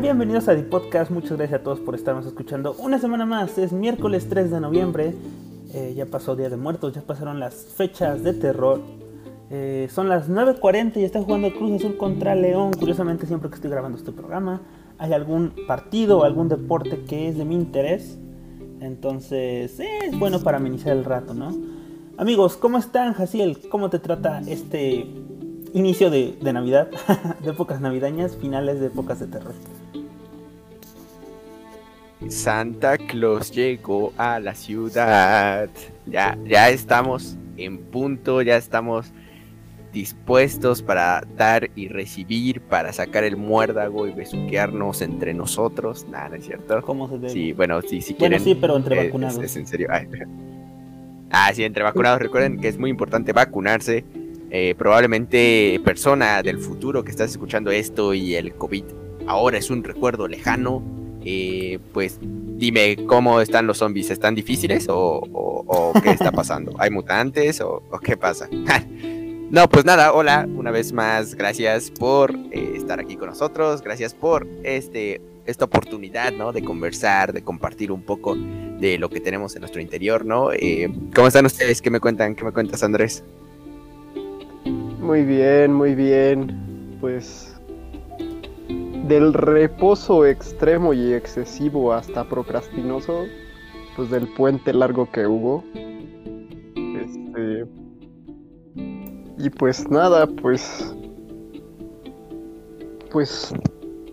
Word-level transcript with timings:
Bienvenidos 0.00 0.48
a 0.48 0.56
The 0.56 0.62
Podcast. 0.64 1.10
Muchas 1.12 1.38
gracias 1.38 1.60
a 1.60 1.62
todos 1.62 1.78
por 1.78 1.94
estarnos 1.94 2.26
escuchando 2.26 2.74
una 2.78 2.98
semana 2.98 3.24
más. 3.24 3.56
Es 3.58 3.72
miércoles 3.72 4.28
3 4.28 4.50
de 4.50 4.60
noviembre. 4.60 5.14
Eh, 5.72 5.94
ya 5.96 6.06
pasó 6.06 6.34
Día 6.34 6.50
de 6.50 6.56
Muertos, 6.56 6.94
ya 6.94 7.00
pasaron 7.02 7.38
las 7.38 7.54
fechas 7.54 8.22
de 8.24 8.34
terror. 8.34 8.80
Eh, 9.50 9.88
son 9.90 10.08
las 10.08 10.28
9.40 10.28 10.96
y 10.96 11.04
está 11.04 11.22
jugando 11.22 11.52
Cruz 11.54 11.76
Azul 11.76 11.96
contra 11.96 12.34
León. 12.34 12.72
Curiosamente, 12.78 13.26
siempre 13.26 13.48
que 13.48 13.54
estoy 13.54 13.70
grabando 13.70 13.96
este 13.96 14.10
programa, 14.10 14.62
hay 14.98 15.12
algún 15.12 15.52
partido 15.68 16.24
algún 16.24 16.48
deporte 16.48 17.04
que 17.08 17.28
es 17.28 17.38
de 17.38 17.44
mi 17.44 17.54
interés. 17.54 18.18
Entonces, 18.80 19.78
es 19.78 20.18
bueno 20.18 20.40
para 20.40 20.56
amenizar 20.56 20.92
el 20.92 21.04
rato, 21.04 21.34
¿no? 21.34 21.56
Amigos, 22.18 22.56
¿cómo 22.56 22.78
están, 22.78 23.14
Jaciel? 23.14 23.60
¿Cómo 23.70 23.90
te 23.90 24.00
trata 24.00 24.40
este 24.46 25.06
inicio 25.74 26.08
de, 26.08 26.36
Navidad, 26.52 26.88
de 27.42 27.50
épocas 27.50 27.80
navideñas, 27.80 28.36
finales 28.36 28.80
de 28.80 28.86
épocas 28.86 29.20
de 29.20 29.26
terror. 29.26 29.54
Santa 32.28 32.98
Claus 32.98 33.50
llegó 33.52 34.12
a 34.16 34.40
la 34.40 34.54
ciudad. 34.54 35.68
Ya, 36.06 36.38
ya 36.44 36.70
estamos 36.70 37.36
en 37.56 37.78
punto, 37.78 38.42
ya 38.42 38.56
estamos 38.56 39.12
dispuestos 39.92 40.82
para 40.82 41.24
dar 41.36 41.70
y 41.76 41.88
recibir, 41.88 42.60
para 42.60 42.92
sacar 42.92 43.24
el 43.24 43.36
muérdago 43.36 44.08
y 44.08 44.12
besuquearnos 44.12 45.02
entre 45.02 45.34
nosotros. 45.34 46.06
Nada, 46.10 46.30
¿no 46.30 46.34
es 46.36 46.44
cierto? 46.44 46.82
¿Cómo 46.82 47.08
se 47.08 47.14
debe? 47.14 47.30
Sí, 47.30 47.52
bueno, 47.52 47.80
sí, 47.82 48.00
si 48.00 48.14
quieren. 48.14 48.40
sí, 48.40 48.54
pero 48.54 48.76
entre 48.76 49.06
vacunados. 49.06 49.38
Es, 49.38 49.56
en 49.56 49.66
serio. 49.66 49.88
ah, 51.30 51.52
sí, 51.54 51.62
entre 51.62 51.84
vacunados. 51.84 52.20
Recuerden 52.20 52.58
que 52.60 52.68
es 52.68 52.78
muy 52.78 52.90
importante 52.90 53.32
vacunarse 53.32 54.04
eh, 54.50 54.74
probablemente 54.76 55.80
persona 55.84 56.42
del 56.42 56.58
futuro 56.58 57.04
que 57.04 57.10
estás 57.10 57.30
escuchando 57.30 57.70
esto 57.70 58.14
y 58.14 58.34
el 58.34 58.54
COVID 58.54 58.84
ahora 59.26 59.58
es 59.58 59.70
un 59.70 59.84
recuerdo 59.84 60.28
lejano, 60.28 60.82
eh, 61.24 61.78
pues 61.92 62.18
dime 62.20 62.96
cómo 63.06 63.40
están 63.40 63.66
los 63.66 63.78
zombies, 63.78 64.10
¿están 64.10 64.34
difíciles 64.34 64.86
o, 64.88 65.92
qué 66.02 66.10
está 66.10 66.32
pasando? 66.32 66.74
¿Hay 66.78 66.90
mutantes 66.90 67.60
o, 67.60 67.82
qué 68.02 68.16
pasa? 68.16 68.48
no, 69.50 69.68
pues 69.68 69.84
nada, 69.84 70.12
hola, 70.12 70.46
una 70.56 70.70
vez 70.70 70.92
más, 70.92 71.34
gracias 71.34 71.90
por 71.90 72.34
eh, 72.52 72.74
estar 72.76 73.00
aquí 73.00 73.16
con 73.16 73.28
nosotros, 73.28 73.82
gracias 73.82 74.14
por 74.14 74.46
este, 74.62 75.20
esta 75.46 75.64
oportunidad, 75.64 76.32
¿no? 76.32 76.52
De 76.52 76.62
conversar, 76.62 77.32
de 77.32 77.42
compartir 77.42 77.90
un 77.90 78.02
poco 78.02 78.34
de 78.34 78.98
lo 78.98 79.08
que 79.08 79.20
tenemos 79.20 79.54
en 79.54 79.60
nuestro 79.60 79.80
interior, 79.80 80.24
¿no? 80.24 80.50
¿Cómo 81.14 81.28
están 81.28 81.46
ustedes? 81.46 81.80
¿Qué 81.80 81.90
me 81.90 82.00
cuentan? 82.00 82.34
¿Qué 82.34 82.44
me 82.44 82.52
cuentas, 82.52 82.82
Andrés? 82.82 83.24
Muy 85.00 85.22
bien, 85.22 85.72
muy 85.72 85.94
bien. 85.94 86.96
Pues 87.00 87.43
del 89.08 89.34
reposo 89.34 90.24
extremo 90.24 90.94
y 90.94 91.12
excesivo 91.12 91.92
hasta 91.92 92.24
procrastinoso, 92.24 93.24
pues 93.96 94.10
del 94.10 94.26
puente 94.28 94.72
largo 94.72 95.10
que 95.10 95.26
hubo. 95.26 95.62
Este 96.74 97.66
y 99.38 99.50
pues 99.50 99.88
nada, 99.90 100.26
pues 100.26 100.94
pues 103.10 103.54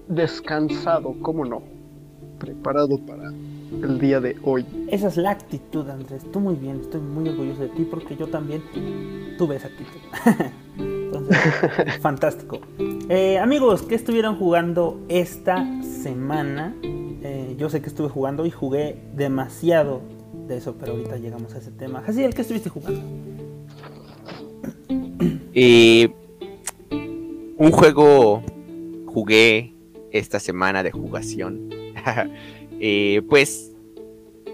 descansado, 0.10 1.16
¿cómo 1.22 1.46
no? 1.46 1.64
Preparado 2.38 2.98
para 3.06 3.30
el 3.30 4.00
día 4.00 4.20
de 4.20 4.36
hoy. 4.44 4.66
Esa 4.90 5.08
es 5.08 5.16
la 5.16 5.32
actitud, 5.32 5.90
Andrés. 5.90 6.24
Tú 6.32 6.40
muy 6.40 6.56
bien, 6.56 6.82
estoy 6.82 7.00
muy 7.00 7.30
orgulloso 7.30 7.62
de 7.62 7.70
ti 7.70 7.88
porque 7.90 8.18
yo 8.18 8.28
también 8.28 8.62
tuve 9.38 9.56
esa 9.56 9.68
actitud. 9.68 10.00
Entonces, 10.78 11.38
fantástico. 12.02 12.60
Eh, 13.14 13.38
amigos, 13.40 13.82
¿qué 13.82 13.96
estuvieron 13.96 14.38
jugando 14.38 14.98
esta 15.10 15.68
semana? 15.84 16.74
Eh, 16.82 17.58
yo 17.58 17.70
sé 17.70 17.82
que 17.82 17.90
estuve 17.90 18.08
jugando 18.08 18.46
y 18.46 18.52
jugué 18.52 19.02
demasiado 19.14 20.02
de 20.48 20.56
eso, 20.56 20.78
pero 20.80 20.94
ahorita 20.94 21.18
llegamos 21.18 21.54
a 21.54 21.58
ese 21.58 21.72
tema. 21.72 22.02
el 22.08 22.34
¿qué 22.34 22.42
estuviste 22.42 22.70
jugando? 22.70 23.02
Eh, 25.54 26.10
un 27.58 27.72
juego 27.72 28.44
jugué 29.08 29.74
esta 30.14 30.40
semana 30.40 30.82
de 30.82 30.92
jugación. 30.92 31.70
pues 33.28 33.74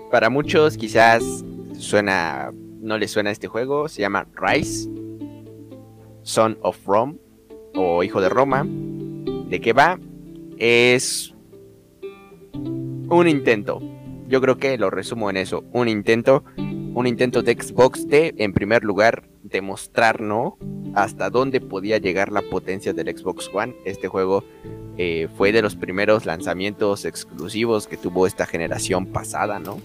para 0.09 0.31
muchos 0.31 0.77
quizás 0.77 1.23
suena, 1.77 2.51
no 2.81 2.97
les 2.97 3.11
suena 3.11 3.29
este 3.29 3.47
juego, 3.47 3.87
se 3.87 4.01
llama 4.01 4.25
Rise 4.35 4.89
Son 6.23 6.57
of 6.63 6.83
Rome 6.87 7.26
o 7.77 8.03
Hijo 8.03 8.21
de 8.21 8.29
Roma. 8.29 8.65
¿De 8.65 9.61
qué 9.61 9.73
va? 9.73 9.99
Es 10.57 11.33
un 12.53 13.27
intento. 13.27 13.81
Yo 14.27 14.41
creo 14.41 14.57
que 14.57 14.77
lo 14.77 14.89
resumo 14.89 15.29
en 15.29 15.37
eso. 15.37 15.63
Un 15.71 15.87
intento. 15.87 16.43
Un 16.57 17.05
intento 17.05 17.43
de 17.43 17.53
Xbox 17.53 18.07
de, 18.07 18.33
en 18.37 18.53
primer 18.53 18.83
lugar, 18.83 19.29
demostrar, 19.43 20.19
¿no? 20.21 20.57
Hasta 20.95 21.29
dónde 21.29 21.61
podía 21.61 21.99
llegar 21.99 22.31
la 22.31 22.41
potencia 22.41 22.91
del 22.91 23.15
Xbox 23.15 23.49
One. 23.53 23.75
Este 23.85 24.07
juego 24.07 24.43
eh, 24.97 25.27
fue 25.37 25.51
de 25.51 25.61
los 25.61 25.75
primeros 25.75 26.25
lanzamientos 26.25 27.05
exclusivos 27.05 27.87
que 27.87 27.97
tuvo 27.97 28.25
esta 28.25 28.47
generación 28.47 29.05
pasada, 29.05 29.59
¿no? 29.59 29.79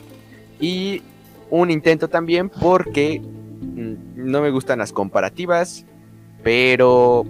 Y 0.58 1.02
un 1.50 1.70
intento 1.70 2.08
también 2.08 2.48
porque 2.48 3.20
mm, 3.20 3.94
no 4.16 4.40
me 4.40 4.50
gustan 4.50 4.78
las 4.78 4.92
comparativas, 4.92 5.84
pero 6.42 7.26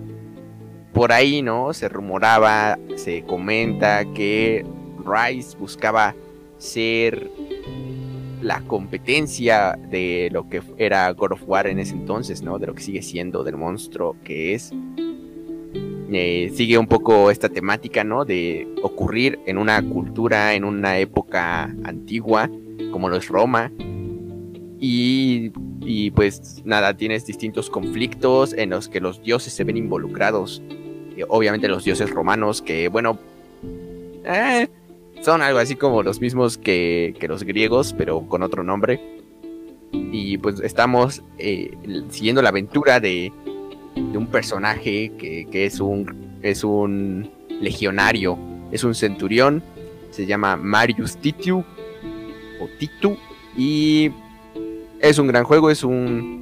por 0.92 1.12
ahí, 1.12 1.42
¿no? 1.42 1.72
Se 1.72 1.88
rumoraba, 1.88 2.78
se 2.97 3.22
comenta 3.22 4.04
que 4.12 4.64
Rise 5.04 5.56
buscaba 5.58 6.14
ser 6.58 7.30
la 8.41 8.60
competencia 8.62 9.78
de 9.91 10.28
lo 10.32 10.48
que 10.48 10.62
era 10.76 11.10
God 11.12 11.32
of 11.32 11.42
War 11.47 11.66
en 11.66 11.78
ese 11.78 11.94
entonces, 11.94 12.42
¿no? 12.42 12.58
De 12.58 12.66
lo 12.66 12.75
que 12.75 12.82
sigue 12.82 13.02
siendo, 13.02 13.44
del 13.44 13.56
monstruo 13.56 14.16
que 14.25 14.54
es. 14.54 14.72
Eh, 16.14 16.52
sigue 16.54 16.76
un 16.76 16.86
poco 16.86 17.31
esta 17.31 17.48
temática, 17.48 18.04
¿no? 18.04 18.25
De 18.25 18.69
ocurrir 18.82 19.38
en 19.47 19.58
una 19.58 19.82
cultura, 19.82 20.54
en 20.54 20.64
una 20.64 20.98
época 20.98 21.75
antigua, 21.84 22.50
como 22.92 23.08
lo 23.08 23.16
es 23.16 23.28
Roma, 23.28 23.72
y, 24.84 26.10
pues 26.10 26.60
nada, 26.64 26.97
tienes 26.97 27.25
distintos 27.25 27.70
conflictos 27.70 28.52
en 28.52 28.70
los 28.70 28.88
que 28.88 29.00
los 29.00 29.22
dioses 29.22 29.52
se 29.52 29.62
ven 29.62 29.76
involucrados. 29.76 30.60
Obviamente 31.28 31.68
los 31.68 31.84
dioses 31.84 32.10
romanos 32.10 32.62
que, 32.62 32.88
bueno, 32.88 33.18
eh, 34.24 34.68
son 35.20 35.42
algo 35.42 35.58
así 35.58 35.76
como 35.76 36.02
los 36.02 36.20
mismos 36.20 36.58
que, 36.58 37.14
los 37.28 37.44
griegos, 37.44 37.94
pero 37.96 38.22
con 38.28 38.42
otro 38.42 38.62
nombre. 38.62 39.00
Y 39.92 40.38
pues 40.38 40.60
estamos 40.60 41.22
eh, 41.38 41.76
siguiendo 42.08 42.42
la 42.42 42.48
aventura 42.48 42.98
de, 42.98 43.32
de 43.94 44.18
un 44.18 44.26
personaje 44.26 45.12
que, 45.18 45.46
que, 45.50 45.66
es, 45.66 45.80
un, 45.80 46.38
es 46.42 46.64
un 46.64 47.30
legionario, 47.48 48.38
es 48.70 48.84
un 48.84 48.94
centurión, 48.94 49.62
se 50.10 50.26
llama 50.26 50.56
Marius 50.56 51.16
Titu 51.16 51.64
o 52.60 52.68
Titu 52.78 53.16
y 53.56 54.10
es 55.00 55.18
un 55.18 55.26
gran 55.26 55.44
juego, 55.44 55.70
es 55.70 55.84
un... 55.84 56.40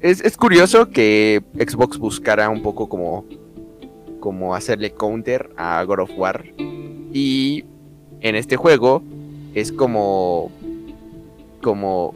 Es, 0.00 0.36
curioso 0.36 0.90
que 0.90 1.42
Xbox 1.54 1.98
buscara 1.98 2.48
un 2.50 2.62
poco 2.62 2.88
como, 2.88 3.24
como 4.20 4.54
hacerle 4.54 4.92
counter 4.92 5.50
a 5.56 5.82
God 5.84 6.00
of 6.00 6.10
War. 6.16 6.44
Y 7.12 7.64
en 8.20 8.34
este 8.34 8.56
juego 8.56 9.02
es 9.54 9.72
como... 9.72 10.50
Como 11.60 12.14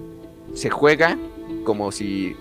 se 0.54 0.70
juega 0.70 1.18
como 1.64 1.92
si 1.92 2.36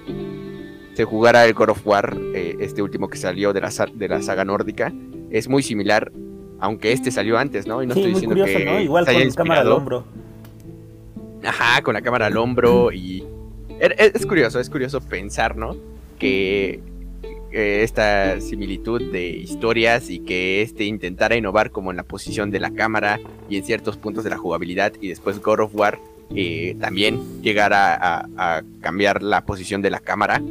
se 0.93 1.05
jugara 1.05 1.45
el 1.45 1.53
God 1.53 1.69
of 1.69 1.87
War, 1.87 2.17
eh, 2.33 2.57
este 2.59 2.81
último 2.81 3.09
que 3.09 3.17
salió 3.17 3.53
de 3.53 3.61
la, 3.61 3.69
de 3.93 4.07
la 4.07 4.21
saga 4.21 4.43
nórdica. 4.43 4.91
Es 5.29 5.47
muy 5.47 5.63
similar, 5.63 6.11
aunque 6.59 6.91
este 6.91 7.11
salió 7.11 7.37
antes, 7.37 7.65
¿no? 7.65 7.81
Y 7.81 7.87
no 7.87 7.93
estoy 7.93 8.13
diciendo 8.13 8.35
que 8.43 8.65
¿no? 8.65 8.79
Igual 8.79 9.05
con 9.05 9.31
cámara 9.31 9.61
al 9.61 9.71
hombro. 9.71 10.03
Ajá, 11.43 11.81
con 11.81 11.93
la 11.93 12.01
cámara 12.01 12.27
al 12.27 12.37
hombro 12.37 12.91
y... 12.91 13.23
Es, 13.79 14.25
curioso, 14.27 14.59
es 14.59 14.69
curioso 14.69 15.01
pensar, 15.01 15.55
¿no? 15.55 15.75
Que 16.19 16.79
esta 17.51 18.39
similitud 18.39 19.12
de 19.12 19.27
historias 19.30 20.09
y 20.09 20.19
que 20.19 20.62
este 20.62 20.86
intentara 20.86 21.36
innovar 21.36 21.71
como 21.71 21.92
en 21.92 21.98
la 21.98 22.03
posición 22.03 22.51
de 22.51 22.59
la 22.59 22.71
cámara 22.71 23.19
y 23.50 23.57
en 23.57 23.63
ciertos 23.63 23.98
puntos 23.98 24.24
de 24.24 24.30
la 24.30 24.38
jugabilidad 24.38 24.94
y 25.01 25.09
después 25.09 25.42
God 25.42 25.62
of 25.62 25.75
War 25.75 26.00
eh, 26.36 26.75
también 26.80 27.42
llegara 27.42 28.25
a, 28.38 28.63
cambiar 28.80 29.21
la 29.21 29.45
posición 29.45 29.81
de 29.81 29.89
la 29.89 30.00
cámara. 30.00 30.42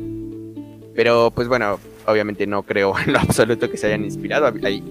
Pero 0.94 1.30
pues 1.34 1.48
bueno, 1.48 1.78
obviamente 2.06 2.46
no 2.46 2.62
creo 2.62 2.94
en 3.06 3.12
lo 3.12 3.20
absoluto 3.20 3.70
que 3.70 3.76
se 3.76 3.86
hayan 3.86 4.04
inspirado. 4.04 4.52
Hay 4.62 4.82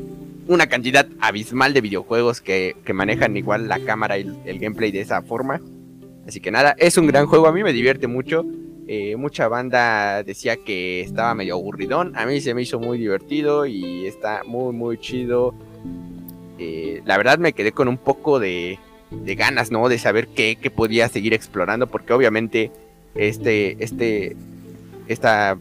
una 0.48 0.68
cantidad 0.68 1.08
abismal 1.20 1.74
de 1.74 1.82
videojuegos 1.82 2.42
que, 2.42 2.76
manejan 2.94 3.38
igual 3.38 3.68
la 3.68 3.80
cámara 3.80 4.18
y 4.18 4.28
el 4.46 4.60
gameplay 4.60 4.92
de 4.92 5.02
esa 5.02 5.22
forma. 5.22 5.62
Así 6.28 6.40
que 6.40 6.52
nada, 6.52 6.76
es 6.78 6.98
un 6.98 7.08
gran 7.08 7.26
juego, 7.26 7.48
a 7.48 7.52
mí 7.52 7.64
me 7.64 7.74
divierte 7.74 8.08
mucho. 8.08 8.46
Eh, 8.92 9.16
mucha 9.18 9.48
banda 9.48 10.24
decía 10.24 10.58
que 10.58 11.02
estaba 11.02 11.36
medio 11.36 11.54
aburridón. 11.54 12.18
A 12.18 12.26
mí 12.26 12.42
se 12.42 12.56
me 12.56 12.64
hizo 12.64 12.80
muy 12.80 12.98
divertido 12.98 13.68
y 13.68 14.08
está 14.08 14.42
muy, 14.44 14.74
muy 14.74 14.98
chido. 14.98 15.54
eh, 16.58 17.04
la 17.06 17.16
verdad 17.18 17.38
me 17.38 17.54
quedé 17.54 17.72
con 17.72 17.88
un 17.88 18.00
poco 18.00 18.40
de, 18.40 18.80
de 19.12 19.36
ganas, 19.36 19.70
¿no? 19.70 19.88
De 19.90 20.00
saber 20.00 20.28
qué, 20.30 20.58
qué, 20.60 20.72
podía 20.72 21.08
seguir 21.08 21.36
explorando, 21.36 21.86
porque 21.86 22.14
obviamente 22.14 22.72
este, 23.14 23.78
este, 23.84 24.36
esta 25.08 25.56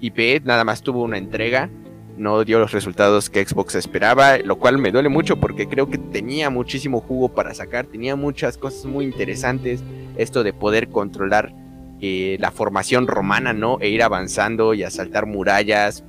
IP 0.00 0.44
nada 0.44 0.62
más 0.62 0.82
tuvo 0.82 1.02
una 1.02 1.18
entrega, 1.18 1.68
no 2.16 2.44
dio 2.44 2.60
los 2.60 2.70
resultados 2.70 3.28
que 3.28 3.44
Xbox 3.44 3.74
esperaba, 3.74 4.38
lo 4.38 4.54
cual 4.54 4.78
me 4.78 4.92
duele 4.92 5.08
mucho 5.08 5.40
porque 5.40 5.66
creo 5.66 5.90
que 5.90 5.98
tenía 5.98 6.48
muchísimo 6.48 7.00
jugo 7.00 7.30
para 7.30 7.54
sacar, 7.54 7.86
tenía 7.86 8.14
muchas 8.14 8.56
cosas 8.56 8.84
muy 8.84 9.04
interesantes, 9.04 9.82
esto 10.16 10.44
de 10.44 10.52
poder 10.52 10.90
controlar 10.90 11.52
eh, 12.00 12.36
la 12.40 12.50
formación 12.50 13.06
romana, 13.06 13.52
¿no? 13.52 13.78
E 13.80 13.88
ir 13.88 14.02
avanzando 14.02 14.74
y 14.74 14.82
asaltar 14.82 15.26
murallas, 15.26 16.04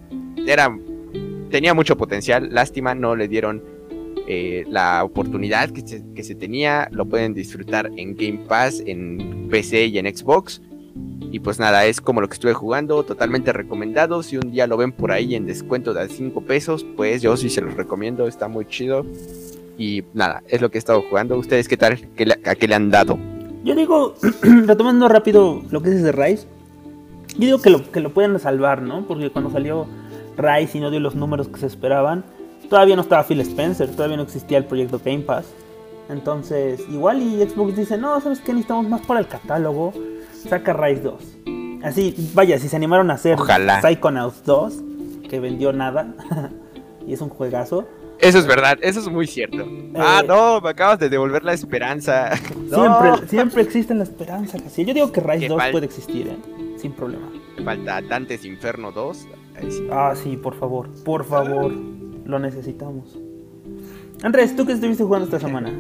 era, 0.46 0.78
tenía 1.50 1.74
mucho 1.74 1.98
potencial, 1.98 2.50
lástima, 2.52 2.96
no 2.96 3.16
le 3.16 3.28
dieron 3.28 3.64
eh, 4.28 4.66
la 4.70 5.04
oportunidad 5.04 5.72
que 5.72 5.82
se, 5.82 6.04
que 6.14 6.24
se, 6.24 6.36
tenía, 6.36 6.88
lo 6.92 7.08
pueden 7.08 7.34
disfrutar 7.34 7.90
en 7.98 8.16
Game 8.16 8.46
Pass, 8.48 8.84
en 8.86 9.48
PC 9.50 9.88
y 9.88 9.98
en 9.98 10.16
Xbox. 10.16 10.62
Y 11.32 11.40
pues 11.40 11.60
nada, 11.60 11.86
es 11.86 12.02
como 12.02 12.22
lo 12.22 12.28
que 12.28 12.34
estuve 12.34 12.54
jugando, 12.54 13.04
totalmente 13.04 13.54
recomendado. 13.54 14.24
Si 14.24 14.38
un 14.38 14.52
día 14.52 14.68
lo 14.68 14.78
ven 14.78 14.92
por 14.92 15.12
ahí 15.12 15.36
en 15.36 15.46
descuento 15.46 15.94
de 15.94 16.08
5 16.08 16.42
pesos, 16.42 16.86
pues 16.96 17.22
yo 17.22 17.38
sí 17.38 17.50
se 17.50 17.62
los 17.62 17.74
recomiendo, 17.76 18.28
está 18.28 18.48
muy 18.48 18.66
chido. 18.66 19.06
Y 19.78 20.04
nada, 20.14 20.44
es 20.48 20.62
lo 20.62 20.70
que 20.70 20.78
he 20.78 20.80
estado 20.80 21.02
jugando. 21.02 21.38
¿Ustedes 21.38 21.68
qué 21.68 21.78
tal? 21.78 22.00
¿Qué 22.16 22.26
le, 22.26 22.34
¿A 22.46 22.56
qué 22.56 22.68
le 22.68 22.76
han 22.76 22.90
dado? 22.92 23.18
Yo 23.64 23.76
digo, 23.76 24.16
retomando 24.42 25.08
rápido 25.08 25.62
lo 25.70 25.82
que 25.82 25.90
dices 25.90 26.06
de 26.06 26.12
Rise, 26.12 26.48
yo 27.38 27.46
digo 27.46 27.62
que 27.62 27.70
lo, 27.70 27.92
que 27.92 28.00
lo 28.00 28.14
pueden 28.14 28.40
salvar, 28.40 28.82
¿no? 28.82 29.06
Porque 29.06 29.30
cuando 29.30 29.52
salió 29.52 29.88
Rise 30.38 30.78
y 30.78 30.82
no 30.82 30.92
dio 30.92 31.00
los 31.00 31.16
números 31.16 31.48
que 31.48 31.60
se 31.60 31.68
esperaban, 31.68 32.24
todavía 32.70 32.96
no 32.96 33.02
estaba 33.02 33.24
Phil 33.24 33.42
Spencer, 33.42 33.90
todavía 33.90 34.18
no 34.18 34.24
existía 34.24 34.58
el 34.58 34.66
proyecto 34.66 35.02
Game 35.04 35.22
Pass. 35.22 35.46
Entonces, 36.10 36.82
igual 36.90 37.22
y 37.22 37.42
Xbox 37.48 37.76
dice, 37.76 37.98
no, 37.98 38.20
¿sabes 38.20 38.40
qué? 38.40 38.52
Necesitamos 38.52 38.88
más 38.90 39.02
para 39.02 39.20
el 39.20 39.28
catálogo. 39.28 39.94
Saca 40.48 40.74
Rise 40.74 41.02
2. 41.02 41.24
Así, 41.84 42.32
vaya, 42.34 42.58
si 42.58 42.68
se 42.68 42.76
animaron 42.76 43.12
a 43.12 43.14
hacer 43.14 43.40
Ojalá. 43.40 43.82
Psychonauts 43.82 44.44
2, 44.44 44.74
que 45.30 45.40
vendió 45.40 45.72
nada, 45.72 46.14
y 47.08 47.14
es 47.14 47.22
un 47.22 47.30
juegazo. 47.30 47.88
Eso 48.20 48.38
es 48.38 48.46
verdad, 48.46 48.78
eso 48.82 49.00
es 49.00 49.08
muy 49.08 49.28
cierto. 49.28 49.62
Eh, 49.62 49.94
ah, 49.96 50.22
no, 50.28 50.60
me 50.60 50.70
acabas 50.70 51.00
de 51.00 51.10
devolver 51.10 51.44
la 51.44 51.54
esperanza. 51.54 52.36
Siempre, 52.38 53.10
no. 53.10 53.18
siempre 53.28 53.62
existe 53.62 53.96
la 53.96 54.04
esperanza, 54.04 54.60
casi. 54.60 54.86
Yo 54.86 54.94
digo 54.94 55.12
que 55.12 55.22
Rise 55.22 55.48
2 55.48 55.62
puede 55.72 55.86
existir, 55.86 56.28
¿eh? 56.28 56.38
sin 56.78 56.92
problema. 56.92 57.30
Me 57.58 57.64
falta 57.64 58.02
Dantes 58.02 58.46
Inferno 58.46 58.92
2. 58.92 59.18
Sí. 59.70 59.88
Ah, 59.92 60.14
sí, 60.16 60.38
por 60.38 60.56
favor, 60.56 60.90
por 61.04 61.26
favor. 61.26 61.72
Lo 62.26 62.40
necesitamos. 62.40 63.18
Andrés, 64.22 64.56
¿tú 64.56 64.66
qué 64.66 64.74
estuviste 64.74 65.04
jugando 65.04 65.26
esta 65.26 65.40
semana? 65.40 65.72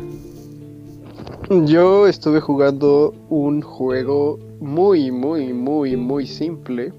Yo 1.65 2.07
estuve 2.07 2.39
jugando 2.39 3.13
un 3.29 3.61
juego 3.61 4.39
muy, 4.59 5.11
muy, 5.11 5.53
muy, 5.53 5.95
muy 5.95 6.25
simple. 6.25 6.93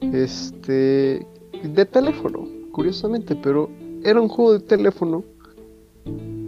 Este. 0.00 1.26
de 1.62 1.86
teléfono, 1.86 2.46
curiosamente, 2.72 3.34
pero 3.34 3.68
era 4.04 4.20
un 4.20 4.28
juego 4.28 4.54
de 4.54 4.60
teléfono 4.60 5.24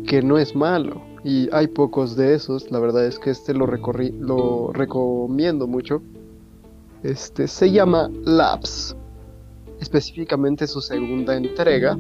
que 0.06 0.22
no 0.22 0.38
es 0.38 0.54
malo. 0.54 1.02
Y 1.22 1.48
hay 1.52 1.68
pocos 1.68 2.16
de 2.16 2.34
esos. 2.34 2.70
La 2.70 2.78
verdad 2.78 3.06
es 3.06 3.18
que 3.18 3.30
este 3.30 3.54
lo 3.54 3.66
recorrí. 3.66 4.12
lo 4.18 4.72
recomiendo 4.72 5.66
mucho. 5.66 6.02
Este 7.02 7.46
se 7.46 7.70
llama 7.70 8.10
Labs. 8.24 8.96
Específicamente 9.80 10.66
su 10.66 10.80
segunda 10.80 11.36
entrega. 11.36 11.98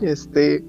Este. 0.00 0.64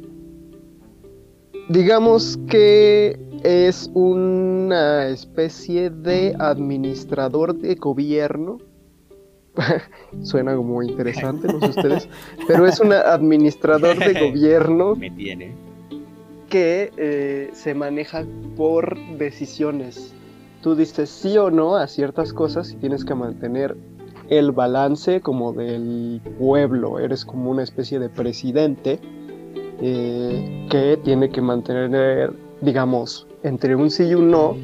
Digamos 1.70 2.38
que 2.50 3.18
es 3.44 3.90
una 3.94 5.08
especie 5.08 5.90
de 5.90 6.36
administrador 6.40 7.56
de 7.56 7.76
gobierno. 7.76 8.58
Suena 10.24 10.56
como 10.56 10.82
interesante, 10.84 11.48
no 11.48 11.60
sé 11.60 11.68
ustedes. 11.68 12.10
Pero 12.48 12.66
es 12.66 12.80
un 12.80 12.94
administrador 12.94 13.98
de 13.98 14.20
gobierno. 14.28 14.96
Me 14.96 15.12
tiene. 15.12 15.54
Que 16.50 16.92
eh, 16.98 17.50
se 17.54 17.74
maneja 17.74 18.26
por 18.56 18.98
decisiones. 19.18 20.14
Tú 20.62 20.76
dices 20.76 21.10
sí 21.10 21.38
o 21.38 21.52
no 21.52 21.76
a 21.76 21.88
ciertas 21.88 22.32
cosas 22.32 22.72
y 22.72 22.76
tienes 22.76 23.04
que 23.04 23.16
mantener 23.16 23.76
el 24.30 24.52
balance 24.52 25.22
como 25.22 25.54
del 25.54 26.22
pueblo. 26.40 27.00
Eres 27.00 27.26
como 27.26 27.52
una 27.52 27.64
especie 27.64 28.00
de 28.00 28.10
presidente 28.10 29.00
eh, 29.82 30.68
que 30.70 30.98
tiene 31.04 31.30
que 31.30 31.42
mantener, 31.42 32.32
digamos, 32.62 33.28
entre 33.44 33.76
un 33.76 33.92
sí 33.92 34.04
y 34.06 34.16
un 34.16 34.32
no, 34.32 34.56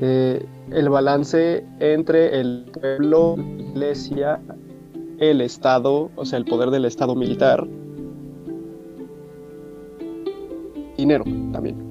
eh, 0.00 0.44
el 0.70 0.88
balance 0.88 1.64
entre 1.80 2.40
el 2.40 2.64
pueblo, 2.72 3.36
la 3.36 3.62
iglesia, 3.62 4.40
el 5.18 5.40
Estado, 5.40 6.10
o 6.16 6.24
sea, 6.24 6.38
el 6.38 6.44
poder 6.44 6.70
del 6.70 6.84
Estado 6.84 7.14
militar, 7.14 7.66
dinero 10.96 11.24
también. 11.52 11.86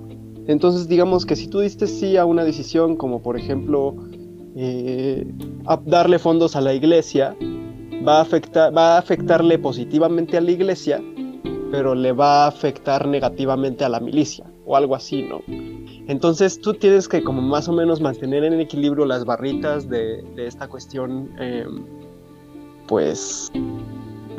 Entonces, 0.48 0.88
digamos 0.88 1.26
que 1.26 1.36
si 1.36 1.48
tú 1.48 1.60
diste 1.60 1.88
sí 1.88 2.18
a 2.18 2.26
una 2.26 2.44
decisión, 2.44 2.96
como 2.96 3.22
por 3.22 3.38
ejemplo 3.38 3.96
eh, 4.56 5.26
darle 5.86 6.20
fondos 6.20 6.56
a 6.56 6.62
la 6.62 6.74
iglesia, 6.74 7.36
va 8.08 8.20
a, 8.20 8.22
afectar, 8.22 8.76
va 8.76 8.96
a 8.96 8.98
afectarle 9.00 9.58
positivamente 9.58 10.38
a 10.38 10.42
la 10.42 10.52
iglesia, 10.52 11.02
pero 11.72 11.96
le 11.96 12.12
va 12.12 12.46
a 12.46 12.48
afectar 12.48 13.08
negativamente 13.08 13.84
a 13.84 13.90
la 13.90 14.00
milicia, 14.00 14.46
o 14.66 14.76
algo 14.76 14.96
así, 14.96 15.24
¿no? 15.24 15.42
Entonces 16.08 16.60
tú 16.62 16.74
tienes 16.74 17.08
que 17.08 17.24
como 17.24 17.42
más 17.42 17.68
o 17.68 17.74
menos 17.74 18.00
mantener 18.00 18.44
en 18.44 18.60
equilibrio 18.60 19.06
las 19.06 19.26
barritas 19.26 19.90
de, 19.90 20.24
esta 20.38 20.68
cuestión, 20.68 21.32
eh, 21.40 21.66
pues, 22.88 23.52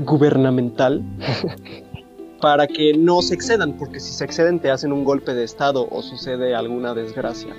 gubernamental, 0.01 1.03
para 2.41 2.67
que 2.67 2.95
no 2.97 3.23
se 3.23 3.35
excedan, 3.35 3.77
porque 3.77 3.99
si 3.99 4.13
se 4.13 4.25
exceden 4.25 4.61
te 4.61 4.71
hacen 4.71 4.93
un 4.93 5.05
golpe 5.05 5.35
de 5.35 5.45
estado 5.45 5.89
o 5.91 6.03
sucede 6.03 6.55
alguna 6.55 6.95
desgracia. 6.95 7.55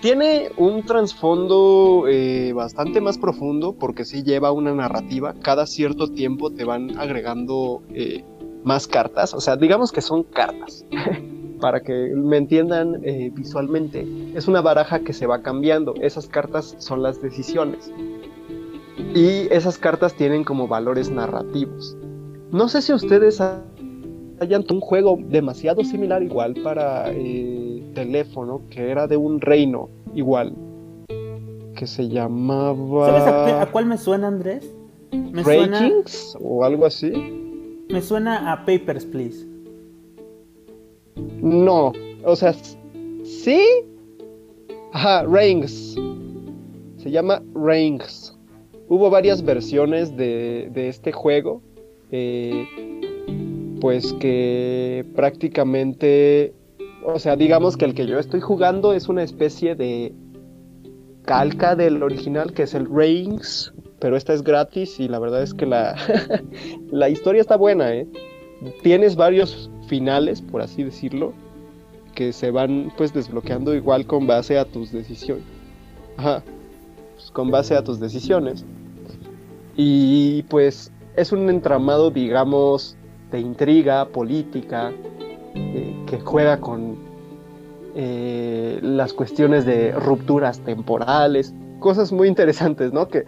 Tiene 0.00 0.50
un 0.58 0.84
trasfondo 0.84 2.04
eh, 2.06 2.52
bastante 2.52 3.00
más 3.00 3.18
profundo 3.18 3.72
porque 3.72 4.04
sí 4.04 4.22
lleva 4.22 4.52
una 4.52 4.72
narrativa. 4.74 5.34
Cada 5.42 5.66
cierto 5.66 6.08
tiempo 6.08 6.50
te 6.50 6.64
van 6.64 6.96
agregando 6.98 7.82
eh, 7.94 8.22
más 8.62 8.86
cartas. 8.86 9.32
O 9.32 9.40
sea, 9.40 9.56
digamos 9.56 9.90
que 9.90 10.02
son 10.02 10.22
cartas. 10.22 10.84
Para 11.60 11.80
que 11.80 12.12
me 12.14 12.36
entiendan 12.36 13.00
eh, 13.02 13.30
visualmente. 13.34 14.06
Es 14.34 14.48
una 14.48 14.60
baraja 14.60 15.00
que 15.00 15.12
se 15.12 15.26
va 15.26 15.42
cambiando. 15.42 15.94
Esas 16.00 16.26
cartas 16.28 16.74
son 16.78 17.02
las 17.02 17.20
decisiones. 17.22 17.92
Y 19.14 19.52
esas 19.52 19.78
cartas 19.78 20.14
tienen 20.14 20.44
como 20.44 20.68
valores 20.68 21.10
narrativos. 21.10 21.96
No 22.52 22.68
sé 22.68 22.82
si 22.82 22.92
ustedes 22.92 23.40
hayan 24.40 24.64
un 24.70 24.80
juego 24.80 25.18
demasiado 25.28 25.82
similar 25.84 26.22
igual 26.22 26.54
para 26.62 27.10
eh, 27.10 27.82
teléfono 27.94 28.62
que 28.70 28.90
era 28.90 29.06
de 29.06 29.16
un 29.16 29.40
reino 29.40 29.88
igual 30.14 30.54
que 31.76 31.86
se 31.86 32.08
llamaba 32.08 33.06
¿Sabes 33.06 33.22
a, 33.22 33.62
a 33.62 33.66
cuál 33.70 33.86
me 33.86 33.98
suena 33.98 34.28
Andrés? 34.28 34.74
Me 35.12 35.44
suena... 35.44 35.90
o 36.40 36.64
algo 36.64 36.86
así. 36.86 37.12
Me 37.90 38.02
suena 38.02 38.52
a 38.52 38.64
Papers, 38.64 39.04
Please. 39.04 39.46
No, 41.16 41.92
o 42.24 42.36
sea, 42.36 42.54
sí. 43.24 43.62
Ajá, 44.92 45.24
Rings. 45.24 45.96
Se 46.98 47.10
llama 47.10 47.42
Rings. 47.54 48.36
Hubo 48.88 49.10
varias 49.10 49.42
versiones 49.42 50.16
de, 50.16 50.70
de 50.72 50.88
este 50.88 51.12
juego. 51.12 51.62
Eh, 52.10 52.66
pues 53.80 54.12
que 54.14 55.04
prácticamente, 55.14 56.54
o 57.04 57.18
sea, 57.18 57.36
digamos 57.36 57.76
que 57.76 57.84
el 57.84 57.94
que 57.94 58.06
yo 58.06 58.18
estoy 58.18 58.40
jugando 58.40 58.92
es 58.92 59.08
una 59.08 59.22
especie 59.22 59.74
de 59.74 60.14
calca 61.24 61.74
del 61.76 62.02
original 62.02 62.52
que 62.52 62.62
es 62.62 62.74
el 62.74 62.86
Rings, 62.86 63.72
pero 63.98 64.16
esta 64.16 64.32
es 64.32 64.42
gratis 64.42 65.00
y 65.00 65.08
la 65.08 65.18
verdad 65.18 65.42
es 65.42 65.52
que 65.52 65.66
la, 65.66 65.96
la 66.90 67.08
historia 67.08 67.40
está 67.40 67.56
buena, 67.56 67.94
¿eh? 67.94 68.06
Tienes 68.82 69.16
varios 69.16 69.70
finales, 69.86 70.42
por 70.42 70.62
así 70.62 70.82
decirlo, 70.82 71.32
que 72.14 72.32
se 72.32 72.50
van 72.50 72.92
pues 72.96 73.12
desbloqueando 73.12 73.74
igual 73.74 74.06
con 74.06 74.26
base 74.26 74.58
a 74.58 74.64
tus 74.64 74.92
decisiones. 74.92 75.44
Ajá, 76.16 76.42
pues, 77.14 77.30
con 77.30 77.50
base 77.50 77.74
a 77.74 77.84
tus 77.84 78.00
decisiones. 78.00 78.64
Y 79.76 80.42
pues 80.44 80.92
es 81.16 81.32
un 81.32 81.48
entramado, 81.50 82.10
digamos, 82.10 82.96
de 83.30 83.40
intriga 83.40 84.06
política, 84.08 84.92
eh, 85.54 85.94
que 86.06 86.20
juega 86.20 86.60
con 86.60 86.96
eh, 87.94 88.78
las 88.82 89.12
cuestiones 89.12 89.64
de 89.64 89.92
rupturas 89.92 90.60
temporales, 90.60 91.54
cosas 91.80 92.12
muy 92.12 92.28
interesantes, 92.28 92.92
¿no? 92.92 93.08
Que 93.08 93.24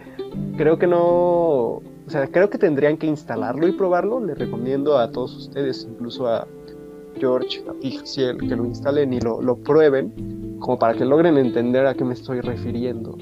creo 0.57 0.77
que 0.77 0.87
no, 0.87 1.81
o 2.09 2.11
sea, 2.11 2.25
creo 2.25 2.49
que 2.49 2.57
tendrían 2.57 2.97
que 2.97 3.05
instalarlo 3.05 3.67
y 3.67 3.71
probarlo. 3.73 4.19
Les 4.25 4.35
recomiendo 4.35 4.97
a 4.97 5.11
todos 5.11 5.35
ustedes, 5.37 5.87
incluso 5.87 6.27
a 6.27 6.47
George, 7.19 7.63
a 7.69 7.73
ti, 7.73 7.91
Jaciel, 7.91 8.37
que 8.39 8.55
lo 8.55 8.65
instalen 8.65 9.13
y 9.13 9.19
lo, 9.19 9.43
lo 9.43 9.55
prueben, 9.57 10.57
como 10.59 10.79
para 10.79 10.95
que 10.95 11.05
logren 11.05 11.37
entender 11.37 11.85
a 11.85 11.93
qué 11.93 12.03
me 12.03 12.15
estoy 12.15 12.41
refiriendo. 12.41 13.15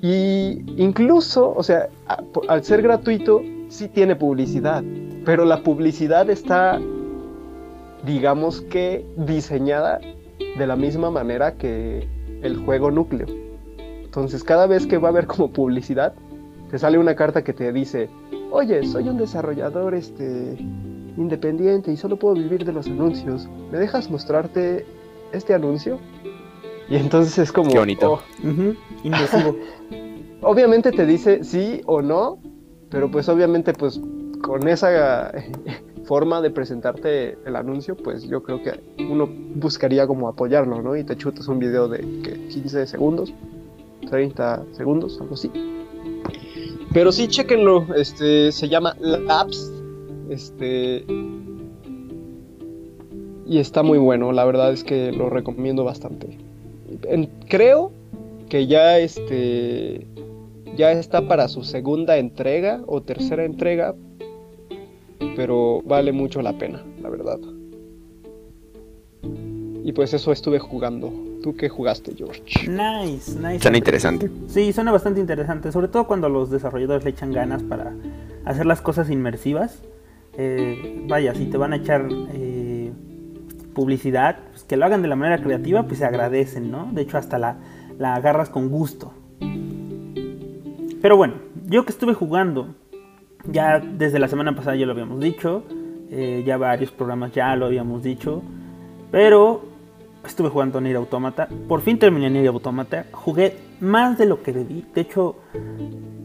Y 0.00 0.62
incluso, 0.76 1.52
o 1.56 1.62
sea, 1.64 1.88
a- 2.06 2.22
al 2.46 2.62
ser 2.62 2.82
gratuito, 2.82 3.42
sí 3.66 3.88
tiene 3.88 4.14
publicidad, 4.14 4.84
pero 5.24 5.44
la 5.44 5.64
publicidad 5.64 6.30
está, 6.30 6.80
digamos 8.06 8.60
que, 8.60 9.04
diseñada 9.16 10.00
de 10.56 10.66
la 10.68 10.76
misma 10.76 11.10
manera 11.10 11.54
que 11.56 12.06
el 12.42 12.58
juego 12.64 12.92
núcleo. 12.92 13.26
Entonces, 14.04 14.44
cada 14.44 14.68
vez 14.68 14.86
que 14.86 14.98
va 14.98 15.08
a 15.08 15.10
haber 15.10 15.26
como 15.26 15.50
publicidad, 15.50 16.14
te 16.70 16.78
sale 16.78 16.98
una 16.98 17.14
carta 17.16 17.42
que 17.42 17.52
te 17.52 17.72
dice, 17.72 18.08
oye, 18.50 18.84
soy 18.86 19.08
un 19.08 19.18
desarrollador 19.18 19.94
este, 19.94 20.56
independiente 21.16 21.92
y 21.92 21.96
solo 21.96 22.16
puedo 22.16 22.34
vivir 22.34 22.64
de 22.64 22.72
los 22.72 22.86
anuncios. 22.86 23.48
¿Me 23.72 23.78
dejas 23.78 24.10
mostrarte 24.10 24.86
este 25.32 25.52
anuncio? 25.54 25.98
Y 26.88 26.96
entonces 26.96 27.38
es 27.38 27.52
como... 27.52 27.70
Qué 27.70 27.78
bonito. 27.78 28.12
"Oh". 28.12 28.20
Obviamente 30.42 30.92
te 30.92 31.04
dice 31.04 31.44
sí 31.44 31.82
o 31.86 32.00
no, 32.02 32.38
pero 32.88 33.10
pues 33.10 33.28
obviamente 33.28 33.72
pues 33.74 34.00
con 34.42 34.66
esa 34.68 35.32
forma 36.04 36.40
de 36.40 36.50
presentarte 36.50 37.36
el 37.44 37.56
anuncio, 37.56 37.96
pues 37.96 38.22
yo 38.22 38.42
creo 38.42 38.62
que 38.62 38.80
uno 39.04 39.28
buscaría 39.56 40.06
como 40.06 40.28
apoyarlo, 40.28 40.80
¿no? 40.80 40.96
Y 40.96 41.04
te 41.04 41.16
chutas 41.16 41.46
un 41.48 41.58
video 41.58 41.88
de 41.88 41.98
¿qué? 42.22 42.46
15 42.48 42.86
segundos, 42.86 43.34
30 44.08 44.64
segundos, 44.72 45.20
algo 45.20 45.34
así. 45.34 45.50
Pero 46.92 47.12
sí, 47.12 47.28
chequenlo, 47.28 47.86
este, 47.94 48.50
se 48.50 48.68
llama 48.68 48.96
Labs, 49.00 49.72
este, 50.28 51.04
y 53.46 53.58
está 53.58 53.82
muy 53.82 53.98
bueno, 53.98 54.32
la 54.32 54.44
verdad 54.44 54.72
es 54.72 54.82
que 54.82 55.12
lo 55.12 55.30
recomiendo 55.30 55.84
bastante. 55.84 56.38
Creo 57.48 57.92
que 58.48 58.66
ya 58.66 58.98
este 58.98 60.06
ya 60.76 60.92
está 60.92 61.28
para 61.28 61.48
su 61.48 61.62
segunda 61.62 62.16
entrega 62.16 62.82
o 62.86 63.02
tercera 63.02 63.44
entrega, 63.44 63.94
pero 65.36 65.82
vale 65.84 66.12
mucho 66.12 66.42
la 66.42 66.56
pena, 66.58 66.84
la 67.02 67.08
verdad. 67.08 67.38
Y 69.84 69.92
pues 69.92 70.14
eso 70.14 70.32
estuve 70.32 70.58
jugando. 70.58 71.29
¿Tú 71.42 71.56
qué 71.56 71.68
jugaste, 71.68 72.14
George? 72.14 72.42
Nice, 72.68 73.38
nice. 73.38 73.60
Suena 73.60 73.78
interesante. 73.78 74.30
Sí, 74.46 74.72
suena 74.72 74.92
bastante 74.92 75.20
interesante, 75.20 75.72
sobre 75.72 75.88
todo 75.88 76.06
cuando 76.06 76.28
los 76.28 76.50
desarrolladores 76.50 77.04
le 77.04 77.10
echan 77.10 77.32
ganas 77.32 77.62
para 77.62 77.92
hacer 78.44 78.66
las 78.66 78.80
cosas 78.82 79.10
inmersivas. 79.10 79.82
Eh, 80.36 81.04
vaya, 81.08 81.34
si 81.34 81.46
te 81.46 81.56
van 81.56 81.72
a 81.72 81.76
echar 81.76 82.08
eh, 82.32 82.92
publicidad, 83.74 84.38
pues 84.50 84.64
que 84.64 84.76
lo 84.76 84.84
hagan 84.84 85.02
de 85.02 85.08
la 85.08 85.16
manera 85.16 85.42
creativa, 85.42 85.84
pues 85.84 85.98
se 85.98 86.04
agradecen, 86.04 86.70
¿no? 86.70 86.90
De 86.92 87.02
hecho, 87.02 87.16
hasta 87.18 87.38
la, 87.38 87.56
la 87.98 88.14
agarras 88.14 88.50
con 88.50 88.68
gusto. 88.68 89.12
Pero 91.00 91.16
bueno, 91.16 91.34
yo 91.66 91.84
que 91.86 91.92
estuve 91.92 92.12
jugando, 92.12 92.74
ya 93.50 93.80
desde 93.80 94.18
la 94.18 94.28
semana 94.28 94.54
pasada 94.54 94.76
ya 94.76 94.84
lo 94.84 94.92
habíamos 94.92 95.20
dicho, 95.20 95.64
eh, 96.10 96.42
ya 96.46 96.58
varios 96.58 96.90
programas 96.90 97.32
ya 97.32 97.56
lo 97.56 97.66
habíamos 97.66 98.02
dicho, 98.02 98.42
pero 99.10 99.69
estuve 100.24 100.48
jugando 100.48 100.80
Nier 100.80 100.96
Automata, 100.96 101.48
por 101.68 101.80
fin 101.80 101.98
terminé 101.98 102.30
Nier 102.30 102.48
Automata, 102.48 103.06
jugué 103.12 103.56
más 103.80 104.18
de 104.18 104.26
lo 104.26 104.42
que 104.42 104.52
debí, 104.52 104.84
de 104.94 105.00
hecho, 105.00 105.36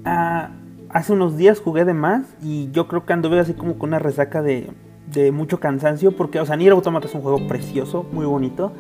ah, 0.04 0.52
hace 0.90 1.14
unos 1.14 1.38
días 1.38 1.60
jugué 1.60 1.86
de 1.86 1.94
más 1.94 2.26
y 2.42 2.72
yo 2.72 2.88
creo 2.88 3.06
que 3.06 3.14
anduve 3.14 3.40
así 3.40 3.54
como 3.54 3.78
con 3.78 3.90
una 3.90 4.00
resaca 4.00 4.42
de, 4.42 4.70
de 5.12 5.32
mucho 5.32 5.60
cansancio, 5.60 6.12
porque, 6.12 6.40
o 6.40 6.46
sea, 6.46 6.56
Nier 6.56 6.74
Automata 6.74 7.08
es 7.08 7.16
un 7.16 7.22
juego 7.22 7.48
precioso, 7.48 8.06
muy 8.12 8.26
bonito, 8.26 8.72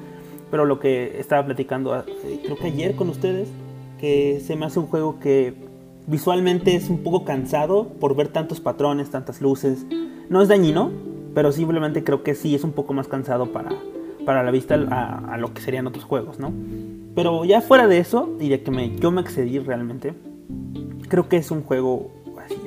pero 0.51 0.65
lo 0.65 0.79
que 0.79 1.19
estaba 1.19 1.45
platicando, 1.45 1.97
eh, 1.97 2.41
creo 2.43 2.57
que 2.57 2.67
ayer 2.67 2.95
con 2.95 3.09
ustedes, 3.09 3.49
que 3.99 4.41
se 4.41 4.55
me 4.55 4.65
hace 4.65 4.79
un 4.79 4.87
juego 4.87 5.19
que 5.19 5.53
visualmente 6.07 6.75
es 6.75 6.89
un 6.89 6.99
poco 6.99 7.25
cansado 7.25 7.89
por 7.99 8.15
ver 8.15 8.27
tantos 8.27 8.59
patrones, 8.59 9.09
tantas 9.09 9.41
luces. 9.41 9.85
No 10.29 10.41
es 10.41 10.47
dañino, 10.47 10.91
pero 11.33 11.51
simplemente 11.51 12.03
creo 12.03 12.23
que 12.23 12.35
sí 12.35 12.55
es 12.55 12.63
un 12.63 12.71
poco 12.71 12.93
más 12.93 13.07
cansado 13.07 13.51
para, 13.51 13.71
para 14.25 14.43
la 14.43 14.51
vista 14.51 14.75
a, 14.75 15.37
lo 15.37 15.53
que 15.53 15.61
serían 15.61 15.87
otros 15.87 16.03
juegos, 16.03 16.39
¿no? 16.39 16.51
Pero 17.15 17.45
ya 17.45 17.61
fuera 17.61 17.87
de 17.87 17.99
eso, 17.99 18.35
y 18.39 18.49
de 18.49 18.61
que 18.61 18.71
me, 18.71 18.95
yo 18.97 19.11
me 19.11 19.21
excedí 19.21 19.59
realmente, 19.59 20.13
creo 21.07 21.29
que 21.29 21.37
es 21.37 21.51
un 21.51 21.61
juego 21.61 22.11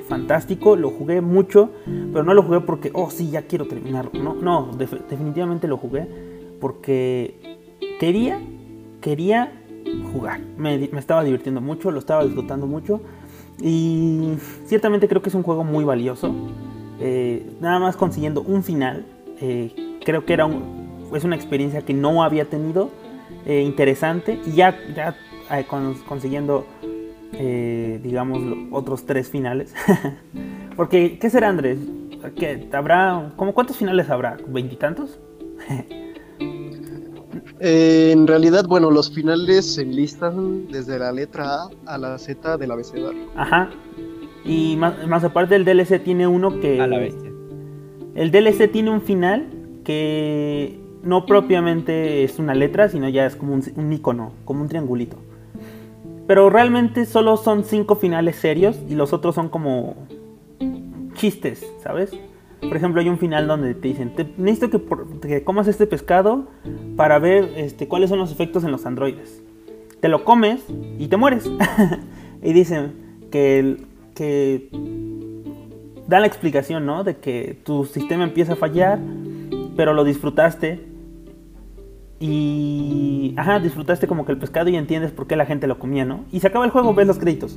fantástico, 0.07 0.75
lo 0.75 0.89
jugué 0.89 1.21
mucho, 1.21 1.69
pero 1.85 2.23
no 2.23 2.33
lo 2.33 2.41
jugué 2.43 2.61
porque, 2.61 2.91
oh 2.93 3.11
sí, 3.11 3.29
ya 3.29 3.43
quiero 3.43 3.67
terminarlo, 3.67 4.11
no, 4.21 4.33
no, 4.33 4.71
def- 4.77 5.07
definitivamente 5.07 5.67
lo 5.67 5.77
jugué 5.77 6.07
porque 6.59 7.59
quería, 7.99 8.39
quería 9.01 9.53
jugar, 10.11 10.41
me 10.57 10.75
estaba 10.97 11.23
divirtiendo 11.23 11.61
mucho, 11.61 11.91
lo 11.91 11.99
estaba 11.99 12.23
disfrutando 12.25 12.65
mucho, 12.65 13.01
y 13.61 14.33
ciertamente 14.65 15.07
creo 15.07 15.21
que 15.21 15.29
es 15.29 15.35
un 15.35 15.43
juego 15.43 15.63
muy 15.63 15.83
valioso, 15.83 16.33
eh, 16.99 17.45
nada 17.61 17.79
más 17.79 17.95
consiguiendo 17.95 18.41
un 18.41 18.63
final, 18.63 19.05
eh, 19.39 19.73
creo 20.03 20.25
que 20.25 20.33
era 20.33 20.45
un, 20.45 20.78
es 21.13 21.23
una 21.23 21.35
experiencia 21.35 21.81
que 21.81 21.93
no 21.93 22.23
había 22.23 22.45
tenido, 22.45 22.89
eh, 23.45 23.61
interesante, 23.61 24.39
y 24.45 24.51
ya, 24.53 24.77
ya 24.95 25.15
eh, 25.51 25.65
con- 25.67 25.95
consiguiendo 26.07 26.65
eh, 27.33 27.99
digamos, 28.03 28.39
otros 28.71 29.05
tres 29.05 29.29
finales. 29.29 29.73
Porque, 30.75 31.19
¿qué 31.19 31.29
será, 31.29 31.49
Andrés? 31.49 31.77
¿Qué, 32.35 32.67
¿Habrá, 32.73 33.31
como 33.35 33.53
cuántos 33.53 33.77
finales 33.77 34.09
habrá? 34.09 34.37
¿Veintitantos? 34.47 35.19
Eh, 37.61 38.11
en 38.13 38.25
realidad, 38.25 38.65
bueno, 38.67 38.89
los 38.89 39.13
finales 39.13 39.73
se 39.75 39.81
enlistan 39.81 40.67
desde 40.71 40.97
la 40.97 41.11
letra 41.11 41.63
A 41.63 41.69
a 41.87 41.97
la 41.97 42.17
Z 42.17 42.57
del 42.57 42.71
abecedario. 42.71 43.23
Ajá. 43.35 43.69
Y 44.45 44.77
más, 44.77 45.05
más 45.07 45.25
aparte 45.25 45.55
el 45.55 45.65
DLC 45.65 46.01
tiene 46.01 46.25
uno 46.25 46.61
que... 46.61 46.79
A 46.79 46.87
la 46.87 46.97
bestia. 46.99 47.29
El 48.15 48.31
DLC 48.31 48.71
tiene 48.71 48.89
un 48.91 49.01
final 49.01 49.49
que 49.83 50.79
no 51.03 51.25
propiamente 51.25 52.23
es 52.23 52.39
una 52.39 52.53
letra, 52.53 52.89
sino 52.89 53.07
ya 53.09 53.25
es 53.25 53.35
como 53.35 53.53
un, 53.53 53.93
icono, 53.93 54.33
como 54.45 54.61
un 54.61 54.67
triangulito. 54.67 55.17
Pero 56.27 56.49
realmente 56.49 57.05
solo 57.05 57.37
son 57.37 57.63
cinco 57.63 57.95
finales 57.95 58.35
serios 58.35 58.79
y 58.87 58.95
los 58.95 59.13
otros 59.13 59.35
son 59.35 59.49
como 59.49 59.95
chistes, 61.15 61.65
¿sabes? 61.81 62.11
Por 62.61 62.75
ejemplo, 62.75 63.01
hay 63.01 63.09
un 63.09 63.17
final 63.17 63.47
donde 63.47 63.73
te 63.73 63.87
dicen, 63.87 64.13
"Te- 64.15 64.27
necesito 64.37 64.69
que, 65.21 65.43
comas 65.43 65.67
este 65.67 65.87
pescado 65.87 66.47
para 66.95 67.17
ver 67.17 67.49
este, 67.55 67.87
cuáles 67.87 68.09
son 68.09 68.19
los 68.19 68.31
efectos 68.31 68.63
en 68.63 68.71
los 68.71 68.85
androides. 68.85 69.41
Te 70.01 70.07
lo 70.09 70.23
comes 70.23 70.61
y 70.97 71.07
te 71.07 71.17
mueres. 71.17 71.49
y 72.43 72.53
dicen 72.53 72.93
que, 73.31 73.77
que 74.13 74.69
da 76.07 76.19
la 76.19 76.27
explicación, 76.27 76.85
¿no? 76.85 77.03
De 77.03 77.17
que 77.17 77.57
tu 77.63 77.85
sistema 77.85 78.23
empieza 78.23 78.53
a 78.53 78.55
fallar, 78.55 78.99
pero 79.79 79.93
lo 79.93 80.03
disfrutaste. 80.03 80.77
Y. 82.19 83.33
Ajá, 83.37 83.59
disfrutaste 83.59 84.07
como 84.07 84.25
que 84.25 84.33
el 84.33 84.37
pescado 84.37 84.67
y 84.69 84.75
entiendes 84.75 85.13
por 85.13 85.25
qué 85.25 85.37
la 85.37 85.45
gente 85.45 85.67
lo 85.67 85.79
comía, 85.79 86.03
¿no? 86.03 86.25
Y 86.33 86.41
se 86.41 86.47
acaba 86.47 86.65
el 86.65 86.71
juego, 86.71 86.93
ves 86.93 87.07
los 87.07 87.17
créditos. 87.17 87.55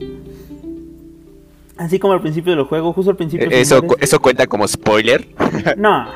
Así 1.76 1.98
como 1.98 2.12
al 2.12 2.20
principio 2.20 2.54
del 2.54 2.64
juego, 2.66 2.92
justo 2.92 3.10
al 3.10 3.16
principio. 3.16 3.50
Eh, 3.50 3.60
Eso, 3.60 3.82
eso 3.98 4.22
cuenta 4.22 4.46
como 4.46 4.68
spoiler. 4.68 5.26
No, 5.76 6.06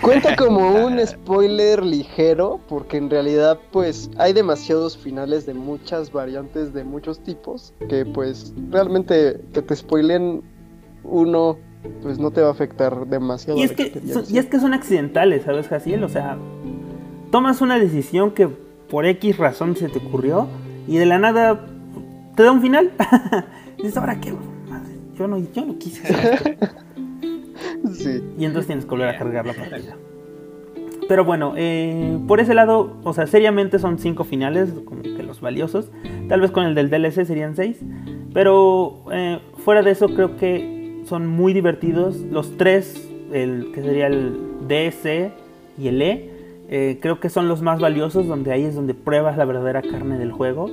Cuenta 0.00 0.34
como 0.34 0.66
un 0.86 1.06
spoiler 1.06 1.84
ligero, 1.84 2.58
porque 2.66 2.96
en 2.96 3.10
realidad, 3.10 3.60
pues, 3.70 4.10
hay 4.16 4.32
demasiados 4.32 4.96
finales 4.96 5.44
de 5.44 5.52
muchas 5.52 6.10
variantes 6.10 6.72
de 6.72 6.84
muchos 6.84 7.20
tipos, 7.20 7.74
que 7.90 8.06
pues 8.06 8.54
realmente 8.70 9.42
que 9.52 9.60
te 9.60 9.76
spoilen 9.76 10.42
uno, 11.02 11.58
pues 12.02 12.18
no 12.18 12.30
te 12.30 12.40
va 12.40 12.48
a 12.48 12.50
afectar 12.52 13.06
demasiado. 13.06 13.58
Y 13.58 13.62
es, 13.62 13.72
que, 13.72 14.00
y 14.28 14.38
es 14.38 14.46
que 14.46 14.60
son 14.60 14.74
accidentales, 14.74 15.44
¿sabes, 15.44 15.68
Jaciel? 15.68 16.04
O 16.04 16.08
sea, 16.08 16.36
tomas 17.30 17.60
una 17.60 17.78
decisión 17.78 18.32
que 18.32 18.48
por 18.88 19.06
X 19.06 19.38
razón 19.38 19.76
se 19.76 19.88
te 19.88 19.98
ocurrió 19.98 20.48
y 20.86 20.98
de 20.98 21.06
la 21.06 21.18
nada 21.18 21.66
te 22.36 22.42
da 22.42 22.52
un 22.52 22.60
final. 22.60 22.92
Dices, 23.78 23.96
¿ahora 23.96 24.20
qué? 24.20 24.32
Madre, 24.68 24.92
yo 25.16 25.26
no, 25.26 25.38
yo 25.38 25.64
no 25.64 25.78
quise 25.78 26.02
hacer 26.06 26.58
esto". 26.60 26.66
Sí. 27.94 28.22
Y 28.38 28.44
entonces 28.44 28.66
tienes 28.66 28.84
que 28.84 28.90
volver 28.90 29.08
a 29.08 29.18
cargar 29.18 29.46
la 29.46 29.52
partida. 29.54 29.96
Pero 31.08 31.24
bueno, 31.24 31.54
eh, 31.56 32.18
por 32.26 32.40
ese 32.40 32.54
lado, 32.54 32.96
o 33.04 33.12
sea, 33.12 33.26
seriamente 33.26 33.78
son 33.78 33.98
cinco 33.98 34.24
finales, 34.24 34.70
como 34.84 35.02
que 35.02 35.22
los 35.22 35.40
valiosos. 35.40 35.90
Tal 36.28 36.40
vez 36.40 36.50
con 36.50 36.64
el 36.64 36.74
del 36.74 36.90
DLC 36.90 37.24
serían 37.24 37.54
seis. 37.56 37.78
Pero 38.32 39.04
eh, 39.12 39.38
fuera 39.58 39.82
de 39.82 39.92
eso, 39.92 40.08
creo 40.08 40.36
que 40.36 40.73
son 41.04 41.26
muy 41.26 41.52
divertidos. 41.52 42.16
Los 42.16 42.56
tres, 42.56 43.08
el 43.32 43.70
que 43.74 43.82
sería 43.82 44.06
el 44.06 44.36
D, 44.68 44.90
C 44.92 45.32
y 45.78 45.88
el 45.88 46.00
E, 46.02 46.30
eh, 46.68 46.98
creo 47.00 47.20
que 47.20 47.28
son 47.28 47.48
los 47.48 47.62
más 47.62 47.80
valiosos, 47.80 48.26
donde 48.26 48.52
ahí 48.52 48.64
es 48.64 48.74
donde 48.74 48.94
pruebas 48.94 49.36
la 49.36 49.44
verdadera 49.44 49.82
carne 49.82 50.18
del 50.18 50.32
juego. 50.32 50.70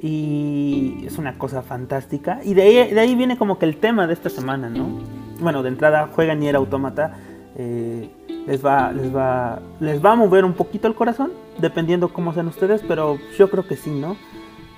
Y 0.00 1.04
es 1.06 1.18
una 1.18 1.38
cosa 1.38 1.62
fantástica. 1.62 2.40
Y 2.44 2.54
de 2.54 2.62
ahí, 2.62 2.94
de 2.94 3.00
ahí 3.00 3.14
viene 3.14 3.36
como 3.36 3.58
que 3.58 3.66
el 3.66 3.76
tema 3.76 4.06
de 4.06 4.12
esta 4.14 4.30
semana, 4.30 4.70
¿no? 4.70 4.86
Bueno, 5.40 5.62
de 5.62 5.68
entrada 5.70 6.08
juega 6.14 6.34
Nier 6.34 6.56
Automata. 6.56 7.16
eh, 7.56 8.08
les 8.46 8.64
va, 8.64 8.92
les 8.92 9.14
va, 9.14 9.60
les 9.80 10.02
va 10.02 10.12
a 10.12 10.16
mover 10.16 10.44
un 10.46 10.54
poquito 10.54 10.88
el 10.88 10.94
corazón, 10.94 11.32
dependiendo 11.60 12.08
cómo 12.08 12.32
sean 12.32 12.46
ustedes, 12.48 12.82
pero 12.88 13.18
yo 13.36 13.50
creo 13.50 13.66
que 13.66 13.76
sí, 13.76 13.90
¿no? 13.90 14.16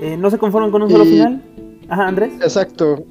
Eh, 0.00 0.16
¿No 0.16 0.28
se 0.30 0.38
conforman 0.38 0.72
con 0.72 0.82
un 0.82 0.90
solo 0.90 1.04
Y- 1.04 1.08
final? 1.10 1.42
Ajá, 1.88 2.08
Andrés. 2.08 2.32
Exacto, 2.40 3.04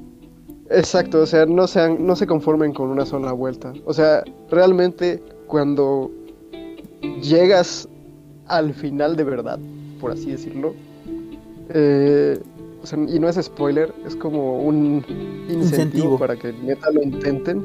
exacto, 0.69 1.21
o 1.21 1.25
sea, 1.25 1.45
no, 1.45 1.67
sean, 1.67 2.05
no 2.05 2.15
se 2.15 2.27
conformen 2.27 2.73
con 2.73 2.89
una 2.89 3.05
sola 3.05 3.31
vuelta. 3.31 3.73
O 3.85 3.93
sea, 3.93 4.23
realmente 4.49 5.21
cuando 5.47 6.11
llegas 7.21 7.87
al 8.47 8.73
final 8.73 9.15
de 9.15 9.23
verdad, 9.23 9.59
por 9.99 10.11
así 10.11 10.31
decirlo, 10.31 10.73
eh, 11.69 12.39
o 12.81 12.85
sea, 12.85 12.97
y 12.97 13.19
no 13.19 13.27
es 13.27 13.35
spoiler, 13.41 13.93
es 14.05 14.15
como 14.15 14.61
un 14.61 15.03
incentivo, 15.49 15.63
Incentivo. 15.63 16.19
para 16.19 16.35
que 16.35 16.53
neta 16.53 16.91
lo 16.91 17.03
intenten. 17.03 17.63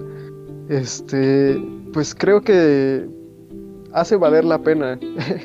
Este, 0.68 1.62
pues 1.92 2.14
creo 2.14 2.40
que 2.40 3.08
hace 3.92 4.16
valer 4.16 4.44
la 4.44 4.58
pena, 4.58 4.98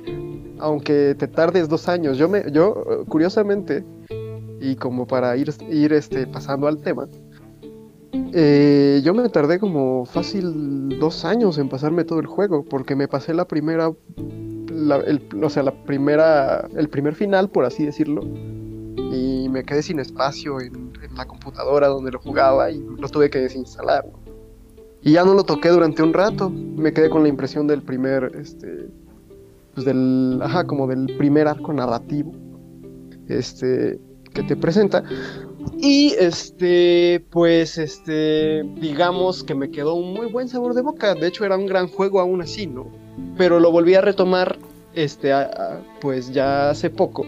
aunque 0.60 1.16
te 1.18 1.28
tardes 1.28 1.70
dos 1.70 1.88
años. 1.88 2.18
Yo 2.18 2.28
me, 2.28 2.52
yo 2.52 3.06
curiosamente 3.08 3.84
y 4.62 4.76
como 4.76 5.08
para 5.08 5.36
ir, 5.38 5.54
ir 5.70 5.94
este, 5.94 6.28
pasando 6.28 6.68
al 6.68 6.80
tema, 6.80 7.08
eh, 8.12 9.02
yo 9.04 9.14
me 9.14 9.28
tardé 9.30 9.60
como 9.60 10.06
fácil 10.06 11.00
dos 11.00 11.26
años 11.26 11.58
en 11.58 11.70
pasarme 11.70 12.04
todo 12.04 12.20
el 12.20 12.28
juego, 12.28 12.64
porque 12.64 12.96
me 12.96 13.08
pasé 13.08 13.34
la 13.34 13.46
primera, 13.46 13.90
o 13.90 15.50
sea, 15.50 15.64
la 15.64 15.84
primera, 15.84 16.68
el 16.76 16.90
primer 16.90 17.16
final, 17.16 17.50
por 17.50 17.66
así 17.66 17.86
decirlo, 17.86 18.22
y 19.12 19.48
me 19.50 19.64
quedé 19.64 19.82
sin 19.82 20.00
espacio 20.00 20.60
en, 20.62 20.92
en 21.04 21.16
la 21.16 21.26
computadora 21.26 21.88
donde 21.88 22.12
lo 22.12 22.20
jugaba 22.20 22.72
y 22.72 22.80
lo 22.80 23.10
tuve 23.10 23.30
que 23.30 23.40
desinstalar. 23.40 24.06
Y 25.02 25.14
ya 25.14 25.24
no 25.24 25.34
lo 25.34 25.44
toqué 25.44 25.70
durante 25.70 26.04
un 26.04 26.14
rato, 26.14 26.50
me 26.50 26.92
quedé 26.92 27.10
con 27.10 27.24
la 27.24 27.30
impresión 27.30 27.68
del 27.68 27.82
primer, 27.82 28.32
este, 28.36 28.90
pues 29.74 29.86
del, 29.86 30.40
ajá, 30.42 30.66
como 30.66 30.88
del 30.88 31.16
primer 31.18 31.48
arco 31.48 31.72
narrativo, 31.72 32.34
este, 33.28 34.00
que 34.34 34.44
te 34.44 34.58
presenta. 34.58 35.04
Y 35.78 36.14
este, 36.18 37.24
pues 37.30 37.78
este, 37.78 38.64
digamos 38.76 39.44
que 39.44 39.56
me 39.56 39.72
quedó 39.72 39.96
un 39.96 40.14
muy 40.14 40.28
buen 40.28 40.48
sabor 40.48 40.74
de 40.74 40.82
boca. 40.82 41.16
De 41.16 41.28
hecho, 41.28 41.46
era 41.46 41.58
un 41.58 41.66
gran 41.66 41.88
juego 41.88 42.20
aún 42.20 42.42
así, 42.42 42.68
¿no? 42.68 42.88
Pero 43.38 43.60
lo 43.60 43.72
volví 43.72 43.96
a 43.96 44.02
retomar, 44.02 44.58
este, 44.94 45.34
pues 46.02 46.32
ya 46.32 46.70
hace 46.70 46.90
poco, 46.90 47.26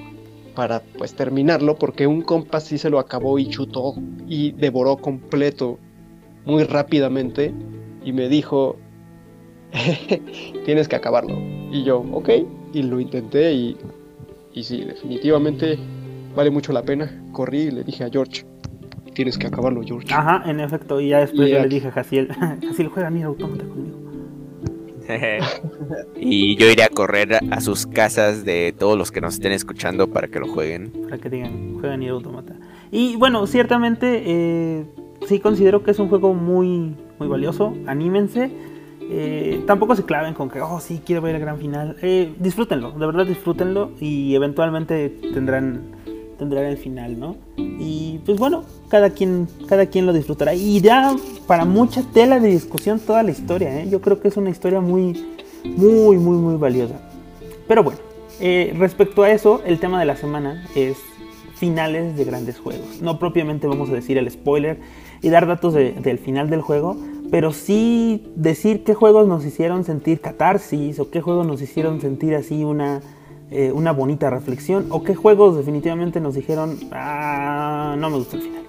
para 0.56 0.82
pues 0.98 1.14
terminarlo, 1.14 1.76
porque 1.76 2.08
un 2.08 2.22
compa 2.22 2.60
sí 2.60 2.78
se 2.78 2.90
lo 2.90 3.00
acabó 3.00 3.40
y 3.40 3.48
chutó 3.48 3.96
y 4.28 4.52
devoró 4.52 4.98
completo 4.98 5.78
muy 6.46 6.64
rápidamente 6.64 7.54
y 8.04 8.14
me 8.14 8.30
dijo, 8.30 8.78
tienes 10.66 10.88
que 10.88 10.96
acabarlo. 10.96 11.38
Y 11.72 11.84
yo, 11.84 12.00
ok, 12.12 12.30
y 12.74 12.84
lo 12.84 13.00
intenté 13.00 13.54
y, 13.54 13.78
y 14.54 14.64
sí, 14.64 14.84
definitivamente 14.84 15.78
vale 16.36 16.52
mucho 16.52 16.74
la 16.74 16.84
pena. 16.84 17.24
Corrí 17.32 17.62
y 17.62 17.72
le 17.72 17.84
dije 17.84 18.04
a 18.04 18.10
George, 18.10 18.46
tienes 19.14 19.38
que 19.38 19.48
acabarlo, 19.48 19.82
George. 19.84 20.14
Ajá, 20.14 20.44
en 20.50 20.60
efecto. 20.60 21.00
Y 21.00 21.10
ya 21.10 21.20
después 21.20 21.48
Y 21.48 21.52
yo 21.52 21.60
le 21.60 21.68
dije 21.68 21.88
a 21.88 21.92
Jaciel, 21.92 22.28
Jaciel 22.68 22.88
juega 22.88 23.10
Nier 23.10 23.26
Automata 23.26 23.66
conmigo. 23.66 24.00
y 26.16 26.56
yo 26.56 26.70
iré 26.70 26.84
a 26.84 26.90
correr 26.90 27.40
a 27.50 27.60
sus 27.60 27.86
casas 27.86 28.46
de 28.46 28.74
todos 28.78 28.98
los 28.98 29.12
que 29.12 29.20
nos 29.20 29.34
estén 29.34 29.52
escuchando 29.52 30.08
para 30.08 30.28
que 30.28 30.40
lo 30.40 30.48
jueguen. 30.48 30.92
para 31.04 31.18
que 31.18 31.30
digan, 31.30 31.78
juega 31.80 31.98
Nier 31.98 32.12
Automata. 32.12 32.56
Y 32.92 33.16
bueno, 33.16 33.48
ciertamente 33.48 34.24
eh, 34.26 34.86
sí 35.28 35.40
considero 35.40 35.84
que 35.84 35.92
es 35.92 36.00
un 36.00 36.10
juego 36.10 36.34
muy, 36.34 36.96
muy 37.20 37.28
valioso. 37.28 37.74
Anímense. 37.88 38.52
Eh, 39.14 39.64
tampoco 39.68 39.96
se 39.96 40.06
claven 40.06 40.34
con 40.34 40.50
que, 40.50 40.62
oh, 40.62 40.80
sí, 40.80 41.02
quiero 41.06 41.22
ver 41.22 41.36
el 41.36 41.42
gran 41.42 41.58
final. 41.58 41.98
Eh, 42.02 42.34
disfrútenlo, 42.40 42.92
de 42.92 43.06
verdad 43.06 43.26
disfrútenlo 43.26 43.92
y 44.00 44.36
eventualmente 44.36 45.10
tendrán, 45.34 45.82
tendrán 46.42 46.66
el 46.66 46.78
final, 46.78 47.20
¿no? 47.20 47.36
Y 47.56 48.20
pues 48.26 48.40
bueno, 48.40 48.64
cada 48.90 49.12
quien, 49.12 49.48
cada 49.68 49.86
quien 49.86 50.08
lo 50.08 50.12
disfrutará. 50.12 50.56
Y 50.56 50.80
da 50.82 51.16
para 51.46 51.66
mucha 51.66 52.02
tela 52.02 52.40
de 52.40 52.48
discusión 52.50 53.00
toda 53.00 53.22
la 53.22 53.30
historia, 53.30 53.80
¿eh? 53.80 53.88
Yo 53.92 54.02
creo 54.02 54.20
que 54.20 54.28
es 54.30 54.38
una 54.38 54.50
historia 54.50 54.82
muy, 54.82 55.24
muy, 55.64 56.18
muy, 56.18 56.38
muy 56.38 56.56
valiosa. 56.56 56.96
Pero 57.68 57.84
bueno, 57.84 58.00
eh, 58.40 58.74
respecto 58.76 59.22
a 59.22 59.30
eso, 59.30 59.62
el 59.68 59.80
tema 59.80 60.00
de 60.00 60.08
la 60.08 60.16
semana 60.16 60.66
es 60.76 60.98
finales 61.58 62.18
de 62.18 62.24
grandes 62.26 62.58
juegos. 62.58 63.04
No 63.04 63.20
propiamente 63.20 63.68
vamos 63.68 63.92
a 63.92 63.94
decir 63.94 64.18
el 64.18 64.28
spoiler 64.32 64.80
y 65.22 65.30
dar 65.30 65.46
datos 65.46 65.76
de- 65.76 65.92
del 65.92 66.18
final 66.18 66.50
del 66.50 66.62
juego, 66.62 66.98
pero 67.30 67.54
sí 67.54 68.24
decir 68.36 68.84
qué 68.84 68.96
juegos 68.96 69.28
nos 69.28 69.46
hicieron 69.46 69.84
sentir 69.84 70.22
catarsis 70.22 71.00
o 71.00 71.12
qué 71.12 71.22
juegos 71.22 71.46
nos 71.46 71.62
hicieron 71.62 72.02
sentir 72.02 72.34
así 72.34 72.64
una, 72.64 73.02
eh, 73.52 73.72
una 73.72 73.92
bonita 73.92 74.30
reflexión 74.30 74.88
o 74.90 75.04
qué 75.04 75.14
juegos 75.14 75.58
definitivamente 75.58 76.20
nos 76.22 76.34
dijeron, 76.36 76.80
ah, 76.92 77.96
no 77.98 78.10
me 78.10 78.18
gusta 78.18 78.38
el 78.38 78.42
final. 78.44 78.64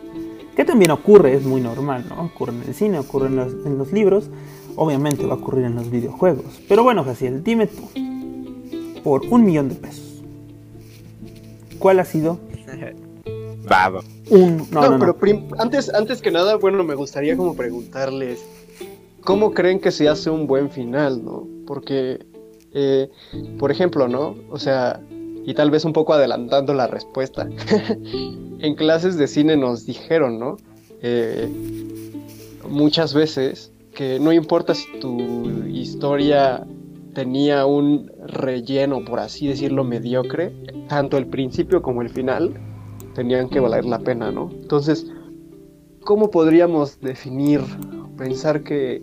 Que 0.57 0.65
también 0.65 0.91
ocurre, 0.91 1.35
es 1.35 1.45
muy 1.45 1.61
normal, 1.61 2.05
¿no? 2.09 2.25
Ocurre 2.25 2.53
en 2.53 2.63
el 2.69 2.75
cine, 2.75 2.99
ocurre 2.99 3.29
en 3.29 3.37
los, 3.37 3.53
en 3.65 3.79
los 3.79 3.91
libros, 3.93 4.29
obviamente 4.77 5.25
va 5.25 5.35
a 5.35 5.37
ocurrir 5.37 5.65
en 5.65 5.77
los 5.77 5.91
videojuegos. 5.91 6.61
Pero 6.69 6.83
bueno, 6.83 7.05
Jaciel, 7.05 7.43
dime 7.43 7.69
tú, 7.69 7.89
por 9.03 9.23
un 9.31 9.45
millón 9.45 9.69
de 9.71 9.77
pesos, 9.77 10.23
¿cuál 11.79 12.01
ha 12.01 12.05
sido 12.05 12.39
un... 14.31 14.57
No, 14.59 14.67
No, 14.73 14.81
no, 14.83 14.91
no. 14.91 14.99
pero 14.99 15.17
prim- 15.17 15.49
antes, 15.59 15.93
antes 15.95 16.21
que 16.21 16.31
nada, 16.31 16.57
bueno, 16.57 16.83
me 16.85 16.95
gustaría 16.95 17.37
como 17.37 17.55
preguntarles, 17.55 18.45
¿cómo 19.23 19.53
creen 19.53 19.81
que 19.81 19.91
se 19.91 20.09
hace 20.09 20.29
un 20.31 20.47
buen 20.47 20.71
final, 20.71 21.25
no? 21.25 21.47
Porque, 21.67 22.27
eh, 22.75 23.11
por 23.59 23.71
ejemplo, 23.71 24.09
¿no? 24.09 24.37
O 24.51 24.59
sea, 24.59 25.01
y 25.45 25.55
tal 25.55 25.71
vez 25.71 25.85
un 25.85 25.93
poco 25.93 26.15
adelantando 26.15 26.75
la 26.75 26.87
respuesta, 26.87 27.49
en 28.59 28.75
clases 28.75 29.17
de 29.17 29.27
cine 29.27 29.57
nos 29.57 29.87
dijeron, 29.87 30.39
¿no? 30.39 30.57
Eh, 31.03 31.49
muchas 32.69 33.13
veces 33.13 33.73
que 33.95 34.19
no 34.21 34.33
importa 34.33 34.75
si 34.75 34.87
tu 35.01 35.67
historia 35.69 36.67
tenía 37.13 37.67
un 37.67 38.11
relleno, 38.27 39.05
por 39.05 39.21
así 39.21 39.49
decirlo, 39.49 39.85
mediocre, 39.85 40.53
tanto 40.89 41.19
el 41.19 41.27
principio 41.27 41.83
como 41.83 42.03
el 42.03 42.09
final 42.09 42.55
tenían 43.15 43.51
que 43.51 43.61
valer 43.61 43.85
la 43.85 43.99
pena, 43.99 44.31
¿no? 44.31 44.51
Entonces, 44.51 45.07
¿cómo 46.05 46.31
podríamos 46.31 47.01
definir, 47.01 47.61
pensar 48.17 48.63
que, 48.63 49.03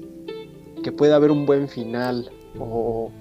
que 0.83 0.91
puede 0.91 1.13
haber 1.13 1.29
un 1.29 1.45
buen 1.45 1.67
final 1.67 2.31
o 2.59 3.11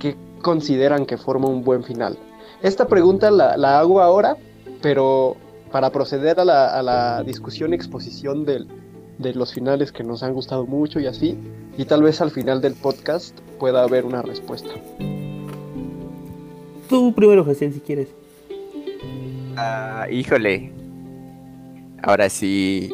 qué 0.00 0.16
consideran 0.42 1.06
que 1.06 1.16
forma 1.16 1.46
un 1.48 1.62
buen 1.62 1.84
final? 1.84 2.18
Esta 2.62 2.88
pregunta 2.88 3.30
la, 3.30 3.56
la 3.56 3.78
hago 3.78 4.00
ahora, 4.00 4.36
pero 4.82 5.36
para 5.70 5.90
proceder 5.90 6.40
a 6.40 6.44
la, 6.44 6.66
a 6.76 6.82
la 6.82 7.22
discusión 7.22 7.70
y 7.72 7.76
exposición 7.76 8.44
del- 8.44 8.66
de 9.18 9.34
los 9.34 9.52
finales 9.54 9.92
que 9.92 10.02
nos 10.02 10.22
han 10.22 10.32
gustado 10.32 10.66
mucho 10.66 10.98
y 10.98 11.06
así, 11.06 11.36
y 11.78 11.84
tal 11.84 12.02
vez 12.02 12.20
al 12.20 12.30
final 12.30 12.60
del 12.60 12.72
podcast 12.74 13.38
pueda 13.58 13.82
haber 13.84 14.04
una 14.06 14.22
respuesta. 14.22 14.70
Tú 16.88 17.12
primero, 17.14 17.44
Jaciel, 17.44 17.72
si 17.72 17.80
quieres. 17.80 18.08
Ah, 19.56 20.06
híjole. 20.10 20.72
Ahora 22.02 22.28
sí, 22.30 22.90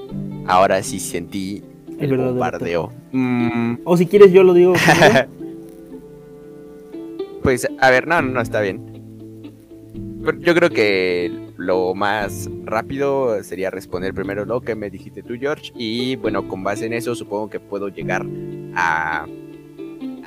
ahora 0.47 0.83
sí 0.83 0.99
sentí 0.99 1.62
El 1.99 2.16
bombardeo. 2.19 2.92
Mm, 3.12 3.77
O 3.85 3.97
si 3.97 4.07
quieres 4.07 4.33
yo 4.33 4.42
lo 4.42 4.53
digo. 4.53 4.75
pues, 7.47 7.69
a 7.79 7.91
ver, 7.91 8.09
no, 8.09 8.21
no, 8.23 8.41
está 8.41 8.61
bien. 8.61 8.83
Yo 10.41 10.53
creo 10.53 10.69
que 10.69 11.53
lo 11.57 11.95
más 11.95 12.51
rápido 12.65 13.41
sería 13.45 13.71
responder 13.71 14.13
primero 14.15 14.45
lo 14.45 14.63
que 14.63 14.75
me 14.75 14.91
dijiste 14.91 15.23
tú, 15.23 15.35
George. 15.39 15.71
Y 15.77 16.17
bueno, 16.17 16.49
con 16.49 16.65
base 16.65 16.87
en 16.87 16.93
eso, 16.93 17.15
supongo 17.15 17.49
que 17.49 17.61
puedo 17.61 17.89
llegar 17.89 18.27
a, 18.75 19.27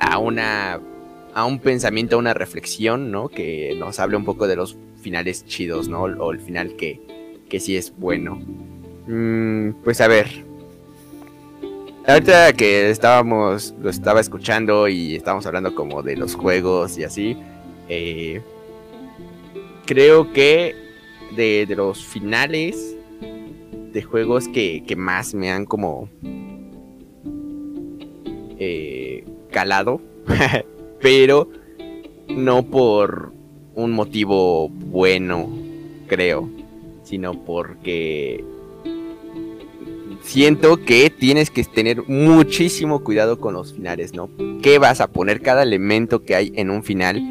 a 0.00 0.18
una 0.18 0.80
a 1.34 1.44
un 1.44 1.58
pensamiento, 1.58 2.16
a 2.16 2.20
una 2.20 2.32
reflexión, 2.32 3.10
¿no? 3.10 3.28
Que 3.28 3.76
nos 3.78 4.00
hable 4.00 4.16
un 4.16 4.24
poco 4.24 4.48
de 4.48 4.56
los 4.56 4.78
finales 5.02 5.44
chidos, 5.44 5.90
¿no? 5.90 6.04
O 6.04 6.32
el 6.32 6.40
final 6.40 6.74
que, 6.76 7.02
que 7.50 7.60
sí 7.60 7.76
es 7.76 7.94
bueno. 7.98 8.36
Mm, 9.06 9.82
pues 9.84 10.00
a 10.00 10.08
ver. 10.08 10.49
Ahorita 12.06 12.52
que 12.54 12.90
estábamos, 12.90 13.74
lo 13.80 13.90
estaba 13.90 14.20
escuchando 14.20 14.88
y 14.88 15.16
estábamos 15.16 15.46
hablando 15.46 15.74
como 15.74 16.02
de 16.02 16.16
los 16.16 16.34
juegos 16.34 16.98
y 16.98 17.04
así. 17.04 17.36
eh, 17.88 18.40
creo 19.86 20.32
que 20.32 20.74
de, 21.36 21.66
de 21.66 21.76
los 21.76 22.04
finales 22.04 22.96
de 23.92 24.02
juegos 24.02 24.48
que, 24.48 24.84
que 24.86 24.96
más 24.96 25.34
me 25.34 25.50
han 25.50 25.66
como 25.66 26.08
eh, 28.58 29.24
calado, 29.50 30.00
pero 31.00 31.48
no 32.28 32.62
por 32.62 33.32
un 33.74 33.92
motivo 33.92 34.68
bueno, 34.68 35.48
creo, 36.06 36.48
sino 37.02 37.34
porque 37.44 38.44
siento 40.22 40.84
que 40.84 41.10
tienes 41.10 41.50
que 41.50 41.64
tener 41.64 42.02
muchísimo 42.06 43.02
cuidado 43.02 43.40
con 43.40 43.54
los 43.54 43.74
finales, 43.74 44.14
¿no? 44.14 44.30
¿Qué 44.62 44.78
vas 44.78 45.00
a 45.00 45.08
poner? 45.08 45.40
Cada 45.40 45.62
elemento 45.62 46.24
que 46.24 46.34
hay 46.34 46.52
en 46.56 46.70
un 46.70 46.82
final 46.82 47.22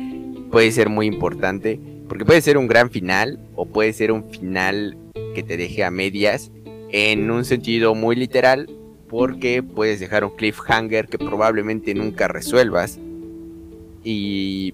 puede 0.51 0.71
ser 0.71 0.89
muy 0.89 1.05
importante, 1.05 1.79
porque 2.07 2.25
puede 2.25 2.41
ser 2.41 2.57
un 2.57 2.67
gran 2.67 2.89
final 2.89 3.39
o 3.55 3.65
puede 3.65 3.93
ser 3.93 4.11
un 4.11 4.29
final 4.29 4.97
que 5.35 5.43
te 5.43 5.57
deje 5.57 5.83
a 5.83 5.91
medias 5.91 6.51
en 6.91 7.29
un 7.29 7.45
sentido 7.45 7.93
muy 7.95 8.15
literal, 8.15 8.69
porque 9.07 9.63
puedes 9.63 9.99
dejar 9.99 10.23
un 10.23 10.35
cliffhanger 10.35 11.07
que 11.07 11.17
probablemente 11.17 11.93
nunca 11.93 12.27
resuelvas. 12.27 12.99
Y 14.03 14.73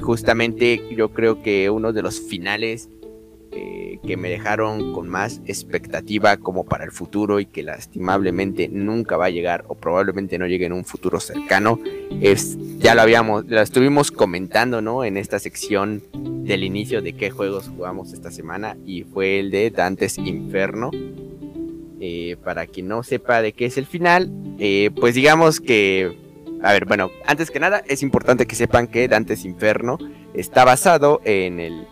justamente 0.00 0.80
yo 0.94 1.08
creo 1.10 1.42
que 1.42 1.70
uno 1.70 1.92
de 1.92 2.02
los 2.02 2.20
finales 2.20 2.88
eh, 3.58 3.98
que 4.06 4.18
me 4.18 4.28
dejaron 4.28 4.92
con 4.92 5.08
más 5.08 5.40
expectativa 5.46 6.36
como 6.36 6.64
para 6.64 6.84
el 6.84 6.92
futuro 6.92 7.40
y 7.40 7.46
que 7.46 7.62
lastimablemente 7.62 8.68
nunca 8.68 9.16
va 9.16 9.26
a 9.26 9.30
llegar 9.30 9.64
o 9.68 9.74
probablemente 9.74 10.38
no 10.38 10.46
llegue 10.46 10.66
en 10.66 10.74
un 10.74 10.84
futuro 10.84 11.20
cercano 11.20 11.80
es 12.20 12.58
ya 12.78 12.94
lo 12.94 13.00
habíamos 13.00 13.46
lo 13.46 13.62
estuvimos 13.62 14.12
comentando 14.12 14.82
no 14.82 15.04
en 15.04 15.16
esta 15.16 15.38
sección 15.38 16.02
del 16.44 16.64
inicio 16.64 17.00
de 17.00 17.14
qué 17.14 17.30
juegos 17.30 17.68
jugamos 17.68 18.12
esta 18.12 18.30
semana 18.30 18.76
y 18.84 19.04
fue 19.04 19.40
el 19.40 19.50
de 19.50 19.70
Dantes 19.70 20.18
Inferno. 20.18 20.90
Eh, 21.98 22.36
para 22.44 22.66
quien 22.66 22.88
no 22.88 23.02
sepa 23.02 23.40
de 23.40 23.54
qué 23.54 23.64
es 23.64 23.78
el 23.78 23.86
final 23.86 24.30
eh, 24.58 24.90
pues 25.00 25.14
digamos 25.14 25.60
que 25.60 26.14
a 26.62 26.72
ver 26.74 26.84
bueno 26.84 27.10
antes 27.24 27.50
que 27.50 27.58
nada 27.58 27.82
es 27.88 28.02
importante 28.02 28.46
que 28.46 28.54
sepan 28.54 28.86
que 28.86 29.08
Dantes 29.08 29.46
Inferno 29.46 29.96
está 30.34 30.66
basado 30.66 31.22
en 31.24 31.58
el 31.58 31.86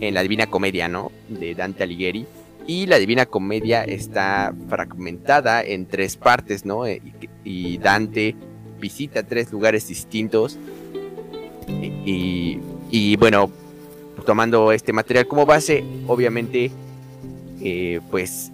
en 0.00 0.14
la 0.14 0.22
Divina 0.22 0.46
Comedia, 0.46 0.88
¿no? 0.88 1.12
De 1.28 1.54
Dante 1.54 1.82
Alighieri. 1.82 2.26
Y 2.66 2.86
la 2.86 2.98
Divina 2.98 3.26
Comedia 3.26 3.84
está 3.84 4.52
fragmentada 4.68 5.62
en 5.62 5.86
tres 5.86 6.16
partes, 6.16 6.64
¿no? 6.64 6.86
Eh, 6.86 7.00
y, 7.44 7.78
Dante 7.78 8.34
visita 8.80 9.22
tres 9.22 9.52
lugares 9.52 9.86
distintos. 9.88 10.58
Y, 11.68 13.16
bueno, 13.16 13.50
tomando 14.24 14.72
este 14.72 14.92
material 14.92 15.26
como 15.26 15.46
base, 15.46 15.84
obviamente, 16.06 16.70
eh, 17.60 18.00
pues 18.10 18.52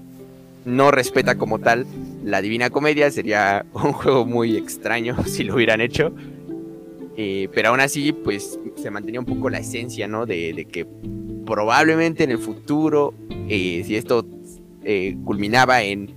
no 0.64 0.90
respeta 0.90 1.36
como 1.36 1.58
tal 1.58 1.86
la 2.24 2.42
Divina 2.42 2.70
Comedia. 2.70 3.10
Sería 3.10 3.64
un 3.72 3.92
juego 3.92 4.26
muy 4.26 4.56
extraño 4.56 5.16
si 5.26 5.44
lo 5.44 5.54
hubieran 5.54 5.80
hecho. 5.80 6.12
Eh, 7.16 7.48
pero 7.52 7.70
aún 7.70 7.80
así, 7.80 8.12
pues 8.12 8.58
se 8.76 8.90
mantenía 8.90 9.20
un 9.20 9.26
poco 9.26 9.50
la 9.50 9.58
esencia, 9.58 10.08
¿no? 10.08 10.26
De, 10.26 10.66
que 10.70 10.86
probablemente 11.44 12.24
en 12.24 12.30
el 12.30 12.38
futuro, 12.38 13.14
eh, 13.48 13.82
si 13.84 13.96
esto 13.96 14.24
eh, 14.84 15.16
culminaba 15.24 15.82
en, 15.82 16.14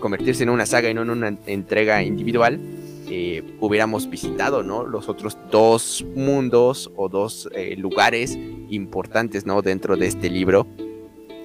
convertirse 0.00 0.42
en 0.42 0.50
una 0.50 0.66
saga 0.66 0.90
y 0.90 0.94
no 0.94 1.02
en 1.02 1.10
una 1.10 1.36
entrega 1.46 2.02
individual, 2.02 2.60
hubiéramos 3.60 4.10
visitado, 4.10 4.62
¿no? 4.62 4.84
Los 4.84 5.08
otros 5.08 5.38
dos 5.50 6.04
mundos 6.14 6.90
o 6.94 7.08
dos 7.08 7.48
lugares 7.78 8.36
importantes, 8.68 9.46
¿no? 9.46 9.62
Dentro 9.62 9.96
de 9.96 10.06
este 10.06 10.28
libro. 10.28 10.66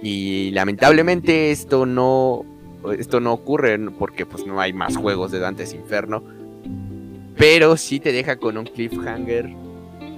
Y 0.02 0.52
lamentablemente 0.52 1.52
esto 1.52 1.86
no, 1.86 2.44
esto 2.98 3.22
no 3.22 3.32
ocurre 3.32 3.80
porque 3.92 4.26
pues 4.26 4.46
no 4.46 4.60
hay 4.60 4.74
más 4.74 4.98
juegos 4.98 5.32
de 5.32 5.40
Dante's 5.40 5.74
Inferno 5.74 6.24
pero 7.38 7.78
sí 7.78 8.00
te 8.00 8.12
deja 8.12 8.38
con 8.38 8.58
un 8.58 8.66
cliffhanger 8.66 9.50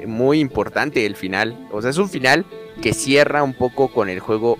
muy 0.07 0.39
importante 0.39 1.05
el 1.05 1.15
final. 1.15 1.67
O 1.71 1.81
sea, 1.81 1.91
es 1.91 1.97
un 1.97 2.09
final 2.09 2.45
que 2.81 2.93
cierra 2.93 3.43
un 3.43 3.53
poco 3.53 3.91
con 3.91 4.09
el 4.09 4.19
juego 4.19 4.57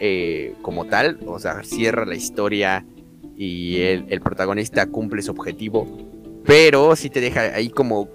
eh, 0.00 0.54
como 0.62 0.86
tal. 0.86 1.20
O 1.26 1.38
sea, 1.38 1.62
cierra 1.62 2.04
la 2.04 2.14
historia 2.14 2.86
y 3.36 3.80
el, 3.80 4.20
protagonista 4.20 4.86
cumple 4.86 5.22
su 5.22 5.32
objetivo. 5.32 5.86
Pero 6.44 6.94
sí 6.96 7.10
te 7.10 7.20
deja 7.20 7.54
ahí 7.54 7.70
como 7.70 8.08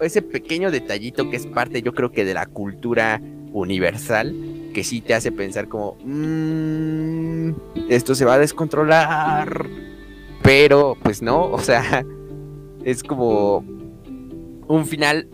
ese 0.00 0.22
pequeño 0.22 0.70
detallito 0.70 1.30
que 1.30 1.36
es 1.36 1.46
parte, 1.46 1.82
yo 1.82 1.94
creo 1.94 2.12
que 2.12 2.24
de 2.24 2.34
la 2.34 2.46
cultura 2.46 3.20
universal. 3.52 4.34
Que 4.74 4.84
sí 4.84 5.00
te 5.00 5.14
hace 5.14 5.32
pensar 5.32 5.66
como, 5.66 5.96
mmm, 6.04 7.52
esto 7.88 8.14
se 8.14 8.24
va 8.24 8.34
a 8.34 8.38
descontrolar. 8.38 9.66
Pero, 10.42 10.96
pues 11.02 11.20
no, 11.22 11.50
o 11.50 11.58
sea, 11.58 12.04
es 12.90 13.02
como 13.02 13.58
un 14.66 14.86
final 14.86 15.28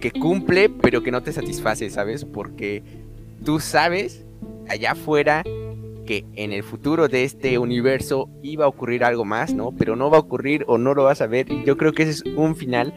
que 0.00 0.10
cumple, 0.10 0.70
pero 0.70 1.02
que 1.02 1.10
no 1.10 1.22
te 1.22 1.32
satisface, 1.32 1.90
¿sabes? 1.90 2.24
Porque 2.24 2.82
tú 3.44 3.60
sabes 3.60 4.24
allá 4.68 4.92
afuera 4.92 5.42
que 6.06 6.24
en 6.34 6.52
el 6.52 6.62
futuro 6.62 7.08
de 7.08 7.24
este 7.24 7.58
universo 7.58 8.30
iba 8.42 8.64
a 8.64 8.68
ocurrir 8.68 9.04
algo 9.04 9.26
más, 9.26 9.52
¿no? 9.52 9.72
Pero 9.72 9.94
no 9.94 10.08
va 10.08 10.16
a 10.16 10.20
ocurrir 10.20 10.64
o 10.68 10.78
no 10.78 10.94
lo 10.94 11.04
vas 11.04 11.20
a 11.20 11.26
ver. 11.26 11.46
Yo 11.66 11.76
creo 11.76 11.92
que 11.92 12.04
ese 12.04 12.12
es 12.12 12.22
un 12.34 12.56
final 12.56 12.94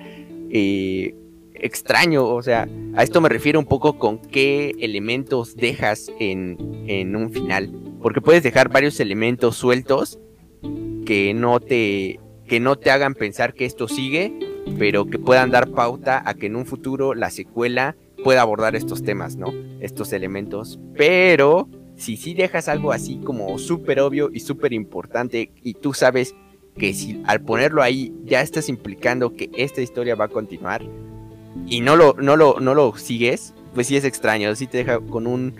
eh, 0.49 1.13
extraño, 1.55 2.25
o 2.25 2.41
sea, 2.41 2.69
a 2.95 3.03
esto 3.03 3.19
me 3.19 3.27
refiero 3.27 3.59
un 3.59 3.65
poco 3.65 3.97
con 3.97 4.19
qué 4.19 4.75
elementos 4.79 5.57
dejas 5.57 6.09
en, 6.19 6.85
en 6.87 7.17
un 7.17 7.31
final. 7.31 7.73
Porque 8.01 8.21
puedes 8.21 8.43
dejar 8.43 8.69
varios 8.69 8.97
elementos 9.01 9.57
sueltos 9.57 10.19
que 11.05 11.33
no 11.33 11.59
te 11.59 12.19
que 12.49 12.59
no 12.59 12.77
te 12.77 12.89
hagan 12.89 13.13
pensar 13.13 13.53
que 13.53 13.65
esto 13.65 13.87
sigue, 13.87 14.33
pero 14.77 15.05
que 15.05 15.19
puedan 15.19 15.51
dar 15.51 15.69
pauta 15.69 16.21
a 16.25 16.33
que 16.33 16.47
en 16.47 16.55
un 16.55 16.65
futuro 16.65 17.13
la 17.13 17.29
secuela 17.29 17.95
pueda 18.23 18.41
abordar 18.41 18.75
estos 18.75 19.03
temas, 19.03 19.35
¿no? 19.37 19.53
Estos 19.79 20.11
elementos. 20.11 20.79
Pero 20.97 21.69
si 21.95 22.17
sí 22.17 22.33
dejas 22.33 22.67
algo 22.67 22.91
así 22.91 23.21
como 23.23 23.57
súper 23.59 23.99
obvio 23.99 24.31
y 24.33 24.39
súper 24.39 24.73
importante 24.73 25.51
y 25.61 25.75
tú 25.75 25.93
sabes 25.93 26.35
que 26.75 26.93
si 26.93 27.21
al 27.27 27.41
ponerlo 27.41 27.83
ahí 27.83 28.13
ya 28.25 28.41
estás 28.41 28.67
implicando 28.67 29.35
que 29.35 29.51
esta 29.55 29.81
historia 29.81 30.15
va 30.15 30.25
a 30.25 30.29
continuar 30.29 30.81
y 31.67 31.81
no 31.81 31.95
lo, 31.95 32.15
no 32.15 32.35
lo, 32.35 32.59
no 32.59 32.73
lo 32.73 32.97
sigues, 32.97 33.53
pues 33.75 33.87
sí 33.87 33.95
es 33.95 34.05
extraño, 34.05 34.55
sí 34.55 34.65
te 34.65 34.79
deja 34.79 34.99
con 34.99 35.27
un, 35.27 35.53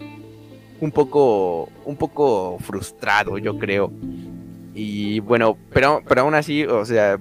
un 0.82 0.92
poco, 0.92 1.70
un 1.86 1.98
poco 1.98 2.58
frustrado, 2.60 3.38
yo 3.38 3.60
creo. 3.60 3.92
Y 4.82 5.20
bueno, 5.20 5.58
pero, 5.74 6.02
pero 6.08 6.22
aún 6.22 6.36
así, 6.36 6.64
o 6.64 6.86
sea, 6.86 7.20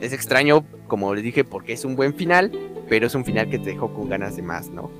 es 0.00 0.14
extraño, 0.14 0.64
como 0.86 1.14
les 1.14 1.22
dije, 1.22 1.44
porque 1.44 1.74
es 1.74 1.84
un 1.84 1.96
buen 1.96 2.14
final, 2.14 2.50
pero 2.88 3.06
es 3.06 3.14
un 3.14 3.26
final 3.26 3.50
que 3.50 3.58
te 3.58 3.72
dejó 3.72 3.92
con 3.92 4.08
ganas 4.08 4.36
de 4.36 4.42
más, 4.42 4.70
¿no? 4.70 4.90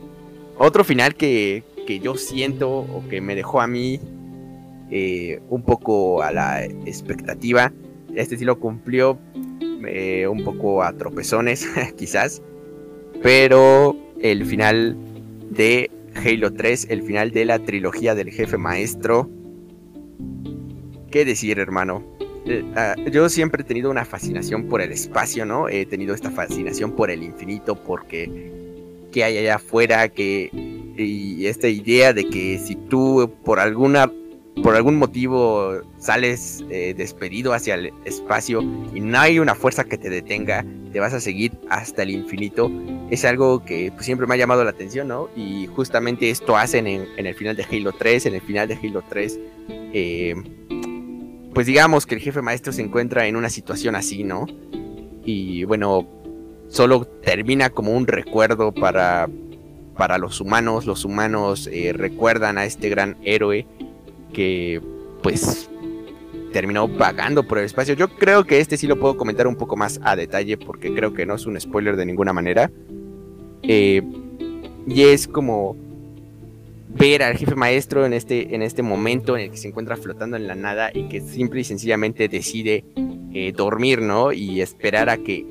Otro 0.58 0.84
final 0.84 1.14
que, 1.14 1.64
que 1.86 1.98
yo 1.98 2.16
siento 2.16 2.70
o 2.70 3.02
que 3.08 3.22
me 3.22 3.34
dejó 3.34 3.62
a 3.62 3.66
mí 3.66 4.00
eh, 4.90 5.40
un 5.48 5.62
poco 5.62 6.22
a 6.22 6.30
la 6.30 6.62
expectativa, 6.62 7.72
este 8.14 8.36
sí 8.36 8.44
lo 8.44 8.60
cumplió 8.60 9.18
eh, 9.88 10.26
un 10.28 10.44
poco 10.44 10.82
a 10.82 10.92
tropezones, 10.92 11.66
quizás, 11.96 12.42
pero 13.22 13.96
el 14.20 14.44
final 14.44 14.94
de 15.48 15.90
Halo 16.16 16.52
3, 16.52 16.88
el 16.90 17.02
final 17.02 17.30
de 17.30 17.46
la 17.46 17.60
trilogía 17.60 18.14
del 18.14 18.30
jefe 18.30 18.58
maestro, 18.58 19.30
¿Qué 21.12 21.26
decir, 21.26 21.58
hermano? 21.58 22.02
Eh, 22.46 22.64
ah, 22.74 22.94
yo 23.12 23.28
siempre 23.28 23.62
he 23.62 23.64
tenido 23.66 23.90
una 23.90 24.06
fascinación 24.06 24.66
por 24.66 24.80
el 24.80 24.90
espacio, 24.92 25.44
¿no? 25.44 25.68
He 25.68 25.84
tenido 25.84 26.14
esta 26.14 26.30
fascinación 26.30 26.92
por 26.92 27.10
el 27.10 27.22
infinito, 27.22 27.76
porque 27.76 28.50
qué 29.12 29.22
hay 29.22 29.36
allá 29.36 29.56
afuera, 29.56 30.08
que 30.08 30.48
y 30.96 31.46
esta 31.46 31.68
idea 31.68 32.14
de 32.14 32.28
que 32.30 32.58
si 32.58 32.76
tú 32.76 33.30
por 33.44 33.60
alguna 33.60 34.10
por 34.62 34.74
algún 34.74 34.96
motivo 34.96 35.80
sales 35.98 36.64
eh, 36.70 36.94
despedido 36.96 37.54
hacia 37.54 37.74
el 37.74 37.92
espacio 38.04 38.62
y 38.94 39.00
no 39.00 39.18
hay 39.18 39.38
una 39.38 39.54
fuerza 39.54 39.84
que 39.84 39.96
te 39.96 40.10
detenga, 40.10 40.64
te 40.92 41.00
vas 41.00 41.14
a 41.14 41.20
seguir 41.20 41.52
hasta 41.68 42.02
el 42.02 42.10
infinito, 42.10 42.70
es 43.10 43.24
algo 43.24 43.64
que 43.64 43.90
pues, 43.92 44.04
siempre 44.06 44.26
me 44.26 44.34
ha 44.34 44.38
llamado 44.38 44.64
la 44.64 44.70
atención, 44.70 45.08
¿no? 45.08 45.28
Y 45.36 45.66
justamente 45.74 46.30
esto 46.30 46.56
hacen 46.56 46.86
en, 46.86 47.06
el 47.16 47.34
final 47.34 47.56
de 47.56 47.64
Halo 47.64 47.92
3, 47.92 48.26
en 48.26 48.34
el 48.34 48.40
final 48.42 48.68
de 48.68 48.74
Halo 48.76 49.02
3, 49.08 49.40
eh, 49.94 50.34
pues 51.54 51.66
digamos 51.66 52.06
que 52.06 52.14
el 52.14 52.20
jefe 52.20 52.42
maestro 52.42 52.72
se 52.72 52.82
encuentra 52.82 53.26
en 53.26 53.36
una 53.36 53.50
situación 53.50 53.94
así, 53.94 54.24
¿no? 54.24 54.46
Y 55.24 55.64
bueno, 55.64 56.08
solo 56.68 57.04
termina 57.04 57.70
como 57.70 57.92
un 57.92 58.06
recuerdo 58.06 58.72
para, 58.72 59.28
para 59.96 60.18
los 60.18 60.40
humanos. 60.40 60.86
Los 60.86 61.04
humanos 61.04 61.68
eh, 61.70 61.92
recuerdan 61.92 62.58
a 62.58 62.64
este 62.64 62.88
gran 62.88 63.16
héroe 63.22 63.66
que 64.32 64.80
pues 65.22 65.70
terminó 66.52 66.88
vagando 66.88 67.46
por 67.46 67.58
el 67.58 67.64
espacio. 67.64 67.94
Yo 67.94 68.08
creo 68.08 68.44
que 68.44 68.60
este 68.60 68.76
sí 68.76 68.86
lo 68.86 68.98
puedo 68.98 69.16
comentar 69.16 69.46
un 69.46 69.56
poco 69.56 69.76
más 69.76 70.00
a 70.02 70.16
detalle 70.16 70.56
porque 70.56 70.94
creo 70.94 71.12
que 71.12 71.26
no 71.26 71.34
es 71.34 71.46
un 71.46 71.60
spoiler 71.60 71.96
de 71.96 72.06
ninguna 72.06 72.32
manera. 72.32 72.70
Eh, 73.62 74.02
y 74.86 75.02
es 75.02 75.28
como 75.28 75.76
ver 76.94 77.22
al 77.22 77.36
jefe 77.36 77.54
maestro 77.54 78.04
en 78.06 78.12
este, 78.12 78.54
en 78.54 78.62
este 78.62 78.82
momento 78.82 79.36
en 79.36 79.44
el 79.44 79.50
que 79.50 79.56
se 79.56 79.68
encuentra 79.68 79.96
flotando 79.96 80.36
en 80.36 80.46
la 80.46 80.54
nada 80.54 80.90
y 80.92 81.08
que 81.08 81.20
simple 81.20 81.60
y 81.60 81.64
sencillamente 81.64 82.28
decide 82.28 82.84
eh, 83.32 83.52
dormir, 83.56 84.02
¿no? 84.02 84.32
Y 84.32 84.60
esperar 84.60 85.08
a 85.08 85.16
que 85.16 85.46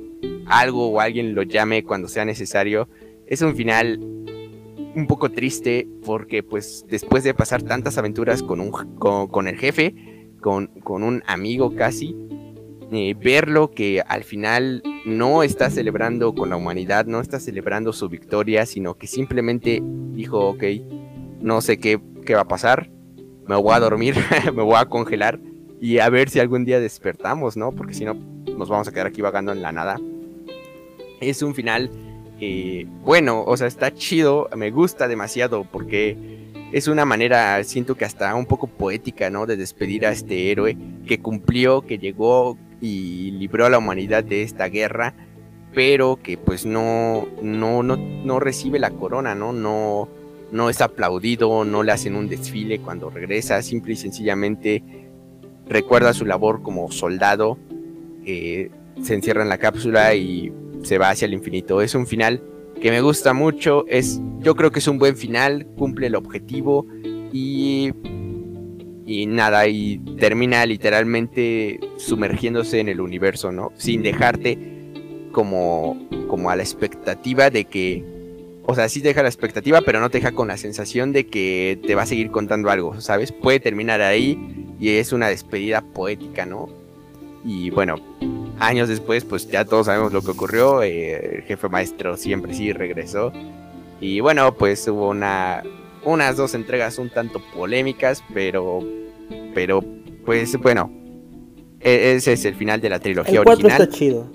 algo 0.46 0.90
o 0.90 1.00
alguien 1.00 1.34
lo 1.34 1.44
llame 1.44 1.84
cuando 1.84 2.08
sea 2.08 2.26
necesario. 2.26 2.88
Es 3.28 3.42
un 3.42 3.56
final 3.56 4.00
un 4.96 5.08
poco 5.08 5.32
triste 5.32 5.88
porque 6.06 6.44
pues 6.44 6.86
después 6.90 7.24
de 7.24 7.34
pasar 7.34 7.64
tantas 7.64 7.98
aventuras 7.98 8.44
con, 8.44 8.60
un, 8.60 8.72
con, 8.72 9.48
el 9.48 9.58
jefe, 9.58 9.96
con, 10.42 10.68
con 10.84 11.04
un 11.04 11.24
amigo 11.28 11.76
casi, 11.76 12.16
eh, 12.92 13.16
verlo 13.18 13.72
que 13.72 14.02
al 14.06 14.24
final 14.24 14.84
no 15.06 15.44
está 15.44 15.70
celebrando 15.70 16.36
con 16.36 16.50
la 16.50 16.58
humanidad, 16.58 17.06
no 17.06 17.22
está 17.22 17.40
celebrando 17.40 17.94
su 17.94 18.10
victoria, 18.10 18.66
sino 18.66 18.96
que 18.96 19.08
simplemente 19.08 19.82
dijo, 20.12 20.50
ok, 20.50 20.64
no 21.42 21.62
sé 21.62 21.80
qué, 21.80 22.00
qué 22.26 22.36
va 22.36 22.42
a 22.42 22.48
pasar, 22.48 22.90
me 23.48 23.56
voy 23.56 23.74
a 23.74 23.80
dormir, 23.80 24.16
me 24.54 24.64
voy 24.64 24.76
a 24.78 24.86
congelar 24.86 25.40
y 25.80 26.00
a 26.00 26.10
ver 26.10 26.30
si 26.30 26.40
algún 26.40 26.66
día 26.66 26.80
despertamos, 26.80 27.58
¿no? 27.58 27.72
Porque 27.72 27.94
si 27.94 28.06
no, 28.06 28.14
nos 28.14 28.70
vamos 28.70 28.88
a 28.88 28.92
quedar 28.92 29.08
aquí 29.08 29.22
vagando 29.22 29.52
en 29.52 29.62
la 29.62 29.72
nada. 29.72 30.00
Es 31.20 31.42
un 31.42 31.54
final 31.54 31.90
eh, 32.44 32.88
bueno, 33.04 33.44
o 33.46 33.56
sea, 33.56 33.68
está 33.68 33.94
chido, 33.94 34.50
me 34.58 34.72
gusta 34.72 35.08
demasiado 35.08 35.64
porque 35.64 36.18
es 36.72 36.88
una 36.88 37.06
manera, 37.06 37.64
siento 37.64 37.94
que 37.96 38.04
hasta 38.04 38.34
un 38.34 38.48
poco 38.48 38.66
poética, 38.66 39.30
¿no? 39.30 39.46
De 39.46 39.58
despedir 39.58 40.08
a 40.08 40.12
este 40.12 40.52
héroe 40.52 40.76
que 41.06 41.20
cumplió, 41.20 41.82
que 41.84 42.00
llegó 42.00 42.58
y 42.82 43.30
libró 43.32 43.68
a 43.68 43.70
la 43.70 43.78
humanidad 43.78 44.24
de 44.24 44.42
esta 44.42 44.70
guerra, 44.70 45.14
pero 45.76 46.18
que 46.24 46.36
pues 46.40 46.66
no, 46.66 47.28
no, 47.44 47.84
no, 47.84 47.96
no 47.98 48.40
recibe 48.40 48.80
la 48.80 48.90
corona, 48.90 49.36
¿no? 49.36 49.54
No, 49.54 50.10
no 50.52 50.70
es 50.70 50.82
aplaudido, 50.82 51.64
no 51.66 51.84
le 51.84 51.92
hacen 51.92 52.16
un 52.16 52.28
desfile 52.28 52.80
cuando 52.80 53.10
regresa, 53.10 53.62
simple 53.62 53.94
y 53.94 53.96
sencillamente 53.96 54.84
recuerda 55.68 56.14
su 56.14 56.26
labor 56.26 56.62
como 56.62 56.92
soldado, 56.92 57.58
eh, 58.26 58.70
se 59.02 59.14
encierra 59.14 59.44
en 59.44 59.50
la 59.50 59.58
cápsula 59.58 60.14
y 60.16 60.52
se 60.84 60.98
va 60.98 61.10
hacia 61.10 61.26
el 61.26 61.34
infinito. 61.34 61.82
Es 61.82 61.96
un 61.96 62.06
final 62.06 62.44
que 62.82 62.92
me 62.92 63.02
gusta 63.02 63.34
mucho, 63.34 63.86
es, 63.88 64.20
yo 64.40 64.56
creo 64.56 64.72
que 64.72 64.80
es 64.80 64.88
un 64.88 65.00
buen 65.00 65.16
final, 65.16 65.68
cumple 65.78 66.08
el 66.08 66.16
objetivo 66.16 66.86
y, 67.32 67.94
y 69.06 69.26
nada, 69.28 69.68
y 69.68 70.00
termina 70.20 70.66
literalmente 70.66 71.80
sumergiéndose 71.98 72.80
en 72.80 72.90
el 72.90 73.00
universo, 73.00 73.52
¿no? 73.52 73.72
Sin 73.76 74.02
dejarte 74.02 74.58
como, 75.32 75.98
como 76.28 76.50
a 76.50 76.56
la 76.56 76.64
expectativa 76.64 77.50
de 77.50 77.66
que, 77.66 78.04
o 78.72 78.76
sea, 78.76 78.88
sí 78.88 79.02
te 79.02 79.10
deja 79.10 79.22
la 79.22 79.28
expectativa, 79.28 79.82
pero 79.82 80.00
no 80.00 80.10
te 80.10 80.20
deja 80.20 80.32
con 80.32 80.48
la 80.48 80.56
sensación 80.56 81.12
de 81.12 81.28
que 81.28 81.78
te 81.86 81.94
va 81.94 82.04
a 82.04 82.06
seguir 82.06 82.32
contando 82.32 82.70
algo, 82.70 83.02
¿sabes? 83.02 83.34
Puede 83.34 83.60
terminar 83.60 84.02
ahí 84.02 84.66
y 84.80 84.92
es 84.92 85.12
una 85.12 85.28
despedida 85.28 85.82
poética, 85.82 86.46
¿no? 86.46 86.70
Y 87.44 87.70
bueno, 87.70 87.96
años 88.60 88.88
después, 88.88 89.26
pues 89.26 89.50
ya 89.50 89.66
todos 89.66 89.88
sabemos 89.88 90.14
lo 90.14 90.22
que 90.22 90.32
ocurrió. 90.32 90.84
Eh, 90.84 91.36
el 91.36 91.42
jefe 91.44 91.68
maestro 91.68 92.16
siempre 92.16 92.54
sí 92.54 92.72
regresó. 92.72 93.34
Y 94.00 94.22
bueno, 94.22 94.56
pues 94.56 94.88
hubo 94.88 95.10
una, 95.10 95.64
unas 96.06 96.38
dos 96.38 96.54
entregas 96.54 96.98
un 96.98 97.10
tanto 97.10 97.42
polémicas, 97.54 98.24
pero, 98.34 98.80
pero 99.54 99.84
pues 100.26 100.56
bueno, 100.62 100.90
e, 101.82 102.14
ese 102.16 102.34
es 102.34 102.46
el 102.46 102.56
final 102.56 102.80
de 102.80 102.90
la 102.90 103.00
trilogía 103.00 103.40
el 103.40 103.44
4 103.44 103.66
original. 103.66 103.82
está 103.82 103.98
chido. 103.98 104.32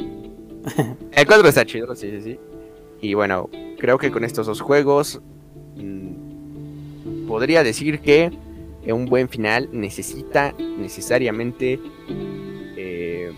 El 1.12 1.26
4 1.26 1.48
está 1.48 1.64
chido, 1.64 1.96
sí, 1.96 2.10
sí, 2.10 2.20
sí. 2.20 2.38
Y 3.06 3.14
bueno, 3.14 3.48
creo 3.78 3.98
que 3.98 4.10
con 4.10 4.24
estos 4.24 4.48
dos 4.48 4.60
juegos 4.60 5.20
mmm, 5.76 7.28
podría 7.28 7.62
decir 7.62 8.00
que 8.00 8.32
un 8.84 9.06
buen 9.06 9.28
final 9.28 9.68
necesita 9.72 10.52
necesariamente 10.58 11.78
eh, 12.76 13.30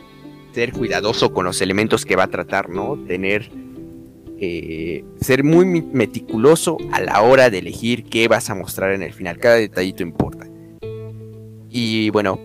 ser 0.52 0.72
cuidadoso 0.72 1.34
con 1.34 1.44
los 1.44 1.60
elementos 1.60 2.06
que 2.06 2.16
va 2.16 2.24
a 2.24 2.28
tratar, 2.28 2.70
¿no? 2.70 2.98
Tener, 3.06 3.50
eh, 4.38 5.04
ser 5.20 5.44
muy 5.44 5.66
meticuloso 5.66 6.78
a 6.90 7.02
la 7.02 7.20
hora 7.20 7.50
de 7.50 7.58
elegir 7.58 8.04
qué 8.04 8.26
vas 8.26 8.48
a 8.48 8.54
mostrar 8.54 8.92
en 8.92 9.02
el 9.02 9.12
final. 9.12 9.36
Cada 9.36 9.56
detallito 9.56 10.02
importa. 10.02 10.46
Y 11.68 12.08
bueno, 12.08 12.40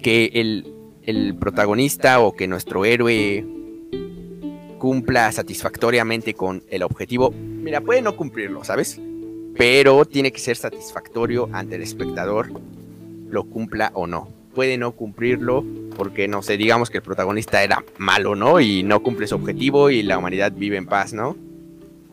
que 0.00 0.30
el, 0.34 0.72
el 1.02 1.34
protagonista 1.34 2.20
o 2.20 2.34
que 2.34 2.46
nuestro 2.46 2.84
héroe 2.84 3.44
cumpla 4.78 5.30
satisfactoriamente 5.32 6.34
con 6.34 6.62
el 6.70 6.82
objetivo. 6.82 7.32
Mira, 7.32 7.80
puede 7.80 8.00
no 8.00 8.16
cumplirlo, 8.16 8.64
¿sabes? 8.64 9.00
Pero 9.56 10.04
tiene 10.04 10.32
que 10.32 10.38
ser 10.38 10.56
satisfactorio 10.56 11.48
ante 11.52 11.76
el 11.76 11.82
espectador, 11.82 12.48
lo 13.28 13.44
cumpla 13.44 13.90
o 13.94 14.06
no. 14.06 14.28
Puede 14.54 14.78
no 14.78 14.92
cumplirlo 14.92 15.64
porque, 15.96 16.28
no 16.28 16.42
sé, 16.42 16.56
digamos 16.56 16.90
que 16.90 16.98
el 16.98 17.02
protagonista 17.02 17.62
era 17.62 17.84
malo, 17.98 18.34
¿no? 18.34 18.60
Y 18.60 18.82
no 18.82 19.02
cumple 19.02 19.26
su 19.26 19.34
objetivo 19.34 19.90
y 19.90 20.02
la 20.02 20.18
humanidad 20.18 20.52
vive 20.52 20.76
en 20.76 20.86
paz, 20.86 21.12
¿no? 21.12 21.36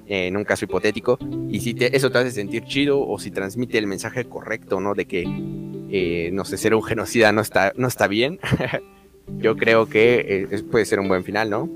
En 0.08 0.36
un 0.36 0.44
caso 0.44 0.66
hipotético. 0.66 1.18
Y 1.50 1.62
si 1.62 1.76
eso 1.80 2.12
te 2.12 2.18
hace 2.18 2.32
sentir 2.32 2.66
chido 2.66 3.00
o 3.00 3.20
si 3.20 3.32
transmite 3.32 3.78
el 3.78 3.88
mensaje 3.88 4.26
correcto, 4.26 4.80
¿no? 4.80 4.94
De 4.94 5.06
que, 5.06 5.24
eh, 5.92 6.30
no 6.34 6.46
sé, 6.46 6.58
ser 6.58 6.76
un 6.76 6.84
genocida 6.84 7.32
no 7.32 7.42
está, 7.42 7.74
no 7.78 7.88
está 7.88 8.08
bien. 8.08 8.40
Yo 9.38 9.56
creo 9.56 9.88
que 9.88 10.48
eh, 10.52 10.64
puede 10.70 10.86
ser 10.86 11.00
un 11.00 11.08
buen 11.08 11.24
final, 11.24 11.50
¿no? 11.50 11.70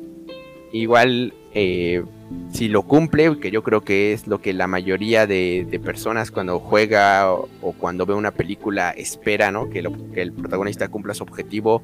Igual, 0.71 1.33
eh, 1.53 2.03
si 2.51 2.67
lo 2.67 2.83
cumple, 2.83 3.39
que 3.39 3.51
yo 3.51 3.63
creo 3.63 3.81
que 3.81 4.13
es 4.13 4.27
lo 4.27 4.39
que 4.39 4.53
la 4.53 4.67
mayoría 4.67 5.25
de, 5.25 5.79
personas 5.83 6.31
cuando 6.31 6.59
juega 6.59 7.31
o, 7.33 7.47
cuando 7.77 8.05
ve 8.05 8.13
una 8.13 8.31
película 8.31 8.91
espera, 8.91 9.51
¿no? 9.51 9.69
Que, 9.69 9.79
el 9.79 10.33
protagonista 10.33 10.87
cumpla 10.89 11.13
su 11.13 11.23
objetivo. 11.23 11.81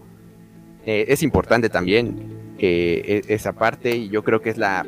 Eh, 0.85 1.05
es 1.07 1.23
importante 1.23 1.69
también 1.69 2.55
eh, 2.59 3.23
esa 3.27 3.53
parte 3.53 3.95
y 3.95 4.09
yo 4.09 4.23
creo 4.23 4.41
que 4.41 4.51
es 4.51 4.57
la, 4.57 4.85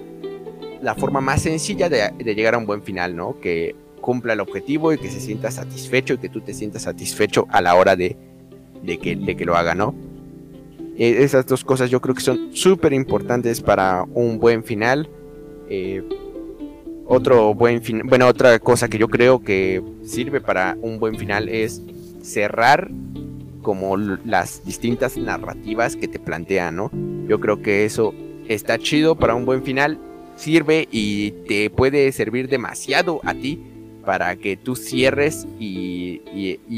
la 0.81 0.95
forma 0.95 1.21
más 1.21 1.41
sencilla 1.41 1.89
de, 1.89 2.11
llegar 2.23 2.53
a 2.53 2.59
un 2.59 2.67
buen 2.67 2.83
final, 2.83 3.15
¿no? 3.15 3.39
Que 3.39 3.75
cumpla 3.99 4.33
el 4.33 4.39
objetivo 4.39 4.93
y 4.93 4.99
que 4.99 5.09
se 5.09 5.19
sienta 5.19 5.49
satisfecho 5.49 6.13
y 6.13 6.17
que 6.19 6.29
tú 6.29 6.41
te 6.41 6.53
sientas 6.53 6.83
satisfecho 6.83 7.47
a 7.49 7.61
la 7.61 7.73
hora 7.75 7.95
de, 7.95 8.15
de, 8.83 8.99
que, 8.99 9.15
de 9.15 9.35
que 9.35 9.45
lo 9.45 9.55
haga, 9.55 9.73
¿no? 9.73 9.95
Eh, 10.97 11.23
esas 11.23 11.45
dos 11.45 11.63
cosas 11.63 11.89
yo 11.89 12.01
creo 12.01 12.15
que 12.15 12.21
son 12.21 12.55
súper 12.55 12.91
importantes 12.93 13.61
para 13.61 14.03
un 14.13 14.39
buen 14.39 14.63
final. 14.63 15.09
Eh, 15.69 16.03
otro 17.05 17.53
buen 17.53 17.81
fin 17.81 18.01
bueno, 18.05 18.27
otra 18.27 18.59
cosa 18.59 18.89
que 18.89 18.97
yo 18.97 19.07
creo 19.07 19.41
que 19.41 19.81
sirve 20.03 20.41
para 20.41 20.77
un 20.81 20.99
buen 20.99 21.17
final 21.17 21.47
es 21.47 21.81
cerrar 22.21 22.89
como 23.61 23.95
las 23.97 24.65
distintas 24.65 25.17
narrativas 25.17 25.95
que 25.95 26.07
te 26.07 26.19
plantean, 26.19 26.75
¿no? 26.75 26.91
Yo 27.27 27.39
creo 27.39 27.61
que 27.61 27.85
eso 27.85 28.13
está 28.47 28.77
chido 28.77 29.15
para 29.15 29.35
un 29.35 29.45
buen 29.45 29.63
final, 29.63 29.99
sirve 30.35 30.87
y 30.91 31.31
te 31.47 31.69
puede 31.69 32.11
servir 32.11 32.47
demasiado 32.47 33.21
a 33.23 33.33
ti 33.33 33.61
para 34.07 34.37
que 34.37 34.55
tú 34.55 34.77
cierres 34.77 35.45
y, 35.59 36.21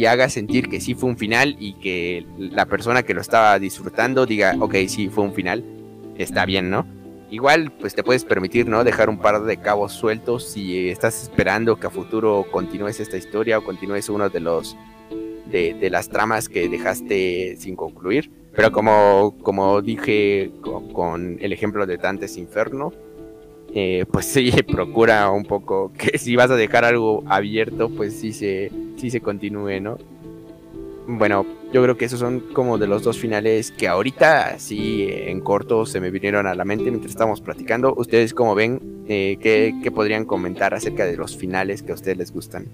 hagas 0.08 0.34
sentir 0.34 0.68
que 0.68 0.82
sí 0.82 0.96
fue 0.96 1.12
un 1.12 1.16
final 1.16 1.56
y 1.60 1.74
que 1.74 2.26
la 2.40 2.66
persona 2.66 3.04
que 3.04 3.14
lo 3.14 3.22
estaba 3.22 3.60
disfrutando 3.60 4.26
diga, 4.26 4.56
ok, 4.60 4.74
sí 4.88 5.10
fue 5.10 5.26
un 5.26 5.36
final, 5.36 5.64
está 6.18 6.48
bien, 6.48 6.72
¿no? 6.72 6.88
Igual, 7.30 7.72
pues 7.80 7.94
te 7.94 8.04
puedes 8.04 8.26
permitir, 8.26 8.68
¿no? 8.68 8.84
Dejar 8.84 9.10
un 9.10 9.20
par 9.20 9.44
de 9.44 9.58
cabos 9.58 9.94
sueltos 9.94 10.50
si 10.50 10.90
estás 10.90 11.22
esperando 11.22 11.80
que 11.80 11.86
a 11.86 11.92
futuro 11.92 12.48
continúes 12.52 13.00
esta 13.00 13.18
historia 13.18 13.60
o 13.60 13.64
continúes 13.64 14.10
uno 14.10 14.30
de 14.30 14.40
los 14.40 14.76
de, 15.52 15.88
las 15.92 16.10
tramas 16.10 16.50
que 16.50 16.68
dejaste 16.68 17.58
sin 17.60 17.76
concluir. 17.76 18.32
Pero 18.56 18.72
como, 18.72 19.38
como 19.44 19.84
dije 19.84 20.52
con 20.94 21.38
el 21.40 21.54
ejemplo 21.54 21.86
de 21.86 21.98
Dantes 21.98 22.38
Inferno, 22.38 22.92
eh, 23.74 24.06
pues 24.12 24.26
sí, 24.26 24.52
procura 24.72 25.30
un 25.32 25.46
poco 25.46 25.92
que 25.98 26.18
si 26.18 26.36
vas 26.36 26.52
a 26.52 26.56
dejar 26.56 26.86
algo 26.86 27.24
abierto, 27.28 27.90
pues 27.90 28.14
sí 28.14 28.34
se, 28.34 28.72
sí 28.98 29.10
se 29.10 29.22
continúe, 29.22 29.80
¿no? 29.82 29.98
Bueno, 31.08 31.46
yo 31.74 31.82
creo 31.82 31.98
que 31.98 32.06
esos 32.06 32.20
son 32.20 32.40
como 32.54 32.78
de 32.78 32.86
los 32.86 33.04
dos 33.04 33.18
finales 33.18 33.72
que 33.72 33.88
ahorita 33.88 34.60
sí 34.60 35.08
en 35.10 35.42
corto 35.42 35.88
se 35.88 36.00
me 36.00 36.12
vinieron 36.12 36.46
a 36.46 36.54
la 36.54 36.66
mente 36.66 36.92
mientras 36.92 37.12
estábamos 37.12 37.42
platicando. 37.42 37.96
¿Ustedes 37.96 38.34
cómo 38.36 38.54
ven? 38.54 38.80
Eh, 39.08 39.38
¿qué, 39.42 39.74
¿qué, 39.82 39.90
podrían 39.90 40.26
comentar 40.26 40.76
acerca 40.76 41.06
de 41.06 41.18
los 41.18 41.36
finales 41.36 41.82
que 41.82 41.94
a 41.94 41.96
ustedes 41.96 42.18
les 42.18 42.32
gustan? 42.32 42.68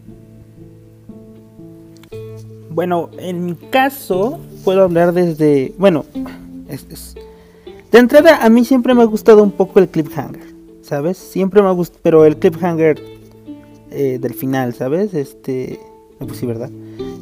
Bueno, 2.71 3.09
en 3.17 3.45
mi 3.45 3.55
caso 3.55 4.37
puedo 4.65 4.83
hablar 4.83 5.13
desde... 5.13 5.73
Bueno, 5.77 6.05
de 7.91 7.99
entrada 7.99 8.43
a 8.43 8.49
mí 8.49 8.65
siempre 8.65 8.93
me 8.93 9.01
ha 9.01 9.05
gustado 9.05 9.43
un 9.43 9.51
poco 9.51 9.79
el 9.79 9.87
cliffhanger. 9.87 10.54
¿Sabes? 10.85 11.17
Siempre 11.17 11.61
me 11.61 11.67
ha 11.67 11.71
gustado, 11.71 11.99
pero 12.03 12.25
el 12.25 12.37
cliffhanger 12.37 13.01
eh, 13.91 14.19
del 14.21 14.33
final, 14.33 14.73
¿sabes? 14.73 15.13
Este, 15.13 15.79
pues 16.19 16.37
sí, 16.37 16.45
¿verdad? 16.45 16.69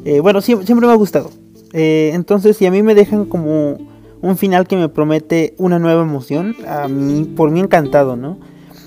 Eh, 0.04 0.20
bueno, 0.20 0.40
siempre, 0.40 0.66
siempre, 0.66 0.86
me 0.86 0.92
ha 0.92 0.96
gustado. 0.96 1.30
Eh, 1.72 2.10
entonces, 2.14 2.56
si 2.56 2.66
a 2.66 2.70
mí 2.70 2.82
me 2.82 2.94
dejan 2.94 3.24
como 3.24 3.78
un 4.20 4.36
final 4.36 4.66
que 4.66 4.76
me 4.76 4.88
promete 4.88 5.54
una 5.56 5.78
nueva 5.78 6.02
emoción, 6.02 6.54
a 6.66 6.88
mí, 6.88 7.24
por 7.24 7.50
mí 7.50 7.60
encantado, 7.60 8.16
¿no? 8.16 8.38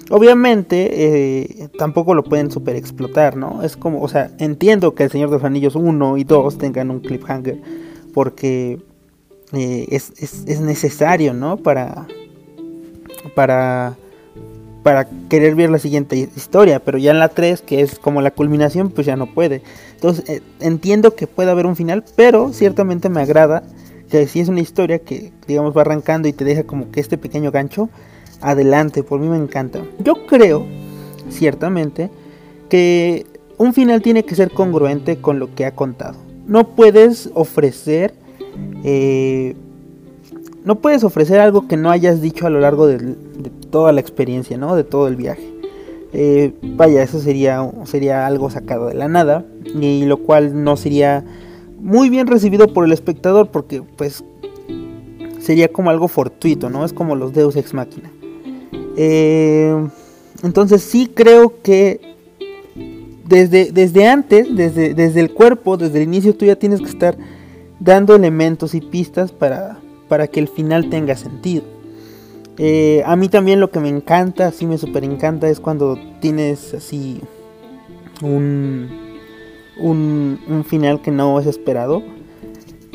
Obviamente, 0.09 0.89
eh, 0.91 1.69
tampoco 1.77 2.13
lo 2.13 2.23
pueden 2.23 2.49
super 2.49 2.75
explotar, 2.75 3.35
¿no? 3.35 3.63
Es 3.63 3.75
como, 3.75 4.01
o 4.01 4.07
sea, 4.07 4.31
entiendo 4.37 4.95
que 4.95 5.03
el 5.03 5.11
Señor 5.11 5.29
de 5.29 5.35
los 5.35 5.43
Anillos 5.43 5.75
1 5.75 6.17
y 6.17 6.23
2 6.23 6.57
tengan 6.57 6.91
un 6.91 7.01
cliffhanger, 7.01 7.61
porque 8.13 8.79
es, 9.51 10.13
es, 10.17 10.43
es 10.47 10.61
necesario, 10.61 11.33
¿no? 11.33 11.57
Para, 11.57 12.07
para 13.35 13.97
para 14.87 15.05
querer 15.27 15.53
ver 15.53 15.69
la 15.69 15.79
siguiente 15.79 16.15
historia, 16.15 16.79
pero 16.79 16.97
ya 16.97 17.11
en 17.11 17.19
la 17.19 17.27
3, 17.27 17.61
que 17.61 17.81
es 17.81 17.99
como 17.99 18.21
la 18.21 18.31
culminación, 18.31 18.89
pues 18.89 19.05
ya 19.05 19.17
no 19.17 19.25
puede. 19.25 19.61
Entonces 19.95 20.29
eh, 20.29 20.41
entiendo 20.61 21.13
que 21.13 21.27
puede 21.27 21.51
haber 21.51 21.65
un 21.65 21.75
final, 21.75 22.05
pero 22.15 22.53
ciertamente 22.53 23.09
me 23.09 23.19
agrada 23.19 23.63
que 24.09 24.25
si 24.27 24.39
es 24.39 24.47
una 24.47 24.61
historia 24.61 24.99
que 24.99 25.33
digamos 25.45 25.75
va 25.75 25.81
arrancando 25.81 26.29
y 26.29 26.31
te 26.31 26.45
deja 26.45 26.63
como 26.63 26.89
que 26.89 27.01
este 27.01 27.17
pequeño 27.17 27.51
gancho, 27.51 27.89
adelante, 28.39 29.03
por 29.03 29.19
mí 29.19 29.27
me 29.27 29.35
encanta. 29.35 29.81
Yo 29.99 30.25
creo, 30.25 30.65
ciertamente, 31.29 32.09
que 32.69 33.25
un 33.57 33.73
final 33.73 34.01
tiene 34.01 34.23
que 34.23 34.35
ser 34.35 34.51
congruente 34.51 35.17
con 35.17 35.37
lo 35.37 35.53
que 35.53 35.65
ha 35.65 35.75
contado. 35.75 36.15
No 36.47 36.75
puedes 36.77 37.29
ofrecer... 37.33 38.13
Eh, 38.85 39.53
no 40.63 40.75
puedes 40.75 41.03
ofrecer 41.03 41.39
algo 41.39 41.67
que 41.67 41.77
no 41.77 41.89
hayas 41.89 42.21
dicho 42.21 42.47
a 42.47 42.49
lo 42.49 42.59
largo 42.59 42.87
de, 42.87 43.15
toda 43.69 43.91
la 43.91 44.01
experiencia, 44.01 44.57
¿no? 44.57 44.75
De 44.75 44.83
todo 44.83 45.07
el 45.07 45.15
viaje. 45.15 45.53
Eh, 46.13 46.53
vaya, 46.61 47.03
eso 47.03 47.19
sería, 47.19 47.69
sería 47.85 48.25
algo 48.25 48.49
sacado 48.49 48.87
de 48.87 48.95
la 48.95 49.07
nada. 49.07 49.45
Y 49.79 50.05
lo 50.05 50.17
cual 50.17 50.63
no 50.63 50.77
sería 50.77 51.23
muy 51.79 52.09
bien 52.09 52.27
recibido 52.27 52.67
por 52.73 52.85
el 52.85 52.91
espectador 52.91 53.49
porque 53.49 53.81
pues 53.81 54.23
sería 55.39 55.71
como 55.71 55.89
algo 55.89 56.07
fortuito, 56.07 56.69
¿no? 56.69 56.83
Es 56.83 56.93
como 56.93 57.15
los 57.15 57.33
Deus 57.33 57.55
Ex 57.55 57.73
Machina. 57.73 58.11
Eh, 58.97 59.87
entonces 60.43 60.81
sí 60.81 61.09
creo 61.13 61.61
que 61.61 62.15
desde, 63.27 63.71
desde 63.71 64.07
antes, 64.07 64.47
desde, 64.55 64.93
desde 64.93 65.19
el 65.19 65.33
cuerpo, 65.33 65.77
desde 65.77 65.97
el 65.97 66.03
inicio, 66.03 66.35
tú 66.35 66.45
ya 66.45 66.55
tienes 66.55 66.79
que 66.79 66.87
estar 66.87 67.17
dando 67.79 68.15
elementos 68.15 68.73
y 68.73 68.81
pistas 68.81 69.31
para, 69.31 69.79
para 70.07 70.27
que 70.27 70.39
el 70.39 70.47
final 70.47 70.89
tenga 70.89 71.15
sentido. 71.15 71.63
Eh, 72.57 73.03
a 73.05 73.15
mí 73.15 73.29
también 73.29 73.59
lo 73.59 73.69
que 73.69 73.79
me 73.79 73.89
encanta, 73.89 74.47
así 74.47 74.65
me 74.65 74.77
super 74.77 75.03
encanta, 75.03 75.47
es 75.49 75.59
cuando 75.59 75.97
tienes 76.19 76.73
así 76.73 77.21
un, 78.23 78.89
un, 79.79 80.65
final 80.67 81.01
que 81.01 81.11
no 81.11 81.39
es 81.39 81.45
esperado. 81.45 82.01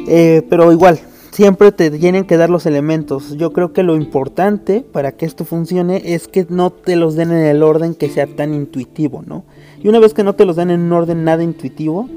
Eh, 0.09 0.42
pero 0.51 0.72
igual, 0.72 0.98
siempre 1.31 1.70
te 1.70 1.90
tienen 1.90 2.25
que 2.25 2.37
dar 2.37 2.51
los 2.51 2.66
elementos. 2.66 3.37
Yo 3.37 3.53
creo 3.53 3.72
que 3.72 3.85
lo 3.85 3.94
importante 3.94 4.81
para 4.81 5.12
que 5.12 5.27
esto 5.27 5.44
funcione 5.44 6.03
es 6.05 6.27
que 6.27 6.44
no 6.48 6.70
te 6.70 6.96
los 6.96 7.14
den 7.14 7.31
en 7.31 7.46
el 7.46 7.62
orden 7.62 7.94
que 7.94 8.09
sea 8.09 8.27
tan 8.27 8.55
intuitivo, 8.55 9.22
¿no? 9.25 9.44
Y 9.81 9.88
una 9.88 10.01
vez 10.01 10.12
que 10.12 10.25
no 10.25 10.35
te 10.35 10.44
los 10.44 10.57
dan 10.57 10.70
en 10.70 10.81
un 10.81 10.92
orden 10.92 11.22
nada 11.22 11.44
intuitivo, 11.44 12.09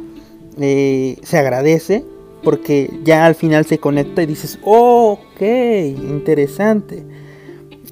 eh, 0.60 1.18
se 1.22 1.38
agradece 1.38 2.06
porque 2.46 2.90
ya 3.04 3.26
al 3.26 3.36
final 3.36 3.66
se 3.66 3.80
conecta 3.80 4.24
y 4.24 4.28
dices, 4.28 4.58
oh, 4.64 5.20
ok, 5.20 5.42
interesante. 5.42 7.04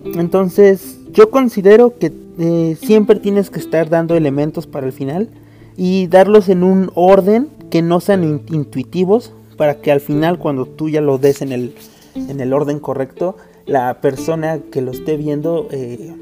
Entonces, 0.05 0.99
yo 1.11 1.29
considero 1.29 1.97
que 1.97 2.13
eh, 2.39 2.77
siempre 2.79 3.19
tienes 3.19 3.49
que 3.49 3.59
estar 3.59 3.89
dando 3.89 4.15
elementos 4.15 4.67
para 4.67 4.85
el 4.85 4.93
final 4.93 5.27
y 5.75 6.07
darlos 6.07 6.47
en 6.47 6.63
un 6.63 6.91
orden 6.95 7.49
que 7.69 7.81
no 7.81 7.99
sean 7.99 8.23
intuitivos 8.23 9.33
para 9.57 9.81
que 9.81 9.91
al 9.91 9.99
final 9.99 10.39
cuando 10.39 10.65
tú 10.65 10.89
ya 10.89 11.01
lo 11.01 11.17
des 11.17 11.41
en 11.41 11.51
el, 11.51 11.75
en 12.15 12.39
el 12.39 12.53
orden 12.53 12.79
correcto, 12.79 13.35
la 13.65 14.01
persona 14.01 14.59
que 14.71 14.81
lo 14.81 14.91
esté 14.91 15.17
viendo 15.17 15.67
eh, 15.71 16.15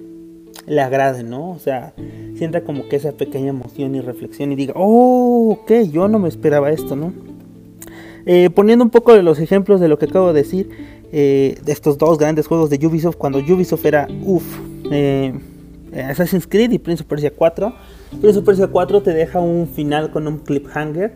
le 0.68 0.82
agrade, 0.82 1.24
¿no? 1.24 1.52
O 1.52 1.60
sea, 1.60 1.94
sienta 2.36 2.64
como 2.64 2.88
que 2.88 2.96
esa 2.96 3.12
pequeña 3.12 3.50
emoción 3.50 3.96
y 3.96 4.02
reflexión 4.02 4.52
y 4.52 4.56
diga, 4.56 4.74
oh, 4.78 5.52
ok, 5.52 5.72
yo 5.92 6.08
no 6.08 6.20
me 6.20 6.30
esperaba 6.30 6.72
esto, 6.72 6.96
¿no? 6.96 7.14
Eh, 8.26 8.50
poniendo 8.50 8.84
un 8.84 8.92
poco 8.92 9.14
de 9.14 9.24
los 9.24 9.40
ejemplos 9.40 9.80
de 9.80 9.88
lo 9.88 9.98
que 9.98 10.06
acabo 10.06 10.34
de 10.34 10.42
decir, 10.42 10.70
eh, 11.12 11.58
de 11.64 11.72
estos 11.72 11.98
dos 11.98 12.18
grandes 12.18 12.48
juegos 12.48 12.70
de 12.70 12.86
Ubisoft, 12.86 13.18
cuando 13.18 13.40
Ubisoft 13.40 13.86
era, 13.86 14.08
uff, 14.24 14.60
Assassin's 15.94 16.48
Creed 16.48 16.72
y 16.72 16.80
Prince 16.80 17.04
of 17.04 17.10
Persia 17.10 17.32
4, 17.36 17.74
Prince 18.22 18.40
of 18.40 18.46
Persia 18.46 18.68
4 18.68 19.02
te 19.02 19.12
deja 19.14 19.40
un 19.40 19.68
final 19.68 20.12
con 20.12 20.28
un 20.28 20.40
cliffhanger 20.40 21.14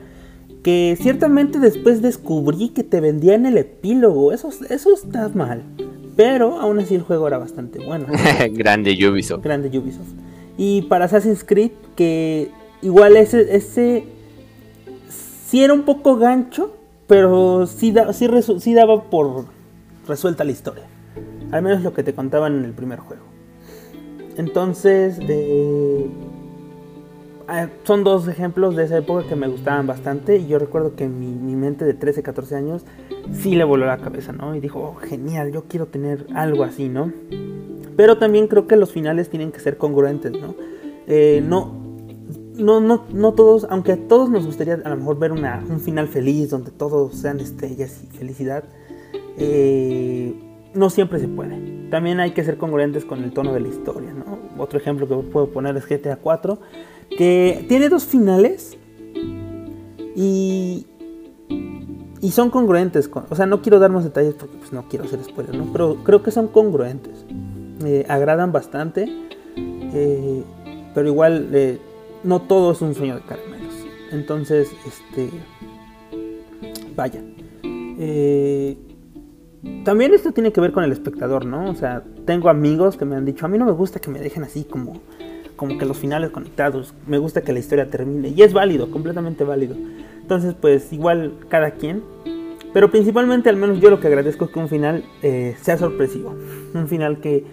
que 0.66 0.98
ciertamente 1.00 1.60
después 1.60 2.02
descubrí 2.02 2.70
que 2.70 2.84
te 2.84 3.00
vendían 3.00 3.46
el 3.46 3.56
epílogo. 3.60 4.32
Eso, 4.32 4.50
eso 4.68 4.94
está 4.96 5.30
mal. 5.30 5.62
Pero 6.16 6.60
aún 6.60 6.80
así 6.80 6.96
el 6.96 7.04
juego 7.04 7.28
era 7.28 7.38
bastante 7.38 7.86
bueno. 7.86 8.08
Grande 8.52 8.98
Ubisoft. 9.08 9.44
Grande 9.44 9.68
Ubisoft. 9.78 10.08
Y 10.58 10.82
para 10.84 11.06
Assassin's 11.06 11.44
Creed, 11.44 11.70
que 11.96 12.50
igual 12.82 13.16
ese, 13.16 13.56
ese 13.56 14.06
sí 15.46 15.64
era 15.64 15.74
un 15.74 15.84
poco 15.84 16.18
gancho, 16.18 16.76
pero 17.08 17.68
sí, 17.68 17.92
daba 17.92 19.04
por 19.04 19.46
resuelta 20.08 20.44
la 20.44 20.52
historia. 20.52 20.86
Al 21.52 21.62
menos 21.62 21.84
lo 21.84 21.94
que 21.94 22.04
te 22.04 22.14
contaban 22.14 22.58
en 22.58 22.66
el 22.66 22.74
primer 22.74 23.00
juego. 23.00 23.24
Entonces, 24.38 25.20
Ah, 27.48 27.68
son 27.84 28.04
dos 28.04 28.28
ejemplos 28.28 28.76
de 28.76 28.86
esa 28.86 28.98
época 28.98 29.28
que 29.28 29.36
me 29.36 29.48
gustaban 29.48 29.86
bastante 29.86 30.38
y 30.38 30.48
yo 30.48 30.58
recuerdo 30.58 30.96
que 30.96 31.08
mi, 31.08 31.28
mi, 31.28 31.56
mente 31.56 31.86
de 31.86 31.94
13, 31.94 32.24
14 32.24 32.56
años 32.56 32.86
sí 33.34 33.56
le 33.56 33.64
voló 33.64 33.86
la 33.86 34.00
cabeza, 34.00 34.32
¿no? 34.32 34.56
Y 34.56 34.60
dijo, 34.60 34.80
oh, 34.80 34.96
genial, 34.96 35.52
yo 35.52 35.66
quiero 35.66 35.86
tener 35.86 36.26
algo 36.34 36.64
así, 36.64 36.90
¿no? 36.90 37.14
Pero 37.96 38.18
también 38.18 38.48
creo 38.48 38.66
que 38.66 38.76
los 38.78 38.92
finales 38.92 39.30
tienen 39.30 39.52
que 39.52 39.60
ser 39.60 39.78
congruentes, 39.78 40.32
¿no? 40.32 40.56
Eh, 41.06 41.44
no, 41.48 41.72
no, 42.58 42.80
no, 42.80 43.06
no 43.12 43.34
todos, 43.34 43.68
aunque 43.70 43.94
a 43.94 44.08
todos 44.08 44.30
nos 44.30 44.46
gustaría 44.46 44.76
a 44.76 44.90
lo 44.90 44.98
mejor 44.98 45.20
ver 45.20 45.32
una, 45.32 45.64
un 45.70 45.80
final 45.80 46.08
feliz 46.08 46.50
donde 46.50 46.72
todos 46.72 47.16
sean 47.16 47.40
estrellas 47.40 48.02
y 48.04 48.18
felicidad, 48.18 48.64
eh, 49.38 50.34
no 50.74 50.90
siempre 50.90 51.20
se 51.20 51.28
puede. 51.28 51.90
También 51.90 52.20
hay 52.20 52.32
que 52.32 52.44
ser 52.44 52.58
congruentes 52.58 53.06
con 53.06 53.24
el 53.24 53.32
tono 53.32 53.54
de 53.54 53.60
la 53.62 53.68
historia, 53.68 54.14
¿no? 54.14 54.40
Otro 54.62 54.80
ejemplo 54.80 55.08
que 55.08 55.16
puedo 55.30 55.50
poner 55.50 55.76
es 55.78 55.88
GTA 55.88 56.18
4 56.18 56.60
que 57.10 57.66
tiene 57.68 57.90
dos 57.90 58.06
finales 58.06 58.78
y, 60.16 60.86
y 62.22 62.32
son 62.32 62.50
congruentes. 62.50 63.10
o 63.30 63.36
sea, 63.36 63.46
no 63.46 63.62
quiero 63.62 63.80
dar 63.80 63.92
más 63.92 64.04
detalles 64.04 64.34
porque 64.34 64.58
pues, 64.58 64.74
no 64.74 64.88
quiero 64.90 65.06
hacer 65.06 65.24
spoilers, 65.24 65.58
¿no? 65.58 65.72
Pero 65.72 65.98
creo 66.04 66.24
que 66.24 66.32
son 66.32 66.48
congruentes. 66.48 67.26
Eh, 67.86 68.06
agradan 68.08 68.52
bastante. 68.52 69.08
Eh, 69.58 70.44
pero 70.94 71.08
igual 71.08 71.50
eh, 71.54 71.80
no 72.26 72.42
todo 72.42 72.72
es 72.72 72.82
un 72.82 72.94
sueño 72.94 73.16
de 73.16 73.22
caramelos. 73.22 73.74
Entonces, 74.12 74.72
este... 74.86 75.30
Vaya. 76.96 77.22
también 79.84 80.14
esto 80.14 80.32
tiene 80.32 80.54
que 80.54 80.62
ver 80.62 80.72
con 80.72 80.84
el 80.84 80.92
espectador, 80.92 81.46
¿no? 81.46 81.70
O 81.70 81.76
sea, 81.76 82.04
tengo 82.26 82.50
amigos 82.50 82.98
que 82.98 83.06
me 83.06 83.16
han 83.16 83.26
dicho, 83.26 83.46
a 83.46 83.50
mí 83.50 83.58
no 83.58 83.66
me 83.66 83.74
gusta 83.74 84.00
que 84.00 84.10
me 84.10 84.20
dejen 84.20 84.44
así 84.44 84.64
como 84.64 85.02
como 85.56 85.78
que 85.78 85.86
los 85.86 85.98
finales 85.98 86.32
conectados. 86.32 86.94
Me 87.08 87.18
gusta 87.18 87.42
que 87.42 87.54
la 87.54 87.60
historia 87.60 87.90
termine. 87.90 88.30
Y 88.30 88.42
es 88.42 88.54
válido, 88.54 88.92
completamente 88.92 89.44
válido. 89.44 89.76
Entonces, 90.22 90.56
pues 90.60 90.92
igual 90.92 91.34
cada 91.50 91.72
quien. 91.72 92.04
Pero 92.76 92.92
principalmente, 92.92 93.48
al 93.48 93.56
menos 93.56 93.80
yo 93.80 93.90
lo 93.90 94.02
que 94.02 94.08
agradezco 94.08 94.44
es 94.44 94.52
que 94.52 94.60
un 94.60 94.68
final 94.68 95.06
eh, 95.24 95.56
sea 95.62 95.78
sorpresivo. 95.78 96.36
Un 96.74 96.90
final 96.90 97.22
que 97.22 97.46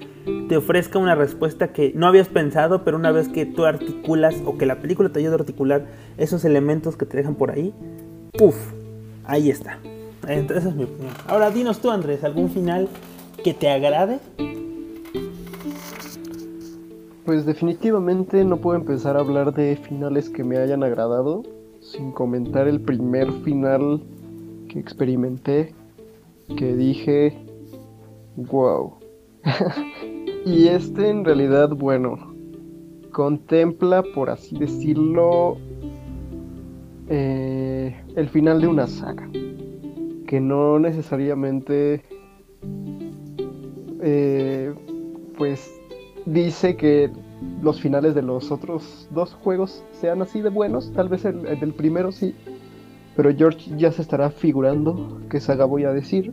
te 0.48 0.56
ofrezca 0.56 0.98
una 0.98 1.14
respuesta 1.14 1.72
que 1.72 1.92
no 1.94 2.08
habías 2.08 2.26
pensado, 2.26 2.82
pero 2.82 2.96
una 2.96 3.12
vez 3.12 3.28
que 3.28 3.46
tú 3.46 3.64
articulas 3.64 4.34
o 4.44 4.58
que 4.58 4.66
la 4.66 4.80
película 4.80 5.10
te 5.10 5.20
ayuda 5.20 5.34
a 5.34 5.38
articular 5.38 5.86
esos 6.18 6.44
elementos 6.44 6.96
que 6.96 7.06
te 7.06 7.16
dejan 7.16 7.36
por 7.36 7.52
ahí, 7.52 7.72
¡puf! 8.36 8.56
Ahí 9.22 9.48
está. 9.48 9.78
Entonces, 10.26 10.64
esa 10.64 10.70
es 10.70 10.74
mi 10.74 10.82
opinión. 10.82 11.12
Ahora, 11.28 11.52
dinos 11.52 11.78
tú, 11.78 11.92
Andrés, 11.92 12.24
¿algún 12.24 12.50
final 12.50 12.88
que 13.44 13.54
te 13.54 13.70
agrade? 13.70 14.18
Pues 17.24 17.46
definitivamente 17.46 18.44
no 18.44 18.56
puedo 18.56 18.76
empezar 18.76 19.16
a 19.16 19.20
hablar 19.20 19.54
de 19.54 19.76
finales 19.76 20.28
que 20.28 20.42
me 20.42 20.56
hayan 20.56 20.82
agradado 20.82 21.44
sin 21.80 22.10
comentar 22.10 22.66
el 22.66 22.80
primer 22.80 23.30
final 23.44 24.02
que 24.72 24.80
experimenté, 24.80 25.74
que 26.56 26.74
dije, 26.74 27.36
wow. 28.36 28.94
y 30.46 30.68
este 30.68 31.10
en 31.10 31.24
realidad, 31.24 31.70
bueno, 31.70 32.34
contempla, 33.12 34.02
por 34.14 34.30
así 34.30 34.56
decirlo, 34.56 35.58
eh, 37.08 37.94
el 38.16 38.28
final 38.30 38.62
de 38.62 38.66
una 38.68 38.86
saga, 38.86 39.28
que 40.26 40.40
no 40.40 40.78
necesariamente, 40.78 42.02
eh, 44.00 44.74
pues 45.36 45.70
dice 46.24 46.76
que 46.76 47.10
los 47.60 47.80
finales 47.80 48.14
de 48.14 48.22
los 48.22 48.50
otros 48.50 49.08
dos 49.10 49.34
juegos 49.34 49.84
sean 49.92 50.22
así 50.22 50.40
de 50.40 50.48
buenos, 50.48 50.92
tal 50.92 51.08
vez 51.10 51.26
el, 51.26 51.42
del 51.42 51.74
primero 51.74 52.10
sí, 52.10 52.34
pero 53.16 53.34
George 53.34 53.70
ya 53.76 53.92
se 53.92 54.02
estará 54.02 54.30
figurando 54.30 55.20
qué 55.30 55.40
saga 55.40 55.64
voy 55.64 55.84
a 55.84 55.92
decir. 55.92 56.32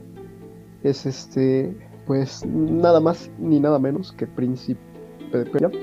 Es 0.83 1.05
este, 1.05 1.75
pues 2.07 2.45
nada 2.45 2.99
más 2.99 3.29
ni 3.37 3.59
nada 3.59 3.79
menos 3.79 4.11
que 4.13 4.27
Príncipe 4.27 4.79
de 5.31 5.45
Persia, 5.45 5.79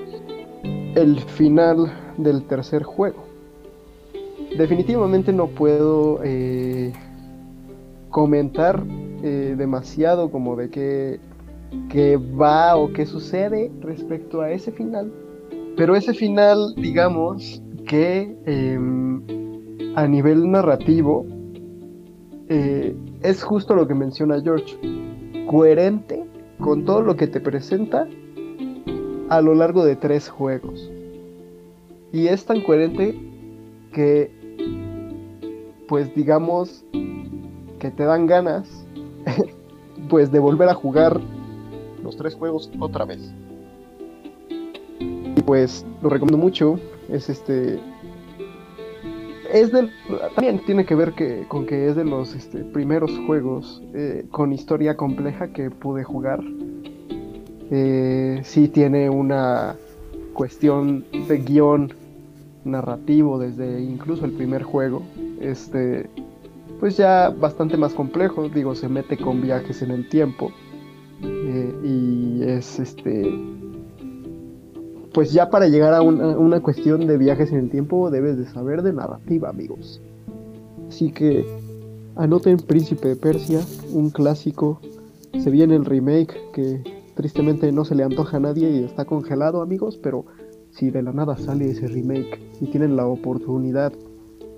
el 0.95 1.21
final 1.21 1.93
del 2.17 2.45
tercer 2.47 2.83
juego. 2.83 3.25
Definitivamente 4.57 5.33
no 5.33 5.49
puedo 5.49 6.21
eh, 6.25 6.93
comentar 8.09 8.83
eh, 9.23 9.55
demasiado 9.57 10.31
como 10.31 10.57
de 10.57 10.71
qué 10.71 11.21
qué 11.89 12.17
va 12.17 12.77
o 12.77 12.93
qué 12.93 13.07
sucede 13.07 13.71
respecto 13.81 14.41
a 14.41 14.51
ese 14.51 14.73
final. 14.73 15.13
Pero 15.77 15.95
ese 15.95 16.15
final, 16.15 16.75
digamos, 16.77 17.63
que 17.87 18.37
em, 18.47 19.23
a 19.97 20.07
nivel 20.07 20.51
narrativo 20.51 21.27
eh, 22.49 22.95
es 23.23 23.43
justo 23.43 23.75
lo 23.75 23.89
que 23.89 23.95
menciona 23.95 24.41
George, 24.41 24.79
coherente 25.49 26.25
con 26.61 26.85
todo 26.85 27.01
lo 27.01 27.17
que 27.17 27.27
te 27.27 27.41
presenta 27.41 28.07
a 29.31 29.41
lo 29.41 29.55
largo 29.55 29.85
de 29.85 29.97
tres 29.97 30.29
juegos. 30.29 30.91
Y 32.13 32.29
es 32.29 32.45
tan 32.45 32.61
coherente 32.61 33.19
que, 33.93 34.31
pues 35.89 36.15
digamos, 36.15 36.85
que 37.79 37.91
te 37.91 38.05
dan 38.05 38.27
ganas, 38.27 38.69
pues 40.11 40.31
de 40.31 40.39
volver 40.39 40.69
a 40.69 40.75
jugar 40.75 41.21
los 42.05 42.17
tres 42.19 42.35
juegos 42.35 42.71
otra 42.79 43.07
vez. 43.07 43.33
Y 45.01 45.41
pues 45.41 45.87
lo 46.03 46.11
recomiendo 46.11 46.39
mucho, 46.39 46.79
es 47.09 47.31
este... 47.31 47.81
Es 49.53 49.73
del, 49.73 49.91
también 50.35 50.61
tiene 50.65 50.85
que 50.85 50.95
ver 50.95 51.13
que, 51.13 51.45
con 51.49 51.67
que 51.67 51.89
es 51.89 51.97
de 51.97 52.05
los 52.05 52.35
este, 52.35 52.65
primeros 52.65 53.11
juegos 53.27 53.83
eh, 53.95 54.27
con 54.31 54.53
historia 54.53 54.97
compleja 54.97 55.49
que 55.49 55.71
pude 55.71 56.05
jugar. 56.05 56.43
Eh, 57.71 58.41
sí 58.45 58.69
tiene 58.69 59.11
una 59.11 59.77
cuestión 60.33 61.05
de 61.29 61.39
guion 61.39 61.93
narrativo 62.65 63.39
desde 63.39 63.83
incluso 63.83 64.25
el 64.25 64.33
primer 64.33 64.63
juego. 64.63 65.03
Este, 65.41 66.09
pues 66.81 66.97
ya 66.97 67.31
bastante 67.31 67.77
más 67.77 67.95
complejo, 67.95 68.49
digo, 68.49 68.75
se 68.75 68.89
mete 68.89 69.17
con 69.17 69.41
viajes 69.41 69.83
en 69.83 69.91
el 69.91 70.09
tiempo. 70.09 70.53
Eh, 71.23 71.75
y 71.85 72.43
es 72.43 72.79
este. 72.79 73.56
Pues 75.17 75.33
ya 75.33 75.49
para 75.49 75.67
llegar 75.67 75.95
a 75.95 76.03
una, 76.03 76.37
una, 76.37 76.61
cuestión 76.61 77.07
de 77.07 77.17
viajes 77.17 77.51
en 77.51 77.61
el 77.61 77.71
tiempo 77.71 78.11
debes 78.11 78.37
de 78.37 78.45
saber 78.45 78.83
de 78.83 78.93
narrativa, 78.93 79.49
amigos. 79.49 80.03
Así 80.91 81.11
que 81.11 81.43
anoten 82.17 82.59
Príncipe 82.59 83.09
de 83.09 83.17
Persia, 83.17 83.61
un 83.95 84.11
clásico. 84.11 84.79
Se 85.43 85.49
viene 85.49 85.75
el 85.75 85.87
remake 85.87 86.37
que 86.53 86.83
tristemente 87.15 87.73
no 87.73 87.87
se 87.87 87.95
le 87.95 88.05
antoja 88.05 88.37
a 88.37 88.41
nadie 88.41 88.69
y 88.69 88.85
está 88.85 89.07
congelado, 89.07 89.63
amigos, 89.63 89.99
pero 90.03 90.27
si 90.71 90.91
de 90.91 91.03
la 91.03 91.15
nada 91.15 91.39
sale 91.39 91.71
ese 91.71 91.87
remake 91.87 92.39
y 92.61 92.67
tienen 92.67 92.95
la 92.95 93.07
oportunidad 93.07 93.95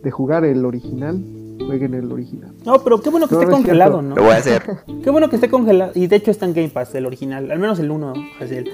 de 0.02 0.10
jugar 0.10 0.44
el 0.44 0.64
original, 0.64 1.22
jueguen 1.64 1.94
el 1.94 2.10
original. 2.10 2.52
No, 2.66 2.80
pero 2.80 3.00
qué 3.00 3.10
bueno 3.10 3.28
que 3.28 3.36
No, 3.36 3.42
esté 3.42 3.52
no 3.52 3.58
congelado. 3.58 4.02
¿no? 4.02 4.16
Lo 4.16 4.24
voy 4.24 4.32
a 4.32 4.38
hacer. 4.38 4.64
Qué 5.04 5.10
bueno 5.10 5.30
que 5.30 5.36
esté 5.36 5.48
congelado. 5.48 5.92
Y 5.94 6.08
de 6.08 6.16
hecho 6.16 6.32
está 6.32 6.46
en 6.46 6.54
Game 6.54 6.70
Pass, 6.70 6.96
el 6.96 7.06
original. 7.06 7.48
Al 7.52 7.60
menos 7.60 7.78
el 7.78 7.92
1, 7.92 8.12
Hazel. 8.40 8.68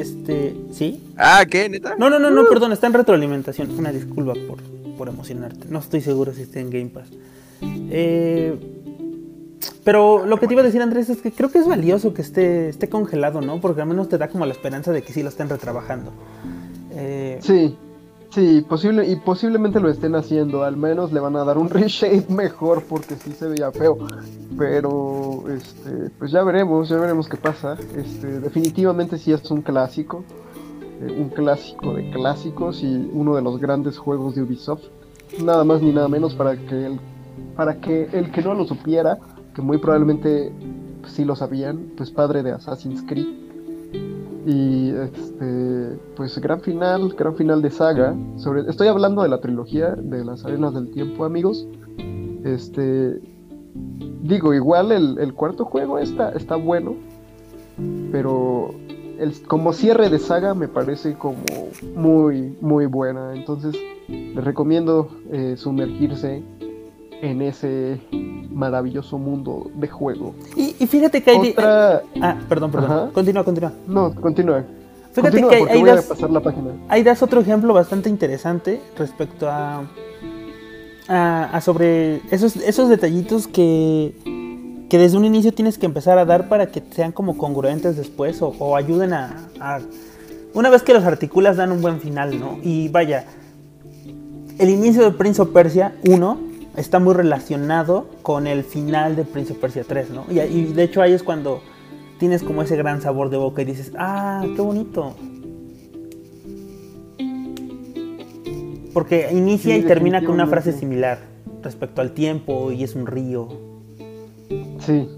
Este, 0.00 0.54
¿sí? 0.72 1.02
Ah, 1.16 1.44
¿qué? 1.48 1.68
¿Neta? 1.68 1.96
No, 1.98 2.08
no, 2.08 2.18
no, 2.18 2.30
no, 2.30 2.46
perdón, 2.48 2.72
está 2.72 2.86
en 2.86 2.94
retroalimentación. 2.94 3.70
Una 3.78 3.92
disculpa 3.92 4.32
por, 4.48 4.58
por 4.96 5.08
emocionarte. 5.08 5.66
No 5.68 5.78
estoy 5.80 6.00
seguro 6.00 6.32
si 6.32 6.42
está 6.42 6.60
en 6.60 6.70
Game 6.70 6.88
Pass. 6.88 7.08
Eh, 7.60 8.56
pero 9.84 10.26
lo 10.26 10.38
que 10.38 10.46
te 10.46 10.54
iba 10.54 10.62
a 10.62 10.64
decir, 10.64 10.80
Andrés, 10.80 11.10
es 11.10 11.20
que 11.20 11.32
creo 11.32 11.50
que 11.50 11.58
es 11.58 11.66
valioso 11.66 12.14
que 12.14 12.22
esté, 12.22 12.68
esté 12.68 12.88
congelado, 12.88 13.40
¿no? 13.40 13.60
Porque 13.60 13.82
al 13.82 13.88
menos 13.88 14.08
te 14.08 14.18
da 14.18 14.28
como 14.28 14.46
la 14.46 14.52
esperanza 14.52 14.92
de 14.92 15.02
que 15.02 15.12
sí 15.12 15.22
lo 15.22 15.28
estén 15.28 15.48
retrabajando. 15.48 16.12
Eh, 16.92 17.38
Sí, 17.42 17.76
sí, 18.32 18.64
posible, 18.68 19.08
y 19.08 19.16
posiblemente 19.16 19.80
lo 19.80 19.88
estén 19.88 20.14
haciendo, 20.14 20.64
al 20.64 20.76
menos 20.76 21.12
le 21.12 21.20
van 21.20 21.36
a 21.36 21.44
dar 21.44 21.58
un 21.58 21.68
reshape 21.70 22.26
mejor 22.28 22.82
porque 22.84 23.16
sí 23.16 23.32
se 23.32 23.48
veía 23.48 23.70
feo. 23.72 23.98
Pero 24.56 25.44
este, 25.48 26.10
pues 26.18 26.30
ya 26.30 26.42
veremos, 26.42 26.88
ya 26.88 26.96
veremos 26.96 27.28
qué 27.28 27.36
pasa. 27.36 27.76
Este, 27.96 28.40
definitivamente 28.40 29.18
sí 29.18 29.32
es 29.32 29.50
un 29.50 29.62
clásico, 29.62 30.24
eh, 31.00 31.16
un 31.18 31.28
clásico 31.28 31.94
de 31.94 32.10
clásicos 32.10 32.82
y 32.82 33.10
uno 33.12 33.36
de 33.36 33.42
los 33.42 33.58
grandes 33.58 33.98
juegos 33.98 34.34
de 34.34 34.42
Ubisoft. 34.42 34.84
Nada 35.42 35.64
más 35.64 35.80
ni 35.80 35.92
nada 35.92 36.08
menos 36.08 36.34
para 36.34 36.56
que 36.56 36.86
el, 36.86 37.00
para 37.56 37.80
que 37.80 38.08
el 38.12 38.30
que 38.30 38.42
no 38.42 38.54
lo 38.54 38.66
supiera, 38.66 39.18
que 39.54 39.62
muy 39.62 39.78
probablemente 39.78 40.52
sí 41.06 41.24
lo 41.24 41.36
sabían, 41.36 41.92
pues 41.96 42.10
padre 42.10 42.42
de 42.42 42.52
Assassin's 42.52 43.02
Creed. 43.06 43.41
Y 44.44 44.90
este, 44.90 45.98
pues 46.16 46.38
gran 46.38 46.60
final, 46.60 47.14
gran 47.16 47.34
final 47.36 47.62
de 47.62 47.70
saga. 47.70 48.14
Estoy 48.68 48.88
hablando 48.88 49.22
de 49.22 49.28
la 49.28 49.40
trilogía 49.40 49.90
de 49.90 50.24
las 50.24 50.44
arenas 50.44 50.74
del 50.74 50.90
tiempo, 50.90 51.24
amigos. 51.24 51.66
Este, 52.44 53.20
digo, 54.22 54.52
igual 54.52 54.92
el, 54.92 55.18
el 55.18 55.34
cuarto 55.34 55.64
juego 55.64 55.98
está, 55.98 56.30
está 56.32 56.56
bueno, 56.56 56.96
pero 58.10 58.70
el, 59.18 59.32
como 59.46 59.72
cierre 59.72 60.10
de 60.10 60.18
saga 60.18 60.54
me 60.54 60.68
parece 60.68 61.14
como 61.14 61.38
muy, 61.94 62.56
muy 62.60 62.86
buena. 62.86 63.34
Entonces, 63.34 63.76
les 64.08 64.44
recomiendo 64.44 65.08
eh, 65.30 65.54
sumergirse 65.56 66.42
en 67.22 67.40
ese 67.40 67.98
maravilloso 68.50 69.16
mundo 69.16 69.70
de 69.74 69.88
juego. 69.88 70.34
y, 70.56 70.74
y 70.78 70.86
fíjate 70.86 71.22
que 71.22 71.30
hay... 71.30 71.50
Otra, 71.52 72.02
Ah, 72.20 72.36
perdón, 72.48 72.70
perdón. 72.70 72.90
Ajá. 72.92 73.10
Continúa, 73.14 73.44
continúa. 73.44 73.72
no, 73.86 74.14
continúa. 74.14 74.64
Fíjate 75.12 75.22
Continúa, 75.40 75.50
que 75.50 75.54
hay, 75.56 75.60
porque 75.62 75.72
hay 75.74 75.80
voy 75.80 75.90
a 75.90 75.94
das- 75.94 76.04
pasar 76.06 76.30
la 76.30 76.40
página. 76.40 76.70
ahí 76.88 77.02
das 77.02 77.22
otro 77.22 77.40
ejemplo 77.40 77.72
bastante 77.74 78.08
interesante 78.10 78.80
respecto 78.98 79.48
a, 79.48 79.84
a, 81.08 81.44
a 81.56 81.60
sobre 81.60 82.20
esos, 82.30 82.56
esos 82.56 82.88
detallitos 82.88 83.46
que, 83.46 84.14
que 84.88 84.98
desde 84.98 85.16
un 85.16 85.24
inicio 85.24 85.52
tienes 85.52 85.78
que 85.78 85.86
empezar 85.86 86.18
a 86.18 86.24
dar 86.24 86.48
para 86.48 86.66
que 86.66 86.82
sean 86.90 87.12
como 87.12 87.36
congruentes 87.38 87.96
después 87.96 88.40
o, 88.42 88.54
o 88.58 88.74
ayuden 88.76 89.12
a, 89.12 89.48
a- 89.60 89.80
Una 90.54 90.70
vez 90.70 90.82
que 90.82 90.92
los 90.94 91.04
articulas 91.04 91.56
dan 91.56 91.72
un 91.72 91.82
buen 91.82 92.00
final, 92.00 92.38
¿no? 92.40 92.58
Y 92.62 92.88
vaya, 92.88 93.24
el 94.58 94.70
inicio 94.70 95.02
de 95.04 95.10
Prince 95.12 95.40
of 95.42 95.48
Persia 95.50 95.94
1 96.04 96.51
está 96.76 96.98
muy 96.98 97.14
relacionado 97.14 98.06
con 98.22 98.46
el 98.46 98.64
final 98.64 99.16
de 99.16 99.24
Prince 99.24 99.52
of 99.52 99.58
Persia 99.58 99.84
3, 99.86 100.10
¿no? 100.10 100.24
Y, 100.30 100.40
y 100.40 100.72
de 100.72 100.82
hecho 100.82 101.02
ahí 101.02 101.12
es 101.12 101.22
cuando 101.22 101.62
tienes 102.18 102.42
como 102.42 102.62
ese 102.62 102.76
gran 102.76 103.02
sabor 103.02 103.30
de 103.30 103.36
boca 103.36 103.62
y 103.62 103.64
dices, 103.64 103.92
ah, 103.98 104.44
qué 104.54 104.62
bonito. 104.62 105.14
Porque 108.92 109.28
inicia 109.32 109.74
Sí, 109.74 109.80
y 109.80 109.82
termina 109.84 110.20
con 110.20 110.32
una 110.32 110.46
frase 110.46 110.72
similar 110.72 111.18
respecto 111.62 112.00
al 112.00 112.12
tiempo 112.12 112.70
y 112.72 112.84
es 112.84 112.94
un 112.94 113.06
río. 113.06 113.48
Sí. 114.80 115.08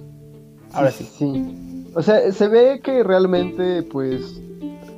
Ahora 0.73 0.91
sí. 0.91 1.09
Sí. 1.19 1.85
O 1.95 2.03
sea, 2.03 2.33
se 2.33 2.49
ve 2.49 2.81
que 2.83 3.03
realmente, 3.03 3.83
pues, 3.83 4.41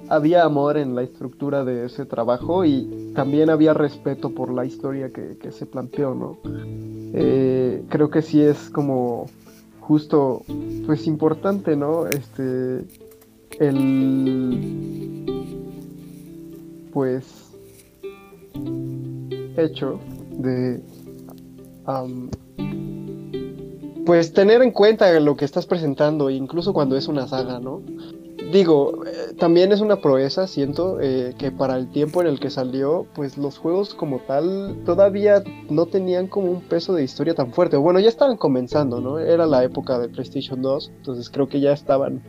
había 0.08 0.44
amor 0.44 0.76
en 0.76 0.94
la 0.94 1.02
estructura 1.02 1.64
de 1.64 1.86
ese 1.86 2.06
trabajo 2.06 2.64
y 2.64 3.12
también 3.14 3.50
había 3.50 3.74
respeto 3.74 4.30
por 4.30 4.52
la 4.52 4.64
historia 4.64 5.12
que, 5.12 5.36
que 5.38 5.52
se 5.52 5.66
planteó, 5.66 6.14
¿no? 6.14 6.38
Eh, 7.14 7.82
creo 7.88 8.10
que 8.10 8.22
sí 8.22 8.40
es 8.40 8.70
como 8.70 9.26
justo, 9.80 10.42
pues, 10.86 11.06
importante, 11.06 11.76
¿no? 11.76 12.06
Este, 12.06 12.84
el, 13.58 15.24
pues, 16.92 17.44
hecho 19.56 20.00
de 20.30 20.82
pues 24.04 24.32
tener 24.32 24.62
en 24.62 24.70
cuenta 24.70 25.18
lo 25.20 25.36
que 25.36 25.44
estás 25.44 25.66
presentando, 25.66 26.30
incluso 26.30 26.72
cuando 26.72 26.96
es 26.96 27.08
una 27.08 27.26
saga, 27.26 27.60
¿no? 27.60 27.82
Digo, 28.52 29.04
eh, 29.04 29.34
también 29.38 29.72
es 29.72 29.80
una 29.80 30.00
proeza, 30.00 30.46
siento, 30.46 31.00
eh, 31.00 31.34
que 31.36 31.50
para 31.50 31.76
el 31.76 31.90
tiempo 31.90 32.20
en 32.20 32.28
el 32.28 32.38
que 32.38 32.48
salió, 32.50 33.06
pues 33.14 33.36
los 33.36 33.58
juegos 33.58 33.92
como 33.94 34.20
tal 34.20 34.82
todavía 34.84 35.42
no 35.68 35.86
tenían 35.86 36.28
como 36.28 36.52
un 36.52 36.60
peso 36.62 36.94
de 36.94 37.02
historia 37.02 37.34
tan 37.34 37.52
fuerte. 37.52 37.76
Bueno, 37.76 37.98
ya 37.98 38.08
estaban 38.08 38.36
comenzando, 38.36 39.00
¿no? 39.00 39.18
Era 39.18 39.46
la 39.46 39.64
época 39.64 39.98
de 39.98 40.08
PlayStation 40.08 40.62
2, 40.62 40.92
entonces 40.96 41.28
creo 41.30 41.48
que 41.48 41.60
ya 41.60 41.72
estaban 41.72 42.22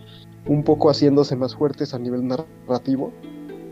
un 0.47 0.63
poco 0.63 0.89
haciéndose 0.89 1.36
más 1.36 1.55
fuertes 1.55 1.93
a 1.93 1.99
nivel 1.99 2.26
narrativo. 2.28 3.13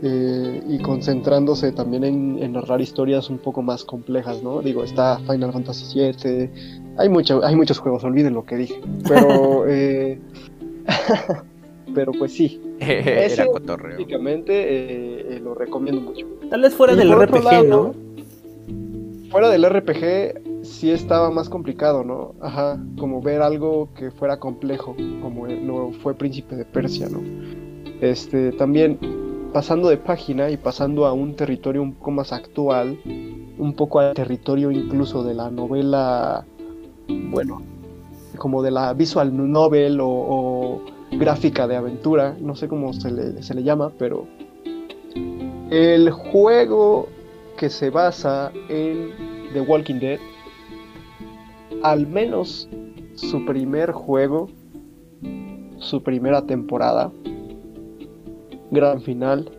eh, 0.02 0.62
y 0.68 0.78
concentrándose 0.80 1.72
también 1.72 2.04
en, 2.04 2.38
en 2.42 2.52
narrar 2.52 2.80
historias 2.82 3.30
un 3.30 3.38
poco 3.38 3.62
más 3.62 3.84
complejas, 3.84 4.42
¿no? 4.42 4.60
Digo, 4.62 4.84
está 4.84 5.18
Final 5.20 5.52
Fantasy 5.52 5.98
VII, 5.98 6.50
hay, 6.98 7.08
mucho, 7.08 7.42
hay 7.44 7.56
muchos 7.56 7.78
juegos, 7.78 8.04
olviden 8.04 8.34
lo 8.34 8.44
que 8.44 8.56
dije. 8.56 8.80
Pero, 9.08 9.66
eh, 9.68 10.20
pero 11.96 12.12
pues 12.12 12.34
sí, 12.34 12.60
Era 12.78 13.46
cotorreo. 13.46 13.92
básicamente 13.92 14.52
eh, 14.52 15.26
eh, 15.30 15.40
lo 15.42 15.54
recomiendo 15.54 16.02
mucho. 16.02 16.26
Tal 16.50 16.60
vez 16.60 16.74
fuera 16.74 16.92
Y 16.92 16.96
del 16.96 17.10
RPG, 17.10 17.42
lado, 17.42 17.64
¿no? 17.64 19.30
Fuera 19.30 19.48
del 19.48 19.64
RPG 19.64 20.62
sí 20.62 20.90
estaba 20.90 21.30
más 21.30 21.48
complicado, 21.48 22.04
¿no? 22.04 22.34
Ajá, 22.42 22.78
como 22.98 23.22
ver 23.22 23.40
algo 23.40 23.88
que 23.94 24.10
fuera 24.10 24.38
complejo, 24.38 24.94
como 25.22 25.46
lo 25.46 25.92
fue 26.02 26.12
Príncipe 26.12 26.54
de 26.54 26.66
Persia, 26.66 27.08
¿no? 27.08 27.22
Este, 28.02 28.52
también 28.52 28.98
pasando 29.54 29.88
de 29.88 29.96
página 29.96 30.50
y 30.50 30.58
pasando 30.58 31.06
a 31.06 31.14
un 31.14 31.34
territorio 31.34 31.80
un 31.80 31.94
poco 31.94 32.10
más 32.10 32.30
actual, 32.30 32.98
un 33.06 33.72
poco 33.74 34.00
al 34.00 34.12
territorio 34.12 34.70
incluso 34.70 35.24
de 35.24 35.32
la 35.32 35.50
novela, 35.50 36.44
bueno, 37.08 37.62
como 38.36 38.62
de 38.62 38.70
la 38.70 38.92
visual 38.92 39.34
novel 39.50 39.98
o, 40.00 40.08
o 40.08 40.95
gráfica 41.12 41.66
de 41.66 41.76
aventura, 41.76 42.36
no 42.40 42.54
sé 42.56 42.68
cómo 42.68 42.92
se 42.92 43.10
le, 43.10 43.42
se 43.42 43.54
le 43.54 43.62
llama, 43.62 43.92
pero 43.98 44.26
el 45.70 46.10
juego 46.10 47.08
que 47.56 47.70
se 47.70 47.90
basa 47.90 48.52
en 48.68 49.10
The 49.52 49.60
Walking 49.60 49.98
Dead, 49.98 50.18
al 51.82 52.06
menos 52.06 52.68
su 53.14 53.44
primer 53.44 53.92
juego, 53.92 54.48
su 55.78 56.02
primera 56.02 56.42
temporada, 56.42 57.10
gran 58.70 59.00
final, 59.00 59.50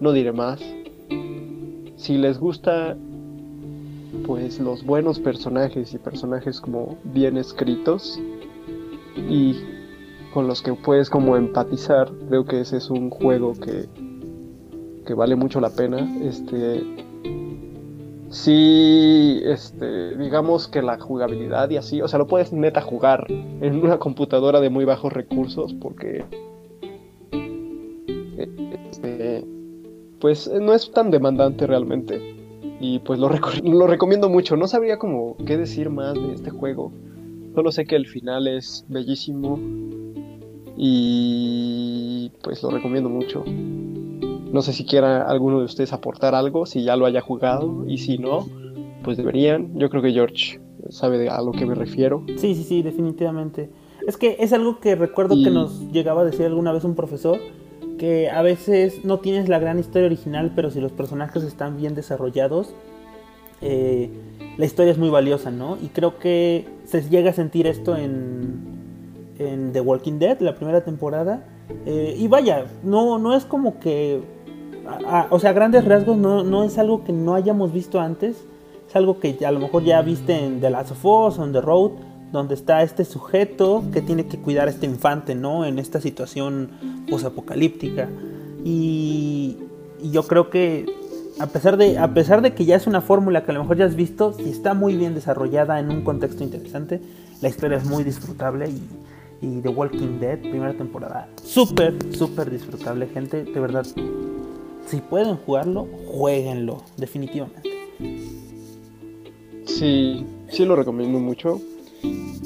no 0.00 0.12
diré 0.12 0.32
más. 0.32 0.60
Si 1.96 2.16
les 2.16 2.38
gusta 2.38 2.96
pues 4.26 4.58
los 4.58 4.84
buenos 4.84 5.18
personajes 5.18 5.92
y 5.92 5.98
personajes 5.98 6.60
como 6.60 6.96
bien 7.04 7.36
escritos 7.36 8.18
y 9.28 9.54
con 10.32 10.46
los 10.46 10.62
que 10.62 10.72
puedes 10.74 11.10
como 11.10 11.36
empatizar, 11.36 12.10
creo 12.28 12.44
que 12.44 12.60
ese 12.60 12.76
es 12.76 12.90
un 12.90 13.10
juego 13.10 13.54
que, 13.54 13.88
que 15.06 15.14
vale 15.14 15.36
mucho 15.36 15.60
la 15.60 15.70
pena. 15.70 15.98
Este 16.22 16.84
sí, 18.30 19.40
este, 19.44 20.16
digamos 20.16 20.68
que 20.68 20.82
la 20.82 20.98
jugabilidad 20.98 21.70
y 21.70 21.76
así, 21.76 22.02
o 22.02 22.08
sea, 22.08 22.18
lo 22.18 22.26
puedes 22.26 22.52
neta 22.52 22.80
jugar 22.80 23.26
en 23.30 23.82
una 23.82 23.98
computadora 23.98 24.60
de 24.60 24.70
muy 24.70 24.84
bajos 24.84 25.12
recursos 25.12 25.74
porque 25.74 26.24
este, 28.90 29.44
pues 30.20 30.50
no 30.60 30.74
es 30.74 30.90
tan 30.90 31.10
demandante 31.10 31.66
realmente. 31.66 32.36
Y 32.80 33.00
pues 33.00 33.18
lo, 33.18 33.28
lo 33.64 33.86
recomiendo 33.86 34.28
mucho. 34.28 34.56
No 34.56 34.68
sabría 34.68 34.98
como 34.98 35.36
qué 35.46 35.56
decir 35.56 35.90
más 35.90 36.14
de 36.14 36.34
este 36.34 36.50
juego. 36.50 36.92
Solo 37.54 37.72
sé 37.72 37.86
que 37.86 37.96
el 37.96 38.06
final 38.06 38.46
es 38.46 38.84
bellísimo. 38.88 39.58
Y 40.80 42.30
pues 42.42 42.62
lo 42.62 42.70
recomiendo 42.70 43.08
mucho. 43.10 43.44
No 43.44 44.62
sé 44.62 44.72
si 44.72 44.86
quiera 44.86 45.28
alguno 45.28 45.58
de 45.58 45.64
ustedes 45.64 45.92
aportar 45.92 46.36
algo, 46.36 46.66
si 46.66 46.84
ya 46.84 46.96
lo 46.96 47.04
haya 47.04 47.20
jugado. 47.20 47.84
Y 47.86 47.98
si 47.98 48.16
no, 48.16 48.46
pues 49.02 49.16
deberían. 49.16 49.76
Yo 49.76 49.90
creo 49.90 50.02
que 50.02 50.12
George 50.12 50.60
sabe 50.88 51.28
a 51.28 51.42
lo 51.42 51.50
que 51.50 51.66
me 51.66 51.74
refiero. 51.74 52.24
Sí, 52.36 52.54
sí, 52.54 52.62
sí, 52.62 52.82
definitivamente. 52.82 53.70
Es 54.06 54.16
que 54.16 54.36
es 54.38 54.52
algo 54.52 54.78
que 54.78 54.94
recuerdo 54.94 55.34
que 55.34 55.50
nos 55.50 55.90
llegaba 55.92 56.22
a 56.22 56.24
decir 56.24 56.46
alguna 56.46 56.72
vez 56.72 56.84
un 56.84 56.94
profesor 56.94 57.38
que 57.98 58.30
a 58.30 58.42
veces 58.42 59.04
no 59.04 59.18
tienes 59.18 59.48
la 59.48 59.58
gran 59.58 59.80
historia 59.80 60.06
original, 60.06 60.52
pero 60.54 60.70
si 60.70 60.80
los 60.80 60.92
personajes 60.92 61.42
están 61.42 61.76
bien 61.76 61.96
desarrollados, 61.96 62.72
eh, 63.60 64.08
la 64.56 64.64
historia 64.64 64.92
es 64.92 64.98
muy 64.98 65.10
valiosa, 65.10 65.50
¿no? 65.50 65.76
Y 65.82 65.88
creo 65.88 66.18
que 66.18 66.64
se 66.84 67.02
llega 67.08 67.30
a 67.30 67.34
sentir 67.34 67.66
esto 67.66 67.96
en, 67.96 68.77
en 69.38 69.72
The 69.72 69.80
Walking 69.80 70.18
Dead, 70.18 70.40
la 70.40 70.54
primera 70.54 70.82
temporada. 70.82 71.44
Eh, 71.86 72.16
y 72.18 72.28
vaya, 72.28 72.66
no, 72.82 73.18
no 73.18 73.36
es 73.36 73.44
como 73.44 73.78
que... 73.78 74.22
o 75.30 75.38
sea, 75.38 75.52
grandes 75.52 75.84
rasgos 75.84 76.16
no, 76.16 76.44
no 76.44 76.64
es 76.64 76.78
algo 76.78 77.04
que 77.04 77.12
no 77.12 77.34
hayamos 77.34 77.72
visto 77.72 78.00
antes. 78.00 78.44
Es 78.88 78.96
algo 78.96 79.20
que 79.20 79.38
a 79.44 79.50
lo 79.50 79.60
mejor 79.60 79.84
ya 79.84 80.00
viste 80.02 80.44
en 80.44 80.60
The 80.60 80.70
Last 80.70 80.92
of 80.92 81.04
Us 81.04 81.38
o 81.38 81.44
en 81.44 81.52
The 81.52 81.60
Road 81.60 81.92
donde 82.32 82.54
está 82.54 82.82
este 82.82 83.04
sujeto 83.04 83.84
que 83.92 84.02
tiene 84.02 84.26
que 84.26 84.38
cuidar 84.38 84.68
a 84.68 84.70
este 84.70 84.86
infante, 84.86 85.34
¿no? 85.34 85.64
En 85.64 85.78
esta 85.78 86.00
situación 86.00 86.70
posapocalíptica. 87.08 88.08
Y, 88.64 89.56
y 90.00 90.10
yo 90.10 90.24
creo 90.24 90.50
que 90.50 90.86
a 91.38 91.46
pesar, 91.46 91.76
de, 91.76 91.98
a 91.98 92.12
pesar 92.14 92.42
de 92.42 92.52
que 92.52 92.64
ya 92.64 92.76
es 92.76 92.86
una 92.86 93.00
fórmula 93.00 93.44
que 93.44 93.52
a 93.52 93.54
lo 93.54 93.60
mejor 93.60 93.76
ya 93.76 93.84
has 93.84 93.94
visto, 93.94 94.32
si 94.32 94.50
está 94.50 94.74
muy 94.74 94.96
bien 94.96 95.14
desarrollada 95.14 95.78
en 95.78 95.90
un 95.90 96.02
contexto 96.02 96.42
interesante, 96.42 97.00
la 97.40 97.48
historia 97.48 97.78
es 97.78 97.84
muy 97.84 98.04
disfrutable 98.04 98.68
y, 98.68 98.82
y 99.40 99.60
The 99.60 99.68
Walking 99.68 100.18
Dead, 100.18 100.38
primera 100.40 100.74
temporada, 100.74 101.28
súper, 101.42 101.94
súper 102.14 102.50
disfrutable, 102.50 103.06
gente, 103.08 103.44
de 103.44 103.60
verdad. 103.60 103.86
Si 104.86 105.00
pueden 105.00 105.36
jugarlo, 105.36 105.86
jueguenlo, 106.06 106.82
definitivamente. 106.96 107.70
Sí, 109.66 110.26
sí 110.48 110.64
lo 110.64 110.76
recomiendo 110.76 111.18
mucho. 111.18 111.60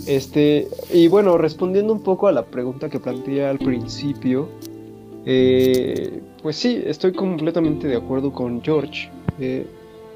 Este, 0.07 0.69
y 0.93 1.07
bueno, 1.09 1.39
respondiendo 1.39 1.93
un 1.93 2.03
poco 2.03 2.27
a 2.27 2.33
la 2.33 2.45
pregunta 2.45 2.89
que 2.89 2.99
planteé 2.99 3.47
al 3.47 3.59
principio, 3.59 4.49
eh, 5.25 6.21
pues 6.43 6.57
sí, 6.57 6.83
estoy 6.85 7.13
completamente 7.13 7.87
de 7.87 7.97
acuerdo 7.97 8.33
con 8.33 8.61
George 8.63 9.09
eh, 9.39 9.65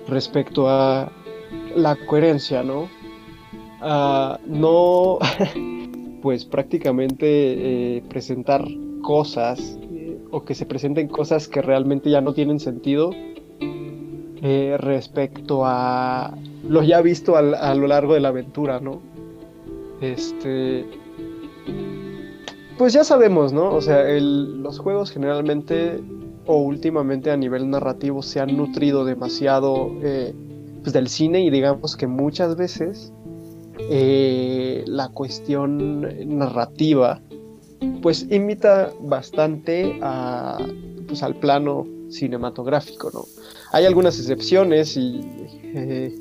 respecto 0.09 0.69
a 0.69 1.13
la 1.77 1.97
coherencia, 2.07 2.63
¿no? 2.65 2.89
no, 4.47 5.19
pues 6.27 6.45
prácticamente 6.45 7.27
eh, 7.29 8.03
presentar 8.09 8.67
cosas 9.01 9.79
o 10.33 10.45
que 10.45 10.57
se 10.57 10.67
presenten 10.67 11.07
cosas 11.07 11.47
que 11.47 11.63
realmente 11.63 12.11
ya 12.11 12.21
no 12.21 12.35
tienen 12.35 12.59
sentido 12.59 13.13
respecto 14.77 15.63
a 15.65 16.37
lo 16.69 16.83
ya 16.83 17.01
visto 17.01 17.37
a 17.37 17.75
lo 17.77 17.87
largo 17.87 18.15
de 18.15 18.21
la 18.21 18.31
aventura, 18.31 18.81
¿no? 18.81 19.01
Este. 20.01 20.85
Pues 22.77 22.93
ya 22.93 23.05
sabemos, 23.05 23.53
¿no? 23.53 23.73
O 23.73 23.81
sea, 23.81 24.03
los 24.19 24.81
juegos 24.81 25.13
generalmente 25.13 26.01
o 26.45 26.57
últimamente 26.57 27.31
a 27.31 27.37
nivel 27.37 27.71
narrativo 27.71 28.21
se 28.21 28.41
han 28.41 28.57
nutrido 28.57 29.05
demasiado 29.05 29.93
eh, 30.03 30.35
pues 30.83 30.93
del 30.93 31.07
cine 31.07 31.45
y 31.45 31.51
digamos 31.51 31.97
que 31.97 32.09
muchas 32.09 32.57
veces 32.57 33.13
eh, 33.79 34.85
la 34.87 35.09
cuestión 35.09 36.39
narrativa 36.39 37.21
pues 38.03 38.27
imita 38.31 38.93
bastante 39.01 39.99
a, 40.03 40.59
pues, 41.07 41.23
al 41.23 41.35
plano 41.37 41.87
cinematográfico, 42.09 43.11
¿no? 43.13 43.25
Hay 43.73 43.85
algunas 43.85 44.19
excepciones 44.19 44.97
y 44.97 45.21
eh, 45.75 46.15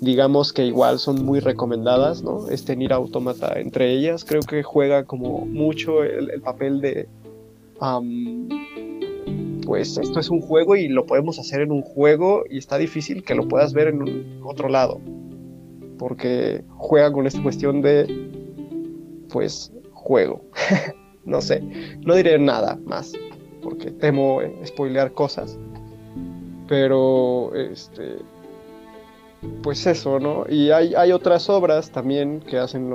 digamos 0.00 0.52
que 0.52 0.64
igual 0.64 0.98
son 0.98 1.24
muy 1.24 1.40
recomendadas, 1.40 2.22
¿no? 2.22 2.48
Este 2.48 2.76
Nier 2.76 2.92
Automata 2.92 3.60
entre 3.60 3.92
ellas, 3.92 4.24
creo 4.24 4.40
que 4.42 4.62
juega 4.62 5.04
como 5.04 5.44
mucho 5.46 6.02
el, 6.02 6.40
papel 6.40 6.80
de, 6.80 7.08
pues 9.64 9.98
esto 9.98 10.20
es 10.20 10.30
un 10.30 10.40
juego 10.40 10.76
y 10.76 10.88
lo 10.88 11.06
podemos 11.06 11.38
hacer 11.38 11.60
en 11.60 11.72
un 11.72 11.82
juego 11.82 12.44
y 12.48 12.58
está 12.58 12.78
difícil 12.78 13.22
que 13.24 13.34
lo 13.34 13.46
puedas 13.46 13.72
ver 13.72 13.88
en 13.88 14.02
un 14.02 14.40
otro 14.42 14.68
lado, 14.68 15.00
porque 15.98 16.64
juega 16.68 17.12
con 17.12 17.26
esta 17.26 17.42
cuestión 17.42 17.82
de, 17.82 18.06
pues, 19.30 19.72
juego. 19.92 20.42
no 21.24 21.40
sé, 21.40 21.60
no 22.04 22.14
diré 22.14 22.38
nada 22.38 22.78
más, 22.84 23.12
porque 23.62 23.90
temo 23.90 24.40
spoilear 24.64 25.12
cosas, 25.12 25.58
pero, 26.68 27.54
este 27.54 28.18
pues 29.62 29.86
eso, 29.86 30.18
¿no? 30.18 30.44
Y 30.48 30.70
hay, 30.70 30.94
hay 30.94 31.12
otras 31.12 31.48
obras 31.50 31.90
también 31.90 32.40
que 32.40 32.58
hacen 32.58 32.90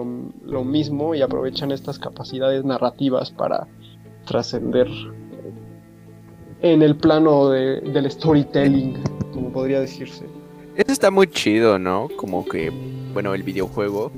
lo, 0.45 0.63
mismo 0.63 1.15
y 1.15 1.21
aprovechan 1.21 1.71
estas 1.71 1.99
capacidades 1.99 2.63
narrativas 2.63 3.31
para 3.31 3.67
trascender 4.25 4.87
en 6.61 6.81
el 6.81 6.95
plano 6.95 7.49
del 7.49 8.09
storytelling, 8.09 9.01
como 9.33 9.51
podría 9.51 9.79
decirse. 9.79 10.25
Eso 10.75 10.93
está 10.93 11.11
muy 11.11 11.27
chido, 11.27 11.77
¿no? 11.77 12.07
Como 12.15 12.45
que, 12.45 12.71
bueno, 13.13 13.33
el 13.33 13.43
videojuego 13.43 14.11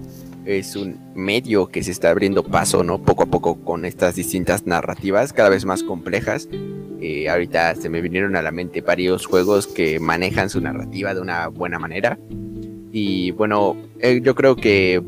es 0.45 0.75
un 0.75 0.99
medio 1.15 1.67
que 1.67 1.81
se 1.81 1.91
está 1.91 2.11
abriendo 2.11 2.43
paso, 2.43 2.83
¿no? 2.83 3.01
Poco 3.01 3.23
a 3.23 3.25
poco 3.25 3.55
con 3.63 3.85
estas 3.85 4.15
distintas 4.15 4.67
narrativas 4.67 5.33
cada 5.33 5.49
vez 5.49 5.65
más 5.65 5.81
complejas. 5.81 6.47
Eh, 7.01 7.27
ahorita 7.27 7.75
se 7.75 7.89
me 7.89 8.01
vinieron 8.01 8.35
a 8.35 8.41
la 8.41 8.51
mente 8.51 8.81
varios 8.81 9.25
juegos 9.25 9.65
que 9.65 9.99
manejan 9.99 10.49
su 10.49 10.61
narrativa 10.61 11.15
de 11.15 11.21
una 11.21 11.47
buena 11.47 11.79
manera. 11.79 12.19
Y 12.91 13.31
bueno, 13.31 13.75
eh, 13.99 14.21
yo 14.23 14.35
creo 14.35 14.55
que 14.55 15.01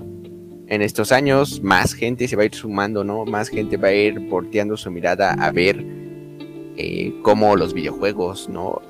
en 0.68 0.82
estos 0.82 1.12
años 1.12 1.62
más 1.62 1.94
gente 1.94 2.28
se 2.28 2.36
va 2.36 2.42
a 2.42 2.46
ir 2.46 2.56
sumando, 2.56 3.04
¿no? 3.04 3.24
Más 3.26 3.50
gente 3.50 3.78
va 3.78 3.90
a 3.90 3.94
ir 3.94 4.20
volteando 4.20 4.76
su 4.78 4.90
mirada 4.90 5.34
a 5.34 5.52
ver 5.52 6.05
eh, 6.78 7.14
cómo 7.22 7.56
los 7.56 7.74
videojuegos, 7.74 8.50
¿no? 8.50 8.82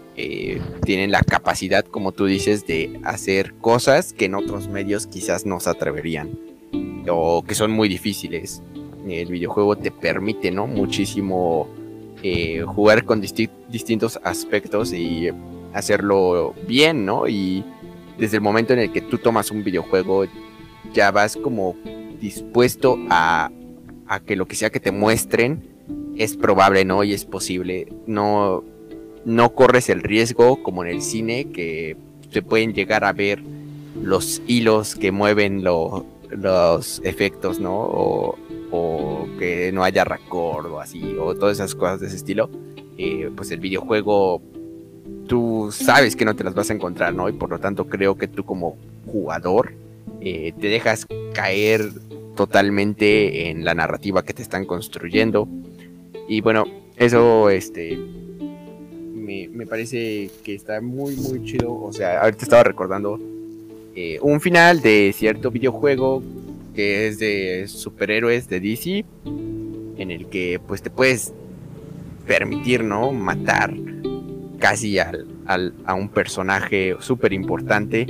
tienen 0.86 1.12
la 1.12 1.20
capacidad, 1.20 1.84
como 1.84 2.14
tú 2.14 2.26
dices, 2.26 2.66
de 2.66 3.02
hacer 3.04 3.54
cosas 3.56 4.14
que 4.14 4.26
en 4.26 4.36
otros 4.36 4.70
medios 4.70 5.08
quizás 5.08 5.46
no 5.46 5.60
se 5.60 5.70
atreverían 5.70 6.30
o 7.10 7.44
que 7.44 7.56
son 7.56 7.72
muy 7.72 7.90
difíciles. 7.90 8.62
El 9.08 9.28
videojuego 9.28 9.76
te 9.76 9.92
permite, 9.92 10.52
¿no? 10.52 10.68
Muchísimo 10.68 11.68
eh, 12.24 12.64
jugar 12.66 13.06
con 13.06 13.22
distintos 13.22 14.20
aspectos 14.24 14.94
y 14.94 15.30
hacerlo 15.74 16.56
bien, 16.68 17.06
¿no? 17.06 17.28
Y 17.28 17.64
desde 18.18 18.38
el 18.38 18.42
momento 18.42 18.74
en 18.74 18.80
el 18.80 18.92
que 18.92 19.02
tú 19.02 19.18
tomas 19.18 19.52
un 19.52 19.64
videojuego, 19.64 20.26
ya 20.94 21.12
vas 21.12 21.38
como 21.38 21.76
dispuesto 22.20 22.98
a, 23.10 23.52
a 24.08 24.20
que 24.22 24.36
lo 24.36 24.48
que 24.48 24.56
sea 24.56 24.70
que 24.70 24.80
te 24.80 24.92
muestren 24.92 25.74
es 26.18 26.38
probable, 26.38 26.86
¿no? 26.86 27.03
Y 27.03 27.13
es 27.13 27.26
posible. 27.26 27.88
No, 28.07 28.63
no 29.26 29.53
corres 29.53 29.89
el 29.89 30.03
riesgo 30.03 30.61
como 30.63 30.84
en 30.84 30.89
el 30.91 31.01
cine 31.01 31.51
que 31.51 31.97
se 32.32 32.41
pueden 32.41 32.74
llegar 32.74 33.03
a 33.03 33.13
ver 33.13 33.41
los 34.01 34.41
hilos 34.47 34.95
que 34.95 35.11
mueven 35.11 35.63
los 35.63 37.01
efectos, 37.03 37.59
¿no? 37.59 37.76
O 37.76 38.38
o 38.72 39.28
que 39.39 39.72
no 39.72 39.84
haya 39.84 40.03
record 40.03 40.68
o 40.68 40.80
así, 40.80 41.16
o 41.20 41.36
todas 41.36 41.57
esas 41.57 41.76
cosas 41.76 41.99
de 41.99 42.07
ese 42.07 42.18
estilo, 42.18 42.49
eh, 42.97 43.30
pues 43.36 43.51
el 43.51 43.59
videojuego 43.59 44.41
tú 45.28 45.70
sabes 45.72 46.16
que 46.16 46.26
no 46.26 46.36
te 46.36 46.43
las 46.43 46.53
vas 46.53 46.70
a 46.70 46.74
encontrar, 46.74 47.13
¿no? 47.13 47.30
Y 47.30 47.34
por 47.34 47.49
lo 47.49 47.59
tanto 47.59 47.88
creo 47.88 48.16
que 48.16 48.28
tú 48.28 48.43
como 48.43 48.78
jugador 49.05 49.74
eh, 50.22 50.53
te 50.59 50.68
dejas 50.68 51.07
caer 51.34 51.89
totalmente 52.36 53.49
en 53.49 53.63
la 53.66 53.74
narrativa 53.74 54.24
que 54.24 54.34
te 54.34 54.41
están 54.41 54.66
construyendo. 54.66 55.47
Y 56.28 56.41
bueno, 56.41 56.65
eso 56.97 57.49
este 57.49 57.97
me, 59.13 59.65
parece 59.65 60.30
que 60.43 60.55
está 60.55 60.82
muy 60.82 61.15
muy 61.15 61.43
chido. 61.43 61.73
O 61.73 61.91
sea, 61.91 62.21
ahorita 62.21 62.43
estaba 62.43 62.63
recordando 62.63 63.19
eh, 63.95 64.19
un 64.21 64.39
final 64.41 64.82
de 64.82 65.13
cierto 65.15 65.51
videojuego 65.51 66.21
que 66.76 67.07
es 67.07 67.19
de 67.19 67.67
superhéroes 67.67 68.49
de 68.49 68.59
DC, 68.59 69.05
en 69.97 70.11
el 70.11 70.28
que 70.28 70.59
pues 70.65 70.82
te 70.82 70.89
puedes 70.89 71.34
permitir, 72.28 72.84
¿no? 72.84 73.11
Matar 73.13 73.73
casi 74.59 74.99
al, 74.99 75.26
a 75.86 75.93
un 75.93 76.09
personaje 76.09 76.95
súper 76.99 77.32
importante 77.34 78.05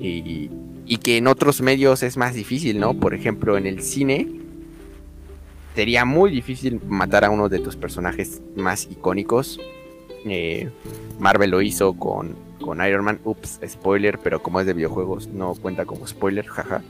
y, 0.00 0.50
y, 0.86 0.96
que 0.98 1.16
en 1.16 1.26
otros 1.26 1.60
medios 1.60 2.02
es 2.02 2.16
más 2.16 2.34
difícil, 2.34 2.80
¿no? 2.80 2.94
Por 2.94 3.14
ejemplo, 3.14 3.56
en 3.56 3.66
el 3.66 3.82
cine 3.82 4.26
sería 5.78 6.04
muy 6.04 6.32
difícil 6.32 6.80
matar 6.88 7.24
a 7.24 7.30
uno 7.30 7.48
de 7.48 7.60
tus 7.60 7.76
personajes 7.76 8.42
más 8.56 8.88
icónicos. 8.90 9.60
Eh, 10.24 10.70
Marvel 11.20 11.52
lo 11.52 11.62
hizo 11.62 11.92
con, 11.92 12.34
con 12.60 12.84
Iron 12.84 13.04
Man, 13.04 13.20
ups, 13.22 13.60
spoiler, 13.64 14.18
pero 14.18 14.42
como 14.42 14.58
es 14.58 14.66
de 14.66 14.72
videojuegos 14.72 15.28
no 15.28 15.54
cuenta 15.54 15.84
como 15.84 16.04
spoiler, 16.04 16.46
jaja. 16.46 16.82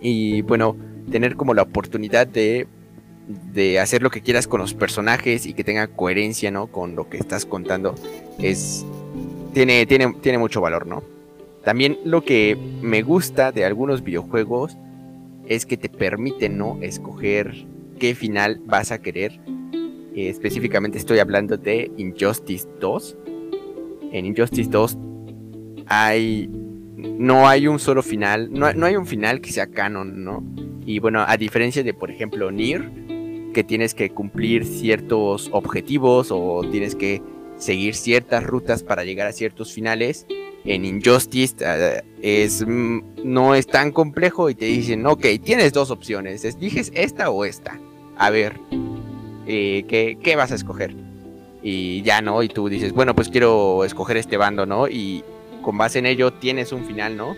Y 0.00 0.42
bueno, 0.42 0.76
tener 1.10 1.34
como 1.34 1.54
la 1.54 1.62
oportunidad 1.62 2.28
de 2.28 2.68
de 3.52 3.80
hacer 3.80 4.00
lo 4.00 4.10
que 4.10 4.22
quieras 4.22 4.46
con 4.46 4.60
los 4.60 4.74
personajes 4.74 5.44
y 5.44 5.54
que 5.54 5.64
tenga 5.64 5.88
coherencia, 5.88 6.52
¿no? 6.52 6.68
Con 6.68 6.94
lo 6.94 7.10
que 7.10 7.16
estás 7.16 7.44
contando, 7.44 7.96
es 8.38 8.86
tiene, 9.54 9.86
tiene, 9.86 10.14
tiene 10.20 10.38
mucho 10.38 10.60
valor, 10.60 10.86
¿no? 10.86 11.02
También 11.64 11.98
lo 12.04 12.22
que 12.22 12.56
me 12.80 13.02
gusta 13.02 13.50
de 13.50 13.64
algunos 13.64 14.04
videojuegos 14.04 14.76
es 15.48 15.66
que 15.66 15.76
te 15.76 15.88
permiten, 15.88 16.58
¿no? 16.58 16.78
Escoger 16.82 17.66
qué 17.98 18.14
final 18.14 18.60
vas 18.64 18.92
a 18.92 19.00
querer. 19.00 19.40
Eh, 20.14 20.28
específicamente 20.28 20.98
estoy 20.98 21.18
hablando 21.18 21.56
de 21.56 21.90
Injustice 21.96 22.68
2. 22.80 23.16
En 24.12 24.26
Injustice 24.26 24.70
2 24.70 24.98
hay 25.86 26.48
no 26.98 27.48
hay 27.48 27.68
un 27.68 27.78
solo 27.78 28.02
final, 28.02 28.52
no, 28.52 28.72
no, 28.72 28.86
hay 28.86 28.96
un 28.96 29.06
final 29.06 29.40
que 29.40 29.52
sea 29.52 29.68
canon, 29.68 30.24
¿no? 30.24 30.42
Y 30.84 30.98
bueno, 30.98 31.24
a 31.26 31.36
diferencia 31.36 31.84
de, 31.84 31.94
por 31.94 32.10
ejemplo, 32.10 32.50
Nier, 32.50 32.90
que 33.54 33.62
tienes 33.62 33.94
que 33.94 34.10
cumplir 34.10 34.64
ciertos 34.64 35.48
objetivos 35.52 36.28
o 36.30 36.62
tienes 36.70 36.96
que 36.96 37.22
seguir 37.56 37.94
ciertas 37.94 38.42
rutas 38.44 38.82
para 38.82 39.04
llegar 39.04 39.26
a 39.26 39.32
ciertos 39.32 39.72
finales. 39.72 40.26
En 40.64 40.84
Injustice 40.84 41.56
eh, 41.60 42.02
es, 42.20 42.64
mm, 42.66 43.00
no 43.24 43.54
es 43.54 43.66
tan 43.66 43.92
complejo 43.92 44.50
y 44.50 44.54
te 44.54 44.66
dicen, 44.66 45.06
ok, 45.06 45.26
tienes 45.42 45.72
dos 45.72 45.90
opciones, 45.90 46.44
eliges 46.44 46.90
esta 46.94 47.30
o 47.30 47.44
esta. 47.44 47.78
A 48.16 48.30
ver, 48.30 48.58
eh, 49.46 49.84
¿qué, 49.88 50.18
¿qué, 50.22 50.36
vas 50.36 50.52
a 50.52 50.56
escoger? 50.56 50.94
Y 51.62 52.02
ya 52.02 52.20
no, 52.20 52.42
y 52.42 52.48
tú 52.48 52.68
dices, 52.68 52.92
bueno, 52.92 53.14
pues 53.14 53.28
quiero 53.28 53.84
escoger 53.84 54.16
este 54.16 54.36
bando, 54.36 54.66
¿no? 54.66 54.88
Y 54.88 55.24
con 55.62 55.78
base 55.78 55.98
en 55.98 56.06
ello 56.06 56.32
tienes 56.32 56.72
un 56.72 56.84
final, 56.84 57.16
¿no? 57.16 57.36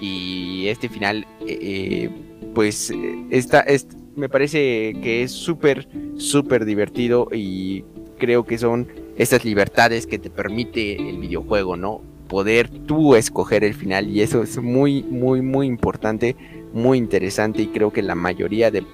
Y 0.00 0.68
este 0.68 0.88
final, 0.88 1.26
eh, 1.46 2.10
pues, 2.54 2.92
esta, 3.30 3.60
esta, 3.60 3.96
me 4.14 4.28
parece 4.28 4.94
que 5.02 5.22
es 5.22 5.32
súper, 5.32 5.88
súper 6.16 6.64
divertido 6.64 7.28
y 7.32 7.84
creo 8.18 8.44
que 8.44 8.58
son 8.58 8.88
estas 9.16 9.44
libertades 9.44 10.06
que 10.06 10.18
te 10.18 10.30
permite 10.30 10.96
el 10.96 11.18
videojuego, 11.18 11.76
¿no? 11.76 12.02
Poder 12.28 12.68
tú 12.68 13.14
escoger 13.14 13.64
el 13.64 13.74
final 13.74 14.08
y 14.08 14.20
eso 14.20 14.42
es 14.42 14.58
muy, 14.58 15.02
muy, 15.04 15.40
muy 15.40 15.66
importante, 15.66 16.36
muy 16.72 16.98
interesante 16.98 17.62
y 17.62 17.68
creo 17.68 17.92
que 17.92 18.02
la 18.02 18.14
mayoría 18.14 18.70
de, 18.70 18.84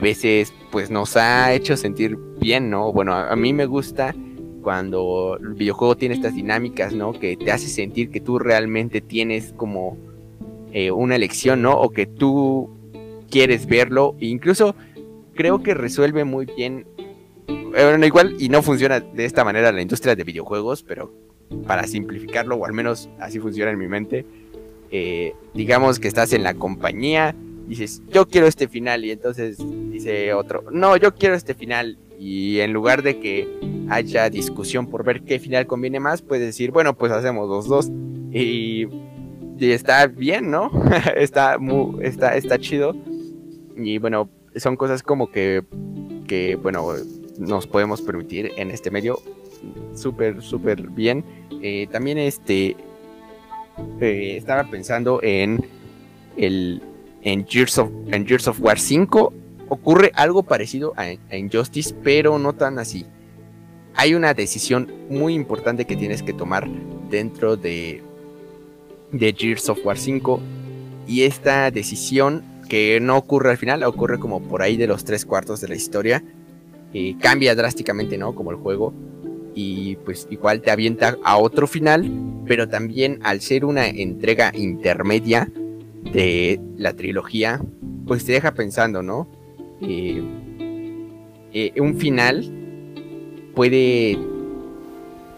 veces 0.00 0.52
pues 0.72 0.90
nos 0.90 1.16
ha 1.16 1.52
hecho 1.52 1.76
sentir 1.76 2.18
bien, 2.40 2.70
¿no? 2.70 2.92
Bueno, 2.92 3.14
a, 3.14 3.36
mí 3.36 3.52
me 3.52 3.66
gusta 3.66 4.14
cuando 4.62 5.38
el 5.40 5.54
videojuego 5.54 5.96
tiene 5.96 6.16
estas 6.16 6.34
dinámicas, 6.34 6.92
¿no? 6.92 7.12
Que 7.12 7.36
te 7.36 7.52
hace 7.52 7.68
sentir 7.68 8.10
que 8.10 8.20
tú 8.20 8.38
realmente 8.38 9.00
tienes 9.00 9.52
como 9.52 9.96
eh, 10.72 10.90
una 10.90 11.14
elección, 11.14 11.62
¿no? 11.62 11.78
O 11.78 11.90
que 11.90 12.06
tú 12.06 12.68
quieres 13.30 13.66
verlo. 13.66 14.16
E 14.18 14.26
incluso 14.26 14.74
creo 15.34 15.62
que 15.62 15.74
resuelve 15.74 16.24
muy 16.24 16.46
bien. 16.46 16.86
Bueno, 17.46 18.04
igual 18.06 18.36
y 18.40 18.48
no 18.48 18.62
funciona 18.62 19.00
de 19.00 19.24
esta 19.24 19.44
manera 19.44 19.70
la 19.70 19.82
industria 19.82 20.16
de 20.16 20.24
videojuegos, 20.24 20.82
pero 20.82 21.12
para 21.66 21.86
simplificarlo, 21.86 22.56
o 22.56 22.66
al 22.66 22.72
menos 22.72 23.08
así 23.20 23.38
funciona 23.38 23.70
en 23.70 23.78
mi 23.78 23.88
mente, 23.88 24.24
eh, 24.90 25.34
digamos 25.54 25.98
que 25.98 26.08
estás 26.08 26.32
en 26.32 26.42
la 26.42 26.54
compañía, 26.54 27.34
dices, 27.66 28.02
yo 28.12 28.26
quiero 28.26 28.46
este 28.46 28.68
final, 28.68 29.04
y 29.04 29.10
entonces 29.10 29.58
dice 29.90 30.32
otro, 30.34 30.64
no, 30.70 30.96
yo 30.96 31.14
quiero 31.14 31.34
este 31.34 31.54
final, 31.54 31.98
y 32.18 32.60
en 32.60 32.72
lugar 32.72 33.02
de 33.02 33.18
que 33.18 33.48
haya 33.88 34.30
discusión 34.30 34.86
por 34.88 35.04
ver 35.04 35.22
qué 35.22 35.38
final 35.38 35.66
conviene 35.66 36.00
más, 36.00 36.22
puedes 36.22 36.46
decir, 36.46 36.70
bueno, 36.70 36.96
pues 36.96 37.12
hacemos 37.12 37.48
los 37.48 37.68
dos, 37.68 37.90
y, 38.32 38.86
está 39.60 40.06
bien, 40.06 40.50
¿no? 40.50 40.70
está, 41.16 41.58
muy, 41.58 42.04
está, 42.04 42.36
está 42.36 42.58
chido. 42.58 42.94
Y 43.76 43.98
bueno, 43.98 44.28
son 44.56 44.76
cosas 44.76 45.02
como 45.02 45.30
que, 45.30 45.62
que 46.26 46.56
bueno, 46.56 46.92
nos 47.38 47.66
podemos 47.66 48.02
permitir 48.02 48.52
en 48.56 48.70
este 48.70 48.90
medio 48.90 49.18
súper, 49.94 50.42
súper 50.42 50.82
bien. 50.90 51.24
Eh, 51.62 51.86
también 51.90 52.18
este, 52.18 52.76
eh, 54.00 54.36
estaba 54.36 54.64
pensando 54.64 55.20
en 55.22 55.64
el 56.36 56.82
en 57.22 57.44
Gears, 57.44 57.78
of, 57.78 57.90
of 58.48 58.60
War 58.60 58.78
5 58.78 59.32
ocurre 59.68 60.12
algo 60.14 60.44
parecido 60.44 60.92
a, 60.96 61.36
Injustice, 61.36 61.92
pero 62.04 62.38
no 62.38 62.52
tan 62.52 62.78
así. 62.78 63.04
Hay 63.94 64.14
una 64.14 64.32
decisión 64.32 64.92
muy 65.10 65.34
importante 65.34 65.86
que 65.86 65.96
tienes 65.96 66.22
que 66.22 66.32
tomar 66.32 66.68
dentro 67.10 67.56
de, 67.56 68.00
de 69.10 69.32
Gears 69.32 69.68
of 69.68 69.84
War 69.84 69.98
5 69.98 70.40
y 71.08 71.22
esta 71.22 71.70
decisión 71.72 72.44
que 72.68 73.00
no 73.00 73.16
ocurre 73.16 73.50
al 73.50 73.58
final, 73.58 73.82
ocurre 73.82 74.18
como 74.18 74.40
por 74.42 74.62
ahí 74.62 74.76
de 74.76 74.86
los 74.86 75.04
tres 75.04 75.24
cuartos 75.24 75.60
de 75.60 75.68
la 75.68 75.74
historia. 75.74 76.22
y 76.92 77.14
cambia 77.14 77.54
drásticamente, 77.54 78.16
¿no? 78.16 78.34
Como 78.34 78.52
el 78.52 78.56
juego. 78.56 78.94
Y 79.56 79.96
pues 79.96 80.28
igual 80.30 80.60
te 80.60 80.70
avienta 80.70 81.16
a 81.24 81.38
otro 81.38 81.66
final, 81.66 82.08
pero 82.46 82.68
también 82.68 83.18
al 83.24 83.40
ser 83.40 83.64
una 83.64 83.88
entrega 83.88 84.52
intermedia 84.54 85.50
de 86.12 86.60
la 86.76 86.92
trilogía, 86.92 87.60
pues 88.06 88.24
te 88.24 88.32
deja 88.32 88.54
pensando, 88.54 89.02
¿no? 89.02 89.26
Eh, 89.80 90.22
un 91.80 91.96
final 91.98 92.44
puede 93.54 94.18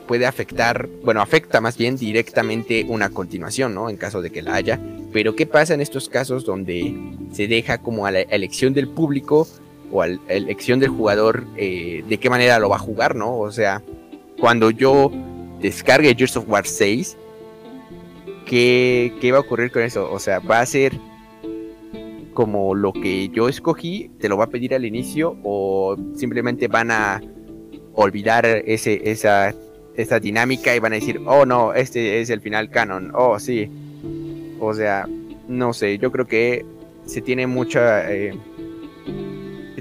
puede 0.09 0.27
afectar, 0.27 0.89
bueno, 1.05 1.21
afecta 1.21 1.61
más 1.61 1.77
bien 1.77 1.97
directamente 1.97 2.85
una 2.89 3.11
continuación, 3.11 3.75
¿no? 3.75 3.89
En 3.89 3.97
caso 3.97 4.21
de 4.21 4.31
que 4.31 4.43
la 4.43 4.55
haya. 4.57 4.81
Pero 5.13 5.37
¿qué 5.37 5.47
pasa 5.47 5.75
en 5.75 5.81
estos 5.81 6.09
casos 6.09 6.45
donde 6.45 6.97
se 7.31 7.47
deja 7.47 7.79
como 7.79 8.07
a 8.07 8.11
la 8.11 8.21
elección 8.23 8.75
del 8.75 8.89
público 8.89 9.47
o 9.93 10.03
a 10.03 10.09
la 10.09 10.19
elección 10.29 10.81
del 10.81 10.89
jugador 10.89 11.47
eh, 11.57 12.03
de 12.09 12.19
qué 12.19 12.29
manera 12.29 12.59
lo 12.59 12.69
va 12.69 12.77
a 12.77 12.81
jugar, 12.81 13.15
¿no? 13.15 13.39
O 13.39 13.53
sea, 13.53 13.83
cuando 14.41 14.71
yo 14.71 15.11
descargue 15.61 16.15
Gears 16.15 16.37
of 16.37 16.49
War 16.49 16.67
6, 16.67 17.17
¿qué, 18.47 19.13
¿qué 19.21 19.33
va 19.33 19.39
a 19.39 19.41
ocurrir 19.41 19.71
con 19.71 19.83
eso? 19.83 20.11
O 20.11 20.19
sea, 20.19 20.39
va 20.39 20.61
a 20.61 20.67
ser 20.67 20.93
como 22.35 22.75
lo 22.75 22.93
que 22.93 23.29
yo 23.31 23.49
escogí, 23.49 24.11
te 24.21 24.29
lo 24.29 24.37
va 24.37 24.45
a 24.45 24.49
pedir 24.49 24.75
al 24.75 24.85
inicio 24.85 25.37
o 25.43 25.97
simplemente 26.15 26.69
van 26.69 26.93
a 26.93 27.21
olvidar 27.95 28.47
ese, 28.47 29.11
esa, 29.11 29.53
esa 29.97 30.21
dinámica 30.21 30.75
y 30.75 30.79
van 30.79 30.93
a 30.93 30.97
decir, 30.97 31.21
oh 31.27 31.45
no, 31.45 31.75
este 31.75 32.21
es 32.21 32.31
el 32.31 32.41
final 32.41 32.71
canon, 32.71 33.11
oh 33.15 33.41
sí. 33.41 33.69
O 34.61 34.73
sea, 34.73 35.09
no 35.49 35.73
sé, 35.73 35.99
yo 35.99 36.13
creo 36.13 36.27
que 36.27 36.65
se 37.07 37.21
tiene 37.21 37.47
mucha... 37.47 38.09
Eh, 38.13 38.39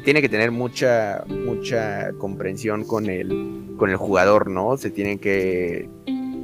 tiene 0.08 0.22
que 0.22 0.30
tener 0.30 0.52
mucha, 0.52 1.26
mucha 1.28 2.14
comprensión 2.14 2.86
con 2.86 3.10
el, 3.10 3.74
con 3.76 3.90
el 3.90 3.98
jugador, 3.98 4.50
¿no? 4.50 4.78
Se 4.78 4.90
tiene 4.90 5.18
que, 5.18 5.90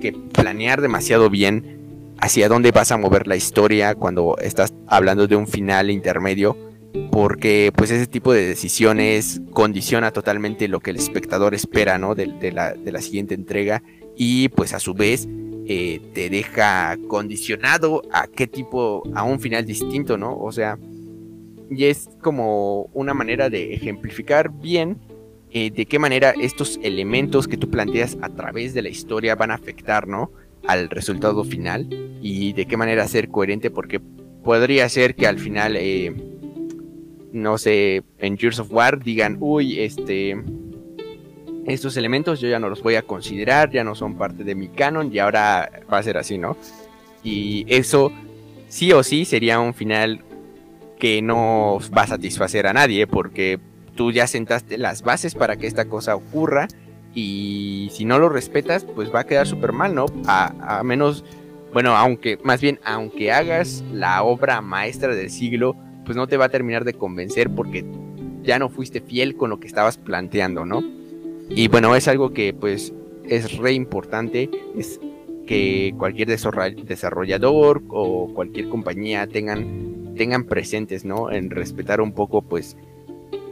que 0.01 0.11
planear 0.11 0.81
demasiado 0.81 1.29
bien 1.29 2.11
hacia 2.19 2.49
dónde 2.49 2.71
vas 2.71 2.91
a 2.91 2.97
mover 2.97 3.25
la 3.25 3.37
historia 3.37 3.95
cuando 3.95 4.35
estás 4.41 4.73
hablando 4.85 5.27
de 5.27 5.37
un 5.37 5.47
final 5.47 5.91
intermedio 5.91 6.57
porque 7.09 7.71
pues 7.73 7.89
ese 7.89 8.05
tipo 8.05 8.33
de 8.33 8.45
decisiones 8.45 9.39
condiciona 9.53 10.11
totalmente 10.11 10.67
lo 10.67 10.81
que 10.81 10.91
el 10.91 10.97
espectador 10.97 11.53
espera 11.53 11.97
¿no? 11.97 12.15
de, 12.15 12.51
la, 12.51 12.73
de 12.73 12.91
la, 12.91 13.01
siguiente 13.01 13.33
entrega 13.33 13.81
y 14.17 14.49
pues 14.49 14.73
a 14.73 14.79
su 14.81 14.93
vez 14.93 15.25
eh, 15.67 16.01
te 16.13 16.29
deja 16.29 16.97
condicionado 17.07 18.01
a 18.11 18.27
qué 18.27 18.45
tipo, 18.45 19.03
a 19.15 19.23
un 19.23 19.39
final 19.39 19.65
distinto, 19.65 20.17
¿no? 20.17 20.37
O 20.37 20.51
sea, 20.51 20.77
y 21.69 21.85
es 21.85 22.09
como 22.21 22.89
una 22.93 23.13
manera 23.13 23.49
de 23.49 23.73
ejemplificar 23.73 24.51
bien 24.51 24.99
eh, 25.51 25.69
de 25.69 25.85
qué 25.85 25.99
manera 25.99 26.31
estos 26.31 26.79
elementos 26.81 27.47
que 27.47 27.57
tú 27.57 27.69
planteas 27.69 28.17
a 28.21 28.29
través 28.29 28.73
de 28.73 28.81
la 28.81 28.89
historia 28.89 29.35
van 29.35 29.51
a 29.51 29.53
afectar, 29.53 30.07
¿no? 30.07 30.31
Al 30.65 30.89
resultado 30.89 31.43
final 31.43 31.87
y 32.21 32.53
de 32.53 32.65
qué 32.65 32.75
manera 32.75 33.07
ser 33.07 33.29
coherente 33.29 33.69
porque 33.69 33.99
podría 34.43 34.89
ser 34.89 35.13
que 35.13 35.27
al 35.27 35.37
final, 35.37 35.75
eh, 35.77 36.11
no 37.31 37.59
sé, 37.59 38.03
en 38.17 38.37
Gears 38.37 38.59
of 38.59 38.71
War 38.71 39.03
digan, 39.03 39.37
uy, 39.39 39.79
este, 39.79 40.41
estos 41.67 41.97
elementos 41.97 42.39
yo 42.39 42.49
ya 42.49 42.59
no 42.59 42.69
los 42.69 42.81
voy 42.81 42.95
a 42.95 43.03
considerar, 43.03 43.69
ya 43.69 43.83
no 43.83 43.93
son 43.93 44.15
parte 44.17 44.43
de 44.43 44.55
mi 44.55 44.69
canon 44.69 45.13
y 45.13 45.19
ahora 45.19 45.83
va 45.91 45.99
a 45.99 46.03
ser 46.03 46.17
así, 46.17 46.39
¿no? 46.39 46.57
Y 47.23 47.65
eso 47.67 48.11
sí 48.67 48.91
o 48.91 49.03
sí 49.03 49.23
sería 49.23 49.59
un 49.59 49.75
final 49.75 50.23
que 50.99 51.21
no 51.21 51.79
va 51.95 52.03
a 52.03 52.07
satisfacer 52.07 52.67
a 52.67 52.73
nadie 52.73 53.07
porque 53.07 53.59
tú 53.95 54.11
ya 54.11 54.27
sentaste 54.27 54.77
las 54.77 55.03
bases 55.03 55.35
para 55.35 55.57
que 55.57 55.67
esta 55.67 55.85
cosa 55.85 56.15
ocurra 56.15 56.67
y 57.13 57.89
si 57.91 58.05
no 58.05 58.19
lo 58.19 58.29
respetas 58.29 58.85
pues 58.85 59.13
va 59.13 59.21
a 59.21 59.25
quedar 59.25 59.47
súper 59.47 59.71
mal, 59.71 59.93
¿no? 59.93 60.05
A, 60.25 60.79
a, 60.79 60.83
menos, 60.83 61.23
bueno, 61.73 61.95
aunque 61.95 62.39
más 62.43 62.61
bien 62.61 62.79
aunque 62.83 63.31
hagas 63.31 63.83
la 63.91 64.23
obra 64.23 64.61
maestra 64.61 65.15
del 65.15 65.29
siglo 65.29 65.75
pues 66.05 66.17
no 66.17 66.27
te 66.27 66.37
va 66.37 66.45
a 66.45 66.49
terminar 66.49 66.85
de 66.85 66.93
convencer 66.93 67.49
porque 67.49 67.85
ya 68.43 68.59
no 68.59 68.69
fuiste 68.69 69.01
fiel 69.01 69.35
con 69.35 69.49
lo 69.49 69.59
que 69.59 69.67
estabas 69.67 69.97
planteando, 69.97 70.65
¿no? 70.65 70.83
Y 71.49 71.67
bueno, 71.67 71.95
es 71.95 72.07
algo 72.07 72.33
que 72.33 72.53
pues 72.53 72.93
es 73.25 73.57
re 73.57 73.73
importante, 73.73 74.49
es 74.77 74.99
que 75.45 75.93
cualquier 75.97 76.27
desarrollador 76.29 77.83
o 77.89 78.33
cualquier 78.33 78.69
compañía 78.69 79.27
tengan, 79.27 80.02
tengan 80.15 80.45
presentes, 80.45 81.05
¿no? 81.05 81.31
En 81.31 81.49
respetar 81.49 82.01
un 82.01 82.13
poco 82.13 82.41
pues 82.41 82.77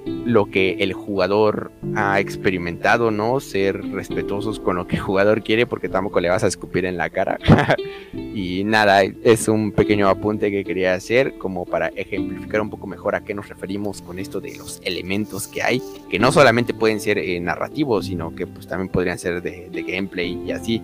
lo 0.05 0.45
que 0.45 0.73
el 0.79 0.93
jugador 0.93 1.71
ha 1.95 2.19
experimentado, 2.19 3.11
¿no? 3.11 3.39
Ser 3.39 3.81
respetuosos 3.91 4.59
con 4.59 4.75
lo 4.75 4.87
que 4.87 4.95
el 4.95 5.01
jugador 5.01 5.43
quiere 5.43 5.65
porque 5.65 5.89
tampoco 5.89 6.19
le 6.19 6.29
vas 6.29 6.43
a 6.43 6.47
escupir 6.47 6.85
en 6.85 6.97
la 6.97 7.09
cara. 7.09 7.37
y 8.13 8.63
nada, 8.63 9.03
es 9.03 9.47
un 9.47 9.71
pequeño 9.71 10.07
apunte 10.09 10.51
que 10.51 10.63
quería 10.63 10.93
hacer 10.93 11.37
como 11.37 11.65
para 11.65 11.87
ejemplificar 11.89 12.61
un 12.61 12.69
poco 12.69 12.87
mejor 12.87 13.15
a 13.15 13.23
qué 13.23 13.33
nos 13.33 13.49
referimos 13.49 14.01
con 14.01 14.19
esto 14.19 14.39
de 14.39 14.57
los 14.57 14.79
elementos 14.83 15.47
que 15.47 15.61
hay, 15.61 15.81
que 16.09 16.19
no 16.19 16.31
solamente 16.31 16.73
pueden 16.73 16.99
ser 16.99 17.17
eh, 17.17 17.39
narrativos, 17.39 18.05
sino 18.05 18.33
que 18.35 18.47
pues 18.47 18.67
también 18.67 18.89
podrían 18.89 19.19
ser 19.19 19.41
de, 19.41 19.69
gameplay 19.87 20.39
y 20.45 20.51
así. 20.51 20.81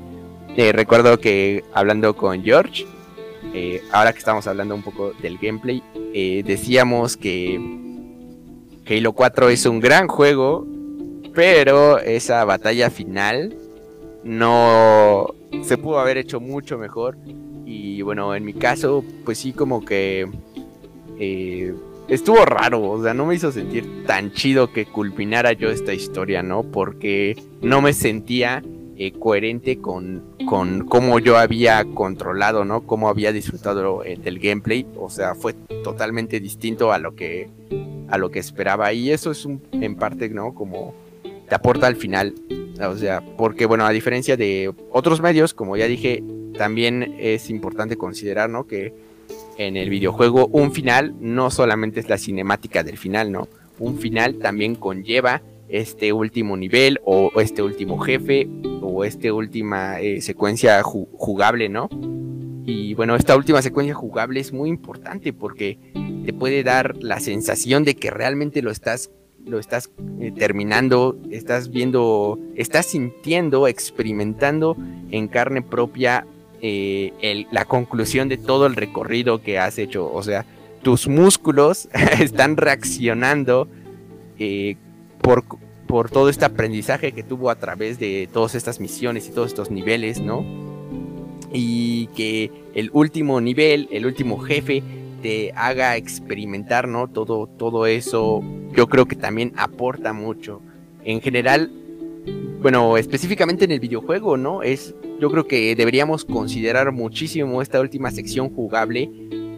Eh, 0.56 0.72
recuerdo 0.72 1.20
que 1.20 1.64
hablando 1.74 2.16
con 2.16 2.44
George, 2.44 2.86
eh, 3.54 3.82
ahora 3.92 4.14
que 4.14 4.20
estamos 4.20 4.48
hablando 4.48 4.76
un 4.76 4.84
poco 4.84 5.14
del 5.22 5.38
gameplay, 5.38 5.84
decíamos 6.46 7.18
que 7.18 7.60
Halo 8.90 9.14
4 9.14 9.50
es 9.50 9.66
un 9.66 9.80
gran 9.80 10.08
juego, 10.08 10.66
pero 11.34 12.00
esa 12.00 12.44
batalla 12.46 12.90
final 12.90 13.56
no 14.24 15.34
se 15.62 15.78
pudo 15.78 16.00
haber 16.00 16.18
hecho 16.18 16.40
mucho 16.40 16.78
mejor. 16.78 17.18
Y 17.66 18.02
bueno, 18.02 18.34
en 18.36 18.46
mi 18.46 18.54
caso, 18.54 19.04
pues 19.26 19.40
sí, 19.40 19.52
como 19.54 19.84
que 19.84 20.28
eh, 21.20 21.74
estuvo 22.08 22.46
raro, 22.46 22.82
o 22.90 23.04
sea, 23.04 23.14
no 23.14 23.26
me 23.26 23.36
hizo 23.36 23.52
sentir 23.52 24.06
tan 24.06 24.32
chido 24.32 24.72
que 24.72 24.86
culminara 24.86 25.52
yo 25.54 25.70
esta 25.70 25.94
historia, 25.94 26.42
¿no? 26.44 26.64
Porque 26.64 27.36
no 27.62 27.82
me 27.82 27.94
sentía 27.94 28.64
eh, 29.00 29.12
coherente 29.12 29.78
con, 29.78 30.24
con 30.48 30.86
cómo 30.86 31.20
yo 31.20 31.38
había 31.38 31.86
controlado, 31.86 32.66
¿no? 32.66 32.82
Cómo 32.82 33.10
había 33.10 33.32
disfrutado 33.32 34.04
eh, 34.04 34.18
del 34.18 34.40
gameplay, 34.40 34.88
o 34.98 35.10
sea, 35.10 35.36
fue 35.36 35.54
totalmente 35.84 36.40
distinto 36.40 36.92
a 36.92 36.98
lo 36.98 37.16
que 37.16 37.50
a 38.10 38.18
lo 38.18 38.32
que 38.32 38.40
esperaba. 38.40 38.94
Y 38.94 39.12
eso 39.12 39.32
es 39.32 39.46
un, 39.46 39.62
en 39.72 39.96
parte, 39.96 40.30
¿no? 40.30 40.56
Como 40.56 40.96
te 41.48 41.56
aporta 41.56 41.88
al 41.88 41.96
final. 41.96 42.34
O 42.80 42.96
sea, 42.96 43.22
porque 43.38 43.66
bueno, 43.66 43.86
a 43.86 43.92
diferencia 43.92 44.38
de 44.38 44.74
otros 44.92 45.22
medios, 45.22 45.54
como 45.54 45.78
ya 45.78 45.86
dije, 45.86 46.24
también 46.58 47.16
es 47.20 47.50
importante 47.50 47.98
considerar, 47.98 48.50
¿no? 48.50 48.68
Que 48.68 48.94
en 49.58 49.78
el 49.78 49.90
videojuego 49.90 50.48
un 50.48 50.72
final 50.72 51.16
no 51.20 51.50
solamente 51.50 52.00
es 52.00 52.10
la 52.10 52.18
cinemática 52.18 52.84
del 52.84 52.98
final, 52.98 53.32
¿no? 53.32 53.48
Un 53.80 54.00
final 54.00 54.40
también 54.40 54.76
conlleva 54.76 55.42
este 55.70 56.14
último 56.14 56.56
nivel 56.56 57.00
o 57.04 57.32
este 57.40 57.62
último 57.62 58.00
jefe 58.00 58.48
o 58.82 59.04
esta 59.04 59.34
última 59.34 60.00
eh, 60.00 60.22
secuencia 60.22 60.82
jugable, 60.84 61.70
¿no? 61.70 61.90
Y 62.66 62.94
bueno, 62.96 63.16
esta 63.16 63.36
última 63.36 63.62
secuencia 63.62 63.94
jugable 63.94 64.40
es 64.40 64.52
muy 64.52 64.70
importante 64.70 65.32
porque 65.34 65.80
te 66.26 66.34
puede 66.34 66.64
dar 66.64 66.98
la 67.02 67.20
sensación 67.20 67.84
de 67.86 67.96
que 67.96 68.12
realmente 68.12 68.62
lo 68.62 68.72
estás, 68.72 69.10
lo 69.46 69.60
estás 69.60 69.90
eh, 70.20 70.34
terminando, 70.36 71.18
estás 71.32 71.70
viendo, 71.70 72.38
estás 72.56 72.88
sintiendo, 72.88 73.68
experimentando 73.68 74.76
en 75.12 75.30
carne 75.30 75.62
propia 75.62 76.28
eh, 76.62 77.46
la 77.52 77.66
conclusión 77.66 78.28
de 78.28 78.38
todo 78.38 78.66
el 78.66 78.76
recorrido 78.76 79.42
que 79.42 79.60
has 79.60 79.78
hecho. 79.78 80.12
O 80.12 80.22
sea, 80.24 80.46
tus 80.82 81.08
músculos 81.08 81.88
están 82.20 82.58
reaccionando 82.58 83.70
por, 85.22 85.44
por 85.88 86.10
todo 86.10 86.30
este 86.30 86.46
aprendizaje 86.46 87.12
que 87.12 87.24
tuvo 87.24 87.50
a 87.50 87.56
través 87.56 88.00
de 88.00 88.30
todas 88.32 88.56
estas 88.56 88.80
misiones 88.80 89.28
y 89.28 89.32
todos 89.32 89.48
estos 89.48 89.72
niveles, 89.72 90.20
¿no? 90.20 90.46
Y 91.52 92.08
que 92.08 92.52
el 92.74 92.90
último 92.94 93.40
nivel, 93.42 93.88
el 93.92 94.06
último 94.06 94.38
jefe, 94.40 94.84
te 95.22 95.52
haga 95.56 95.96
experimentar, 95.98 96.88
¿no? 96.88 97.08
Todo, 97.08 97.48
todo 97.48 97.86
eso, 97.86 98.44
yo 98.76 98.88
creo 98.88 99.06
que 99.06 99.16
también 99.16 99.54
aporta 99.58 100.14
mucho. 100.14 100.62
En 101.04 101.22
general, 101.22 101.72
bueno, 102.62 102.98
específicamente 102.98 103.66
en 103.66 103.72
el 103.72 103.80
videojuego, 103.80 104.38
¿no? 104.38 104.62
Es, 104.64 104.94
yo 105.20 105.32
creo 105.32 105.48
que 105.48 105.76
deberíamos 105.76 106.26
considerar 106.26 106.92
muchísimo 106.92 107.62
esta 107.62 107.80
última 107.80 108.12
sección 108.12 108.50
jugable, 108.50 109.10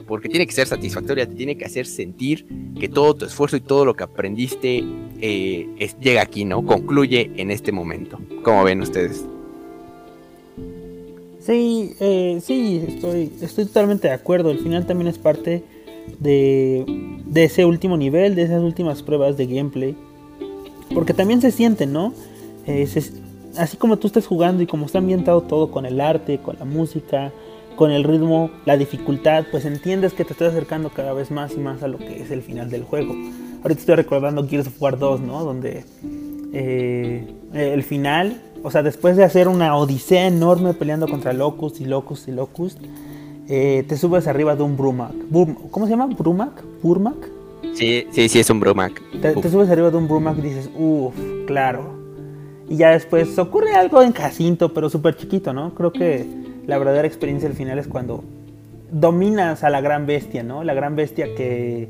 porque 0.09 0.27
tiene 0.27 0.47
que 0.47 0.53
ser 0.53 0.65
satisfactoria, 0.65 1.27
te 1.27 1.35
tiene 1.35 1.55
que 1.55 1.65
hacer 1.65 1.85
sentir 1.85 2.47
que 2.79 2.89
todo 2.89 3.13
tu 3.13 3.25
esfuerzo 3.25 3.57
y 3.57 3.61
todo 3.61 3.85
lo 3.85 3.95
que 3.95 4.03
aprendiste 4.03 4.83
eh, 5.21 5.67
llega 6.01 6.23
aquí, 6.23 6.45
¿no? 6.45 6.65
Concluye 6.65 7.31
en 7.37 7.51
este 7.51 7.71
momento. 7.71 8.19
¿Cómo 8.43 8.63
ven 8.63 8.81
ustedes? 8.81 9.23
Sí, 11.39 11.93
eh, 11.99 12.39
sí, 12.43 12.83
estoy, 12.87 13.31
estoy 13.39 13.65
totalmente 13.65 14.07
de 14.07 14.15
acuerdo. 14.15 14.49
El 14.49 14.57
final 14.57 14.87
también 14.87 15.09
es 15.09 15.19
parte 15.19 15.63
de, 16.19 16.85
ese 17.35 17.65
último 17.65 17.95
nivel, 17.95 18.33
de 18.33 18.41
esas 18.41 18.63
últimas 18.63 19.03
pruebas 19.03 19.37
de 19.37 19.45
gameplay. 19.45 19.95
Porque 20.91 21.13
también 21.13 21.39
se 21.39 21.51
siente, 21.51 21.85
¿no? 21.85 22.15
Eh, 22.65 22.87
así 23.57 23.77
como 23.77 23.97
tú 23.97 24.07
estás 24.07 24.25
jugando 24.25 24.63
y 24.63 24.65
como 24.65 24.87
está 24.87 24.97
ambientado 24.97 25.41
todo 25.41 25.69
con 25.69 25.85
el 25.85 26.01
arte, 26.01 26.39
con 26.39 26.57
la 26.57 26.65
música, 26.65 27.31
con 27.79 27.91
el 27.91 28.03
ritmo, 28.03 28.51
la 28.65 28.75
dificultad, 28.75 29.45
pues 29.49 29.63
entiendes 29.63 30.11
que 30.11 30.25
te 30.25 30.33
estás 30.33 30.49
acercando 30.49 30.89
cada 30.89 31.13
vez 31.13 31.31
más 31.31 31.53
y 31.53 31.59
más 31.59 31.81
a 31.81 31.87
lo 31.87 31.97
que 31.97 32.21
es 32.21 32.29
el 32.29 32.41
final 32.41 32.69
del 32.69 32.83
juego. 32.83 33.15
Ahorita 33.63 33.79
estoy 33.79 33.95
recordando 33.95 34.45
Gears 34.45 34.67
of 34.67 34.81
War 34.81 34.99
2, 34.99 35.21
¿no? 35.21 35.45
Donde 35.45 35.85
eh, 36.51 37.33
el 37.53 37.83
final 37.83 38.41
o 38.63 38.69
sea, 38.69 38.83
después 38.83 39.15
de 39.15 39.23
hacer 39.23 39.47
una 39.47 39.77
odisea 39.77 40.27
enorme 40.27 40.73
peleando 40.73 41.07
contra 41.07 41.31
Locust 41.31 41.79
y 41.79 41.85
Locust 41.85 42.27
y 42.27 42.33
Locust, 42.33 42.79
eh, 43.47 43.85
te 43.87 43.95
subes 43.95 44.27
arriba 44.27 44.57
de 44.57 44.63
un 44.63 44.75
Brumac. 44.75 45.13
¿Cómo 45.71 45.85
se 45.85 45.91
llama? 45.91 46.07
¿Brumac? 46.07 46.61
¿Burmac? 46.83 47.29
Sí, 47.75 48.07
sí, 48.11 48.27
sí, 48.27 48.39
es 48.39 48.49
un 48.49 48.59
Brumac. 48.59 49.01
Te, 49.21 49.49
subes 49.49 49.69
arriba 49.69 49.89
de 49.89 49.95
un 49.95 50.09
Brumac 50.09 50.37
y 50.39 50.41
dices, 50.41 50.69
uff, 50.77 51.15
claro. 51.47 51.97
Y 52.67 52.75
ya 52.75 52.89
después 52.89 53.39
ocurre 53.39 53.71
algo 53.71 54.01
en 54.01 54.11
Jacinto, 54.11 54.73
pero 54.73 54.89
súper 54.89 55.15
chiquito, 55.15 55.53
¿no? 55.53 55.73
Creo 55.73 55.93
que 55.93 56.48
la 56.69 56.77
verdadera 56.77 57.07
experiencia 57.07 57.49
al 57.49 57.55
final 57.55 57.79
es 57.79 57.87
cuando 57.87 58.23
dominas 58.91 59.63
a 59.63 59.69
la 59.69 59.81
gran 59.81 60.05
bestia, 60.05 60.43
¿no? 60.43 60.63
La 60.63 60.73
gran 60.73 60.95
bestia 60.95 61.35
que 61.35 61.89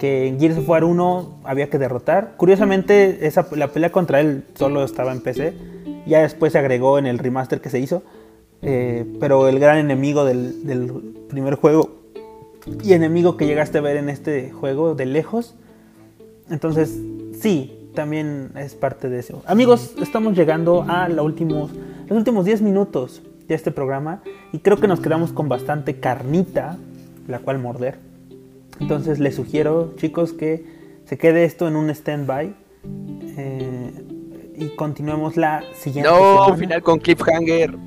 que 0.00 0.26
en 0.26 0.40
Gears 0.40 0.56
of 0.56 0.68
War 0.68 0.82
1 0.82 1.40
había 1.44 1.68
que 1.68 1.78
derrotar. 1.78 2.32
Curiosamente, 2.38 3.26
esa, 3.26 3.46
la 3.54 3.68
pelea 3.68 3.92
contra 3.92 4.20
él 4.20 4.44
solo 4.54 4.82
estaba 4.82 5.12
en 5.12 5.20
PC. 5.20 5.52
Ya 6.06 6.22
después 6.22 6.54
se 6.54 6.58
agregó 6.58 6.98
en 6.98 7.06
el 7.06 7.18
remaster 7.18 7.60
que 7.60 7.68
se 7.68 7.78
hizo. 7.78 8.02
Eh, 8.62 9.04
pero 9.20 9.46
el 9.46 9.58
gran 9.60 9.76
enemigo 9.76 10.24
del, 10.24 10.54
primer 11.28 11.54
juego 11.54 11.90
y 12.82 12.94
enemigo 12.94 13.36
que 13.36 13.46
llegaste 13.46 13.78
a 13.78 13.80
ver 13.82 13.98
en 13.98 14.08
este 14.08 14.50
juego 14.50 14.94
de 14.94 15.04
lejos. 15.04 15.54
Entonces, 16.48 16.98
sí, 17.38 17.90
también 17.94 18.52
es 18.56 18.74
parte 18.74 19.10
de 19.10 19.18
eso. 19.18 19.42
Amigos, 19.46 19.94
estamos 20.00 20.34
llegando 20.34 20.86
a 20.88 21.10
los 21.10 21.24
últimos, 21.26 21.70
los 22.08 22.16
últimos 22.16 22.46
10 22.46 22.62
minutos 22.62 23.22
este 23.54 23.70
programa 23.70 24.22
y 24.52 24.58
creo 24.58 24.78
que 24.78 24.88
nos 24.88 25.00
quedamos 25.00 25.32
con 25.32 25.48
bastante 25.48 26.00
carnita, 26.00 26.76
la 27.28 27.38
cual 27.38 27.58
morder. 27.58 27.98
Entonces 28.80 29.18
les 29.18 29.34
sugiero, 29.34 29.94
chicos, 29.96 30.32
que 30.32 30.64
se 31.04 31.18
quede 31.18 31.44
esto 31.44 31.68
en 31.68 31.76
un 31.76 31.90
stand-by 31.90 32.54
eh, 33.36 33.92
y 34.56 34.68
continuemos 34.76 35.36
la 35.36 35.62
siguiente. 35.74 36.10
No, 36.10 36.54
final 36.56 36.82
con 36.82 36.98
cliffhanger. 36.98 37.76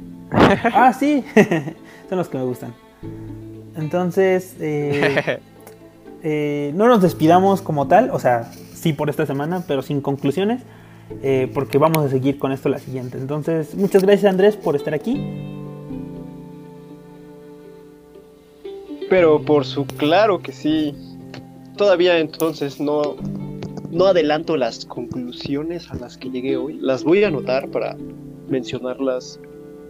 Ah, 0.73 0.91
sí, 0.93 1.23
son 2.09 2.17
los 2.17 2.27
que 2.27 2.39
me 2.39 2.43
gustan. 2.43 2.73
Entonces, 3.75 4.55
eh, 4.59 5.39
eh, 6.23 6.71
no 6.75 6.87
nos 6.87 7.01
despidamos 7.01 7.61
como 7.61 7.87
tal, 7.87 8.09
o 8.11 8.19
sea, 8.19 8.51
sí 8.73 8.93
por 8.93 9.09
esta 9.09 9.25
semana, 9.25 9.63
pero 9.67 9.81
sin 9.81 10.01
conclusiones, 10.01 10.63
eh, 11.21 11.49
porque 11.53 11.77
vamos 11.77 11.99
a 12.05 12.09
seguir 12.09 12.37
con 12.39 12.51
esto 12.51 12.69
la 12.69 12.79
siguiente. 12.79 13.17
Entonces, 13.17 13.75
muchas 13.75 14.03
gracias 14.03 14.31
Andrés 14.31 14.55
por 14.57 14.75
estar 14.75 14.93
aquí. 14.93 15.19
Pero 19.09 19.41
por 19.41 19.65
su 19.65 19.85
claro 19.85 20.39
que 20.39 20.51
sí. 20.51 20.95
Todavía 21.77 22.19
entonces 22.19 22.79
no, 22.79 23.15
no 23.91 24.05
adelanto 24.05 24.57
las 24.57 24.85
conclusiones 24.85 25.89
a 25.91 25.95
las 25.95 26.17
que 26.17 26.29
llegué 26.29 26.55
hoy. 26.57 26.77
Las 26.79 27.03
voy 27.03 27.23
a 27.23 27.27
anotar 27.27 27.67
para 27.69 27.97
mencionarlas 28.47 29.39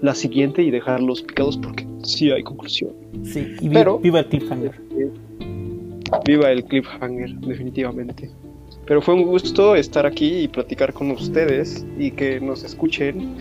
la 0.01 0.15
siguiente 0.15 0.61
y 0.63 0.71
dejarlos 0.71 1.21
picados 1.21 1.57
porque 1.57 1.85
sí 2.03 2.31
hay 2.31 2.43
conclusión. 2.43 2.91
Sí, 3.23 3.53
y 3.59 3.67
vi- 3.69 3.73
Pero- 3.75 3.99
viva 3.99 4.19
el 4.19 4.27
cliffhanger. 4.27 4.81
Viva 6.25 6.51
el 6.51 6.63
cliffhanger, 6.65 7.33
definitivamente. 7.41 8.29
Pero 8.85 9.01
fue 9.01 9.13
un 9.13 9.23
gusto 9.23 9.75
estar 9.75 10.05
aquí 10.05 10.39
y 10.41 10.47
platicar 10.47 10.91
con 10.93 11.11
ustedes 11.11 11.85
y 11.97 12.11
que 12.11 12.39
nos 12.41 12.63
escuchen. 12.63 13.37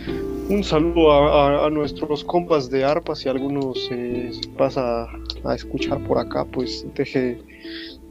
Un 0.49 0.63
saludo 0.63 1.11
a, 1.11 1.63
a- 1.63 1.67
a 1.67 1.69
nuestros 1.69 2.23
compas 2.23 2.69
de 2.69 2.83
ARPA. 2.85 3.15
Si 3.15 3.27
alguno 3.29 3.73
se 3.75 4.31
pasa 4.57 5.07
a 5.43 5.55
escuchar 5.55 5.99
por 6.05 6.17
acá, 6.17 6.45
pues 6.45 6.85
deje, 6.95 7.39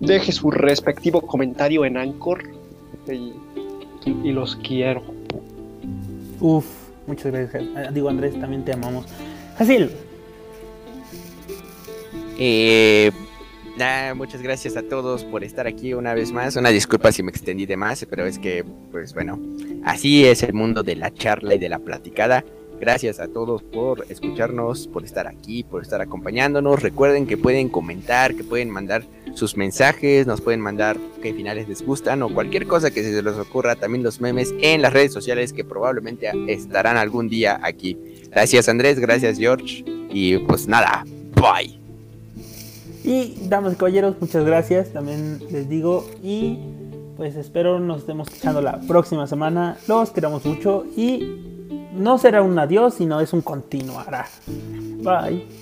deje 0.01 0.33
su 0.33 0.51
respectivo 0.51 1.21
comentario 1.23 1.85
en 1.85 1.97
Anchor. 1.97 2.43
Y, 3.11 3.33
y- 4.25 4.33
los 4.33 4.57
quiero. 4.57 5.03
Uf, 6.41 6.67
muchas 7.07 7.33
gracias. 7.33 7.63
Eh, 7.63 7.89
Digo 7.95 8.09
Andrés, 8.09 8.39
también 8.39 8.65
te 8.65 8.73
amamos. 8.73 9.07
Jasil, 9.57 9.91
Eh, 12.39 13.11
muchas 14.15 14.43
gracias 14.43 14.77
a 14.77 14.83
todos 14.83 15.25
por 15.25 15.45
estar 15.45 15.67
aquí 15.67 15.95
una 15.95 16.15
vez 16.15 16.33
más. 16.33 16.57
Una 16.57 16.71
disculpa 16.71 17.13
si 17.13 17.23
me 17.23 17.31
extendí 17.31 17.67
de 17.67 17.77
más, 17.77 18.07
pero 18.09 18.27
es 18.27 18.39
que, 18.39 18.65
pues 18.91 19.15
bueno, 19.15 19.41
así 19.85 20.25
es 20.25 20.43
el 20.43 20.53
mundo 20.53 20.83
de 20.83 20.97
la 20.97 21.13
charla 21.13 21.55
y 21.55 21.59
de 21.59 21.69
la 21.69 21.79
platicada. 21.79 22.45
Gracias 22.81 23.21
a 23.21 23.29
todos 23.29 23.63
por 23.63 24.05
escucharnos, 24.09 24.89
por 24.89 25.05
estar 25.05 25.29
aquí, 25.29 25.63
por 25.63 25.83
estar 25.83 26.01
acompañándonos. 26.01 26.83
Recuerden 26.83 27.27
que 27.27 27.37
pueden 27.37 27.69
comentar, 27.69 28.35
que 28.35 28.43
pueden 28.43 28.71
mandar 28.71 29.05
sus 29.35 29.57
mensajes, 29.57 30.27
nos 30.27 30.41
pueden 30.41 30.61
mandar 30.61 30.97
qué 31.23 31.33
finales 31.33 31.69
les 31.69 31.87
gustan 31.87 32.23
o 32.23 32.35
cualquier 32.35 32.67
cosa 32.67 32.91
que 32.91 33.05
se 33.05 33.23
les 33.23 33.35
ocurra. 33.35 33.77
También 33.77 34.03
los 34.03 34.21
memes 34.21 34.53
en 34.61 34.83
las 34.83 34.93
redes 34.93 35.13
sociales 35.13 35.53
que 35.53 35.65
probablemente 35.65 36.33
estarán 36.49 36.97
algún 36.97 37.29
día 37.29 37.61
aquí. 37.63 37.97
Gracias 38.31 38.69
Andrés, 38.69 38.99
gracias 38.99 39.39
George 39.39 39.85
y 40.11 40.39
pues 40.39 40.67
nada, 40.67 41.05
bye. 41.37 41.82
Y 43.05 43.49
damas 43.49 43.75
y 43.75 43.77
caballeros, 43.77 44.17
muchas 44.21 44.45
gracias. 44.45 44.93
También 44.93 45.41
les 45.51 45.69
digo 45.69 46.09
y 46.23 46.59
pues 47.17 47.37
espero 47.37 47.79
nos 47.79 48.01
estemos 48.01 48.29
escuchando 48.29 48.61
la 48.61 48.81
próxima 48.81 49.27
semana. 49.27 49.77
Los 49.89 50.11
queremos 50.11 50.45
mucho 50.45 50.85
y 50.97 51.89
no 51.95 52.19
será 52.19 52.43
un 52.43 52.59
adiós, 52.59 52.95
sino 52.95 53.21
es 53.21 53.33
un 53.33 53.43
continuará. 53.43 54.29
Bye. 55.03 55.62